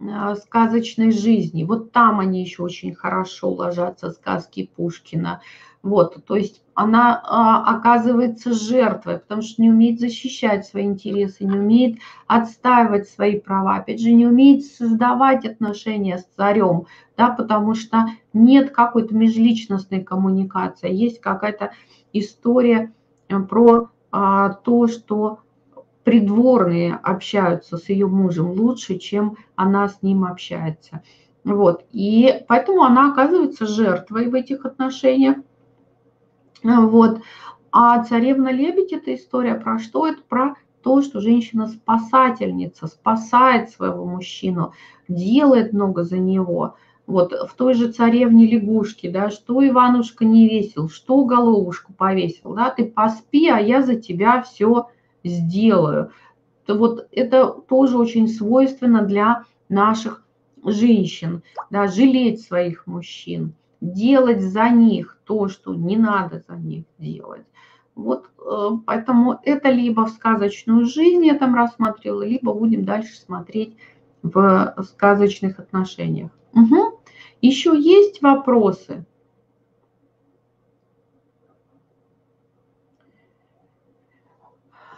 а, 0.00 0.34
сказочной 0.36 1.12
жизни. 1.12 1.64
Вот 1.64 1.92
там 1.92 2.20
они 2.20 2.42
еще 2.42 2.62
очень 2.62 2.94
хорошо 2.94 3.48
ложатся, 3.50 4.10
сказки 4.10 4.70
Пушкина. 4.76 5.40
Вот, 5.82 6.24
то 6.26 6.36
есть 6.36 6.62
она 6.74 7.20
а, 7.24 7.76
оказывается 7.76 8.52
жертвой, 8.52 9.18
потому 9.18 9.42
что 9.42 9.60
не 9.60 9.68
умеет 9.68 9.98
защищать 9.98 10.64
свои 10.64 10.84
интересы, 10.84 11.44
не 11.44 11.58
умеет 11.58 11.98
отстаивать 12.28 13.08
свои 13.08 13.40
права, 13.40 13.76
опять 13.76 14.00
же, 14.00 14.12
не 14.12 14.26
умеет 14.26 14.64
создавать 14.64 15.44
отношения 15.44 16.18
с 16.18 16.24
царем, 16.36 16.86
да, 17.16 17.30
потому 17.30 17.74
что 17.74 18.06
нет 18.32 18.70
какой-то 18.70 19.14
межличностной 19.14 20.04
коммуникации, 20.04 20.94
есть 20.94 21.20
какая-то 21.20 21.72
история 22.12 22.92
э, 23.28 23.40
про 23.40 23.90
а, 24.12 24.50
то, 24.50 24.86
что 24.86 25.40
придворные 26.04 26.94
общаются 26.94 27.76
с 27.76 27.88
ее 27.88 28.06
мужем 28.06 28.52
лучше, 28.52 28.98
чем 28.98 29.36
она 29.56 29.88
с 29.88 30.02
ним 30.02 30.24
общается. 30.24 31.02
Вот. 31.44 31.84
И 31.92 32.44
поэтому 32.46 32.82
она 32.82 33.10
оказывается 33.10 33.66
жертвой 33.66 34.28
в 34.28 34.34
этих 34.34 34.64
отношениях. 34.64 35.38
Вот. 36.62 37.20
А 37.70 38.04
царевна-лебедь– 38.04 38.92
это 38.92 39.14
история 39.14 39.54
про 39.54 39.78
что? 39.78 40.06
Это 40.06 40.22
про 40.22 40.56
то, 40.82 41.00
что 41.02 41.20
женщина 41.20 41.68
спасательница, 41.68 42.86
спасает 42.86 43.70
своего 43.70 44.04
мужчину, 44.04 44.72
делает 45.08 45.72
много 45.72 46.02
за 46.02 46.18
него. 46.18 46.76
Вот 47.06 47.32
в 47.32 47.54
той 47.56 47.74
же 47.74 47.90
царевне 47.90 48.46
лягушки, 48.46 49.08
да, 49.08 49.30
что 49.30 49.66
Иванушка 49.66 50.24
не 50.24 50.48
весил, 50.48 50.88
что 50.88 51.24
головушку 51.24 51.92
повесил, 51.92 52.54
да, 52.54 52.70
ты 52.70 52.84
поспи, 52.84 53.48
а 53.48 53.58
я 53.58 53.82
за 53.82 53.96
тебя 53.96 54.42
все 54.42 54.88
сделаю. 55.24 56.10
То 56.66 56.76
вот 56.76 57.08
это 57.10 57.48
тоже 57.48 57.98
очень 57.98 58.28
свойственно 58.28 59.02
для 59.02 59.44
наших 59.68 60.24
женщин, 60.64 61.42
да, 61.70 61.88
жалеть 61.88 62.42
своих 62.42 62.86
мужчин, 62.86 63.54
делать 63.80 64.40
за 64.40 64.68
них 64.68 65.18
то, 65.32 65.48
что 65.48 65.74
не 65.74 65.96
надо 65.96 66.42
за 66.46 66.56
них 66.56 66.84
делать. 66.98 67.46
Вот 67.94 68.30
э, 68.38 68.68
поэтому 68.86 69.40
это 69.42 69.70
либо 69.70 70.06
в 70.06 70.10
сказочную 70.10 70.84
жизнь 70.86 71.24
я 71.24 71.38
там 71.38 71.54
рассмотрела, 71.54 72.22
либо 72.22 72.52
будем 72.52 72.84
дальше 72.84 73.16
смотреть 73.16 73.76
в 74.22 74.74
сказочных 74.82 75.58
отношениях. 75.58 76.30
Угу. 76.52 77.00
Еще 77.40 77.78
есть 77.78 78.20
вопросы? 78.20 79.06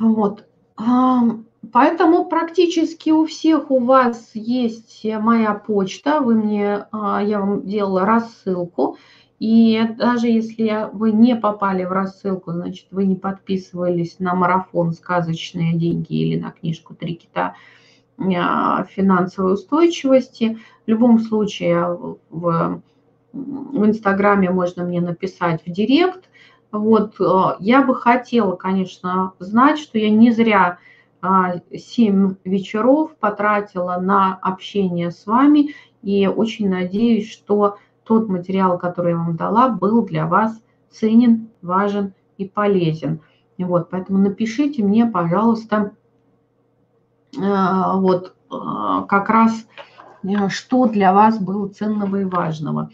Вот. 0.01 0.47
Поэтому 1.72 2.26
практически 2.26 3.11
у 3.11 3.26
всех 3.26 3.70
у 3.70 3.78
вас 3.78 4.30
есть 4.35 5.05
моя 5.05 5.55
почта. 5.55 6.20
Вы 6.20 6.35
мне, 6.35 6.87
а, 6.93 7.22
я 7.22 7.41
вам 7.41 7.62
делала 7.62 8.05
рассылку. 8.05 8.99
И 9.39 9.80
даже 9.97 10.28
если 10.28 10.89
вы 10.93 11.12
не 11.12 11.35
попали 11.35 11.85
в 11.85 11.93
рассылку, 11.93 12.53
значит, 12.53 12.87
вы 12.91 13.05
не 13.05 13.16
подписывались 13.16 14.18
на 14.18 14.35
марафон 14.35 14.93
«Сказочные 14.93 15.74
деньги» 15.74 16.14
или 16.14 16.41
на 16.41 16.51
книжку 16.53 16.95
«Три 16.95 17.16
кита 17.16 17.55
а, 18.18 18.85
финансовой 18.85 19.55
устойчивости», 19.55 20.59
в 20.87 20.89
любом 20.89 21.18
случае 21.18 21.99
в, 22.30 22.82
в 23.32 23.87
Инстаграме 23.87 24.51
можно 24.51 24.85
мне 24.85 25.01
написать 25.01 25.66
в 25.66 25.70
Директ. 25.70 26.28
Вот, 26.70 27.14
э, 27.20 27.57
я 27.61 27.82
бы 27.82 27.95
хотела, 27.95 28.57
конечно, 28.57 29.32
знать, 29.39 29.78
что 29.78 29.99
я 29.99 30.11
не 30.11 30.30
зря 30.30 30.78
7 31.22 31.22
а, 31.22 32.35
вечеров 32.45 33.16
потратила 33.16 33.99
на 34.01 34.39
общение 34.43 35.11
с 35.11 35.26
вами. 35.26 35.74
И 36.03 36.26
очень 36.26 36.68
надеюсь, 36.68 37.30
что 37.30 37.78
тот 38.05 38.29
материал, 38.29 38.79
который 38.79 39.13
я 39.13 39.19
вам 39.19 39.37
дала, 39.37 39.69
был 39.69 40.05
для 40.05 40.27
вас 40.27 40.61
ценен, 40.91 41.49
важен 41.63 42.13
и 42.39 42.47
полезен. 42.47 43.21
Вот, 43.59 43.91
поэтому 43.91 44.19
напишите 44.19 44.83
мне, 44.83 45.07
пожалуйста, 45.07 45.93
вот 47.37 48.35
как 48.49 49.29
раз, 49.29 49.67
что 50.49 50.87
для 50.87 51.13
вас 51.13 51.39
было 51.39 51.69
ценного 51.69 52.17
и 52.17 52.25
важного. 52.25 52.91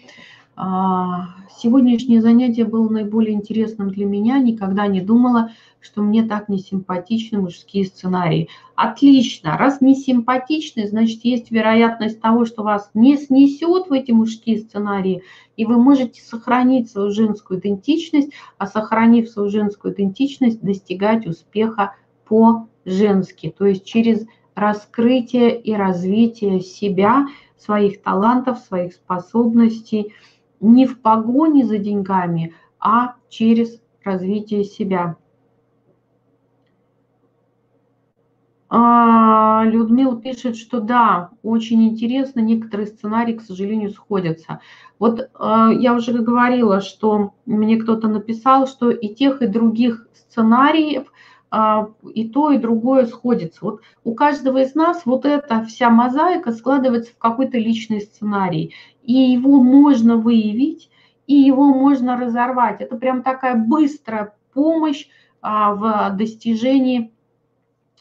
А, 0.63 1.29
сегодняшнее 1.57 2.21
занятие 2.21 2.67
было 2.67 2.87
наиболее 2.87 3.33
интересным 3.33 3.89
для 3.89 4.05
меня. 4.05 4.39
Никогда 4.39 4.87
не 4.89 5.01
думала, 5.01 5.53
что 5.81 6.03
мне 6.03 6.23
так 6.23 6.51
не 6.51 6.59
симпатичны 6.59 7.41
мужские 7.41 7.87
сценарии. 7.87 8.51
Отлично. 8.75 9.57
Раз 9.57 9.81
не 9.81 9.95
симпатичны, 9.95 10.87
значит, 10.87 11.25
есть 11.25 11.51
вероятность 11.51 12.21
того, 12.21 12.45
что 12.45 12.63
вас 12.63 12.91
не 12.93 13.17
снесет 13.17 13.89
в 13.89 13.93
эти 13.95 14.13
мужские 14.13 14.59
сценарии, 14.59 15.23
и 15.57 15.65
вы 15.65 15.79
можете 15.83 16.21
сохранить 16.21 16.91
свою 16.91 17.11
женскую 17.11 17.59
идентичность, 17.59 18.31
а 18.59 18.67
сохранив 18.67 19.31
свою 19.31 19.49
женскую 19.49 19.95
идентичность, 19.95 20.61
достигать 20.61 21.27
успеха 21.27 21.95
по-женски, 22.29 23.55
то 23.57 23.65
есть 23.65 23.87
через 23.87 24.27
раскрытие 24.55 25.59
и 25.59 25.73
развитие 25.73 26.61
себя, 26.61 27.29
своих 27.57 28.03
талантов, 28.03 28.59
своих 28.59 28.93
способностей– 28.93 30.13
не 30.61 30.87
в 30.87 31.01
погоне 31.01 31.65
за 31.65 31.79
деньгами, 31.79 32.55
а 32.79 33.15
через 33.29 33.81
развитие 34.05 34.65
себя. 34.65 35.17
А, 38.73 39.65
Людмила 39.65 40.21
пишет, 40.21 40.57
что 40.57 40.81
да, 40.81 41.31
очень 41.43 41.89
интересно, 41.89 42.39
некоторые 42.39 42.87
сценарии, 42.87 43.35
к 43.35 43.43
сожалению, 43.43 43.91
сходятся. 43.91 44.61
Вот 45.01 45.29
а, 45.35 45.73
я 45.73 45.93
уже 45.93 46.13
говорила, 46.13 46.81
что 46.81 47.35
мне 47.47 47.79
кто-то 47.79 48.07
написал, 48.07 48.69
что 48.69 48.91
и 48.91 49.13
тех, 49.13 49.43
и 49.43 49.49
других 49.49 50.07
сценариев 50.15 51.13
и 51.53 52.28
то, 52.28 52.53
и 52.53 52.59
другое 52.59 53.07
сходится. 53.07 53.59
Вот 53.62 53.80
у 54.05 54.14
каждого 54.14 54.62
из 54.62 54.76
нас 54.76 55.03
вот 55.05 55.24
эта 55.24 55.64
вся 55.64 55.90
мозаика 55.90 56.53
складывается 56.53 57.12
в 57.12 57.18
какой-то 57.18 57.59
личный 57.59 58.01
сценарий 58.01 58.72
и 59.03 59.12
его 59.12 59.61
можно 59.61 60.16
выявить, 60.16 60.90
и 61.26 61.34
его 61.34 61.74
можно 61.74 62.16
разорвать. 62.16 62.80
Это 62.80 62.96
прям 62.96 63.22
такая 63.22 63.57
быстрая 63.57 64.34
помощь 64.53 65.09
а, 65.42 65.74
в 65.74 66.16
достижении 66.16 67.12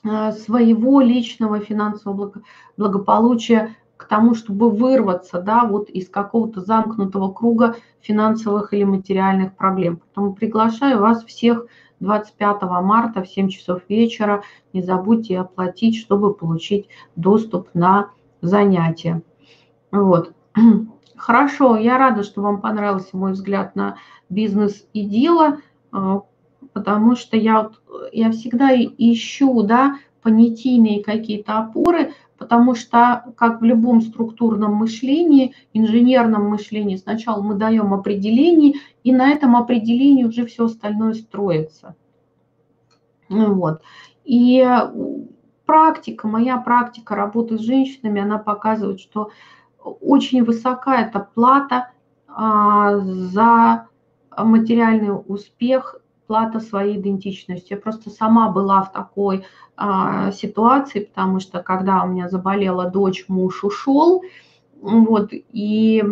а, 0.03 0.31
своего 0.31 1.01
личного 1.01 1.59
финансового 1.59 2.33
благополучия 2.77 3.75
к 3.97 4.05
тому, 4.05 4.33
чтобы 4.33 4.69
вырваться 4.69 5.41
да, 5.41 5.65
вот 5.65 5.89
из 5.89 6.09
какого-то 6.09 6.61
замкнутого 6.61 7.33
круга 7.33 7.75
финансовых 8.01 8.73
или 8.73 8.83
материальных 8.83 9.55
проблем. 9.55 9.97
Поэтому 9.97 10.33
приглашаю 10.33 10.99
вас 10.99 11.23
всех 11.25 11.65
25 11.99 12.61
марта 12.81 13.23
в 13.23 13.27
7 13.27 13.49
часов 13.49 13.81
вечера. 13.89 14.43
Не 14.73 14.81
забудьте 14.81 15.39
оплатить, 15.39 15.97
чтобы 15.97 16.33
получить 16.33 16.87
доступ 17.15 17.69
на 17.73 18.09
занятия. 18.41 19.21
Вот. 19.91 20.33
Хорошо, 21.15 21.75
я 21.77 21.97
рада, 21.97 22.23
что 22.23 22.41
вам 22.41 22.61
понравился 22.61 23.17
мой 23.17 23.33
взгляд 23.33 23.75
на 23.75 23.97
бизнес 24.29 24.87
и 24.93 25.03
дело, 25.05 25.57
э, 25.91 26.19
потому 26.73 27.15
что 27.15 27.35
я, 27.35 27.71
я 28.13 28.31
всегда 28.31 28.69
ищу 28.73 29.63
да, 29.63 29.97
понятийные 30.21 31.03
какие-то 31.03 31.57
опоры, 31.57 32.13
потому 32.37 32.73
что, 32.75 33.33
как 33.37 33.61
в 33.61 33.63
любом 33.63 34.01
структурном 34.01 34.73
мышлении, 34.73 35.53
инженерном 35.73 36.49
мышлении, 36.49 36.95
сначала 36.95 37.41
мы 37.41 37.55
даем 37.55 37.93
определение, 37.93 38.75
и 39.03 39.11
на 39.11 39.31
этом 39.31 39.55
определении 39.55 40.23
уже 40.23 40.45
все 40.45 40.65
остальное 40.65 41.13
строится. 41.13 41.95
Вот. 43.27 43.81
И 44.23 44.65
практика, 45.65 46.27
моя 46.27 46.57
практика 46.57 47.15
работы 47.15 47.57
с 47.57 47.61
женщинами, 47.61 48.21
она 48.21 48.37
показывает, 48.37 48.99
что 48.99 49.29
очень 49.83 50.43
высока 50.43 51.01
эта 51.01 51.19
плата 51.19 51.91
а, 52.27 52.97
за 52.97 53.87
материальный 54.37 55.11
успех, 55.27 56.01
плата 56.29 56.59
своей 56.59 56.99
идентичности. 56.99 57.73
Я 57.73 57.77
просто 57.77 58.11
сама 58.11 58.51
была 58.51 58.83
в 58.83 58.91
такой 58.91 59.45
а, 59.75 60.31
ситуации, 60.31 60.99
потому 60.99 61.39
что 61.39 61.63
когда 61.63 62.03
у 62.03 62.07
меня 62.07 62.29
заболела 62.29 62.87
дочь, 62.87 63.25
муж 63.27 63.63
ушел, 63.63 64.21
вот, 64.79 65.31
и 65.31 66.03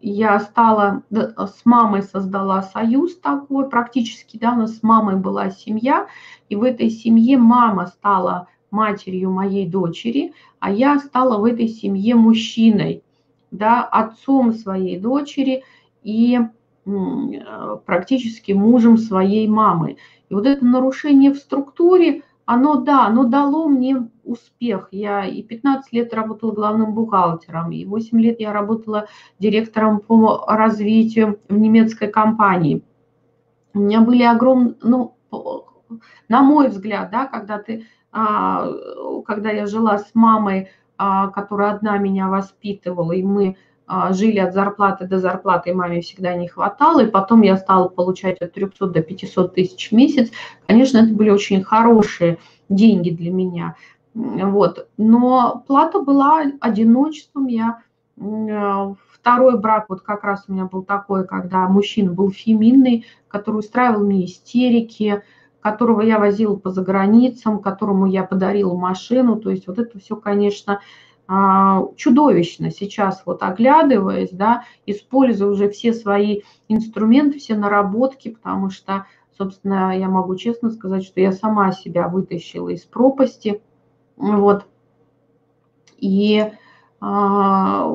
я 0.00 0.40
стала, 0.40 1.04
с 1.12 1.60
мамой 1.64 2.02
создала 2.02 2.62
союз 2.62 3.16
такой, 3.16 3.70
практически, 3.70 4.36
да, 4.36 4.52
у 4.54 4.56
нас 4.56 4.78
с 4.78 4.82
мамой 4.82 5.14
была 5.14 5.50
семья, 5.50 6.08
и 6.48 6.56
в 6.56 6.64
этой 6.64 6.90
семье 6.90 7.38
мама 7.38 7.86
стала 7.86 8.48
матерью 8.72 9.30
моей 9.30 9.68
дочери, 9.68 10.34
а 10.58 10.72
я 10.72 10.98
стала 10.98 11.38
в 11.38 11.44
этой 11.44 11.68
семье 11.68 12.16
мужчиной, 12.16 13.04
да, 13.52 13.84
отцом 13.84 14.52
своей 14.52 14.98
дочери 14.98 15.62
и 16.02 16.40
практически 17.84 18.52
мужем 18.52 18.96
своей 18.96 19.48
мамы. 19.48 19.96
И 20.28 20.34
вот 20.34 20.46
это 20.46 20.64
нарушение 20.64 21.32
в 21.32 21.36
структуре, 21.36 22.22
оно, 22.44 22.76
да, 22.76 23.06
оно 23.06 23.24
дало 23.24 23.68
мне 23.68 24.08
успех. 24.24 24.88
Я 24.92 25.24
и 25.24 25.42
15 25.42 25.92
лет 25.92 26.14
работала 26.14 26.52
главным 26.52 26.94
бухгалтером, 26.94 27.72
и 27.72 27.84
8 27.84 28.20
лет 28.20 28.40
я 28.40 28.52
работала 28.52 29.08
директором 29.38 29.98
по 29.98 30.44
развитию 30.46 31.40
в 31.48 31.58
немецкой 31.58 32.08
компании. 32.08 32.82
У 33.74 33.80
меня 33.80 34.00
были 34.00 34.22
огромные, 34.22 34.76
ну, 34.82 35.16
на 36.28 36.42
мой 36.42 36.68
взгляд, 36.68 37.10
да, 37.10 37.26
когда 37.26 37.58
ты 37.58 37.84
а, 38.12 38.72
когда 39.26 39.50
я 39.50 39.66
жила 39.66 39.98
с 39.98 40.14
мамой, 40.14 40.70
а, 40.96 41.28
которая 41.28 41.72
одна 41.72 41.98
меня 41.98 42.28
воспитывала, 42.28 43.12
и 43.12 43.22
мы 43.22 43.48
а, 43.48 43.54
жили 44.10 44.38
от 44.38 44.54
зарплаты 44.54 45.06
до 45.06 45.18
зарплаты, 45.18 45.70
и 45.70 45.72
маме 45.72 46.00
всегда 46.00 46.34
не 46.34 46.48
хватало, 46.48 47.04
и 47.04 47.10
потом 47.10 47.42
я 47.42 47.56
стала 47.56 47.88
получать 47.88 48.38
от 48.40 48.52
300 48.52 48.86
до 48.86 49.02
500 49.02 49.54
тысяч 49.54 49.90
в 49.90 49.92
месяц. 49.92 50.30
Конечно, 50.66 50.98
это 50.98 51.12
были 51.12 51.30
очень 51.30 51.62
хорошие 51.62 52.38
деньги 52.68 53.10
для 53.10 53.30
меня. 53.30 53.76
Вот. 54.14 54.88
Но 54.96 55.62
плата 55.66 56.00
была 56.00 56.44
одиночеством. 56.60 57.46
Я 57.46 57.82
второй 58.16 59.58
брак, 59.58 59.86
вот 59.88 60.00
как 60.00 60.24
раз 60.24 60.44
у 60.48 60.52
меня 60.52 60.64
был 60.64 60.82
такой, 60.82 61.26
когда 61.26 61.68
мужчина 61.68 62.12
был 62.12 62.30
феминный, 62.30 63.06
который 63.28 63.58
устраивал 63.58 64.04
мне 64.04 64.24
истерики, 64.24 65.22
которого 65.60 66.00
я 66.00 66.18
возила 66.18 66.56
по 66.56 66.70
заграницам, 66.70 67.58
которому 67.58 68.06
я 68.06 68.22
подарила 68.22 68.74
машину. 68.74 69.36
То 69.36 69.50
есть 69.50 69.66
вот 69.66 69.78
это 69.78 69.98
все, 69.98 70.16
конечно, 70.16 70.74
а, 70.74 70.80
чудовищно 71.28 72.70
сейчас 72.70 73.22
вот 73.26 73.42
оглядываясь, 73.42 74.30
да, 74.30 74.64
используя 74.86 75.50
уже 75.50 75.68
все 75.68 75.92
свои 75.92 76.42
инструменты, 76.68 77.38
все 77.38 77.56
наработки, 77.56 78.30
потому 78.30 78.70
что, 78.70 79.06
собственно, 79.36 79.98
я 79.98 80.08
могу 80.08 80.36
честно 80.36 80.70
сказать, 80.70 81.04
что 81.04 81.20
я 81.20 81.32
сама 81.32 81.72
себя 81.72 82.08
вытащила 82.08 82.68
из 82.68 82.82
пропасти, 82.82 83.60
вот, 84.16 84.66
и 85.98 86.44
а, 87.00 87.90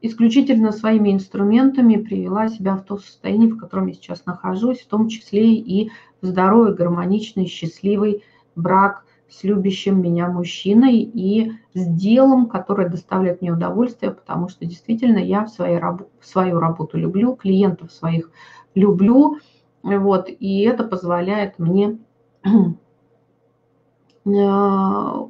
исключительно 0.00 0.70
своими 0.70 1.12
инструментами 1.12 1.96
привела 1.96 2.48
себя 2.48 2.76
в 2.76 2.84
то 2.84 2.98
состояние, 2.98 3.52
в 3.52 3.58
котором 3.58 3.86
я 3.86 3.94
сейчас 3.94 4.24
нахожусь, 4.24 4.80
в 4.80 4.86
том 4.86 5.08
числе 5.08 5.54
и 5.54 5.90
здоровый, 6.20 6.74
гармоничный, 6.74 7.46
счастливый 7.46 8.22
брак 8.54 9.04
с 9.32 9.44
любящим 9.44 10.02
меня 10.02 10.28
мужчиной 10.28 10.98
и 10.98 11.52
с 11.74 11.86
делом, 11.86 12.46
которое 12.46 12.88
доставляет 12.88 13.40
мне 13.40 13.52
удовольствие, 13.52 14.12
потому 14.12 14.48
что 14.48 14.66
действительно 14.66 15.18
я 15.18 15.44
в, 15.44 15.48
своей 15.48 15.78
раб- 15.78 16.08
свою 16.20 16.60
работу 16.60 16.98
люблю, 16.98 17.34
клиентов 17.34 17.92
своих 17.92 18.30
люблю, 18.74 19.38
вот, 19.82 20.28
и 20.28 20.60
это 20.60 20.84
позволяет 20.84 21.58
мне 21.58 21.98
э, 24.24 25.26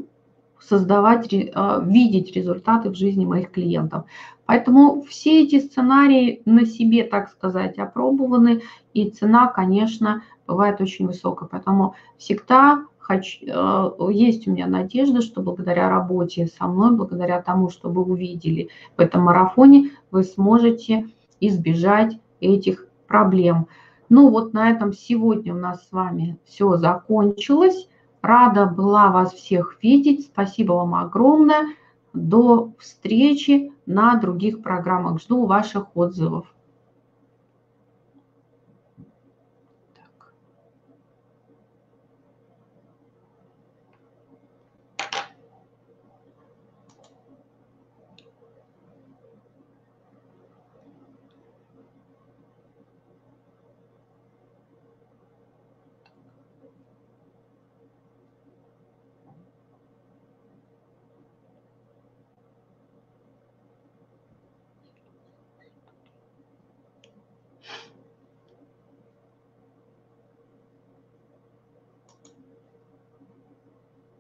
создавать, 0.61 1.33
э, 1.33 1.81
видеть 1.85 2.33
результаты 2.35 2.91
в 2.91 2.95
жизни 2.97 3.25
моих 3.25 3.51
клиентов. 3.51 4.05
Поэтому 4.47 5.03
все 5.03 5.45
эти 5.45 5.61
сценарии 5.61 6.43
на 6.45 6.67
себе, 6.67 7.05
так 7.05 7.31
сказать, 7.31 7.79
опробованы, 7.79 8.63
и 8.93 9.09
цена, 9.09 9.47
конечно, 9.47 10.23
бывает 10.47 10.81
очень 10.81 11.07
высокая. 11.07 11.49
Поэтому 11.49 11.95
всегда 12.19 12.85
хочу, 13.03 13.45
э, 13.47 14.13
есть 14.13 14.47
у 14.47 14.53
меня 14.53 14.67
надежда, 14.67 15.21
что 15.21 15.43
благодаря 15.43 15.91
работе 15.91 16.47
со 16.47 16.67
мной, 16.67 16.97
благодаря 16.97 17.43
тому, 17.43 17.69
что 17.69 17.91
вы 17.91 18.03
увидели 18.03 18.69
в 18.97 19.01
этом 19.01 19.25
марафоне, 19.25 19.91
вы 20.11 20.25
сможете 20.25 21.09
избежать 21.41 22.19
этих 22.41 22.87
проблем. 23.07 23.67
Ну 24.09 24.31
вот 24.31 24.53
на 24.53 24.71
этом 24.71 24.93
сегодня 24.93 25.55
у 25.55 25.59
нас 25.59 25.87
с 25.87 25.93
вами 25.93 26.39
все 26.45 26.77
закончилось. 26.77 27.89
Рада 28.23 28.67
была 28.67 29.11
вас 29.11 29.33
всех 29.33 29.79
видеть. 29.83 30.27
Спасибо 30.27 30.75
вам 30.75 30.95
огромное. 30.95 31.67
До 32.13 32.73
встречи 32.79 33.73
на 33.87 34.17
других 34.17 34.63
программах. 34.63 35.21
Жду 35.21 35.47
ваших 35.47 35.97
отзывов. 35.97 36.47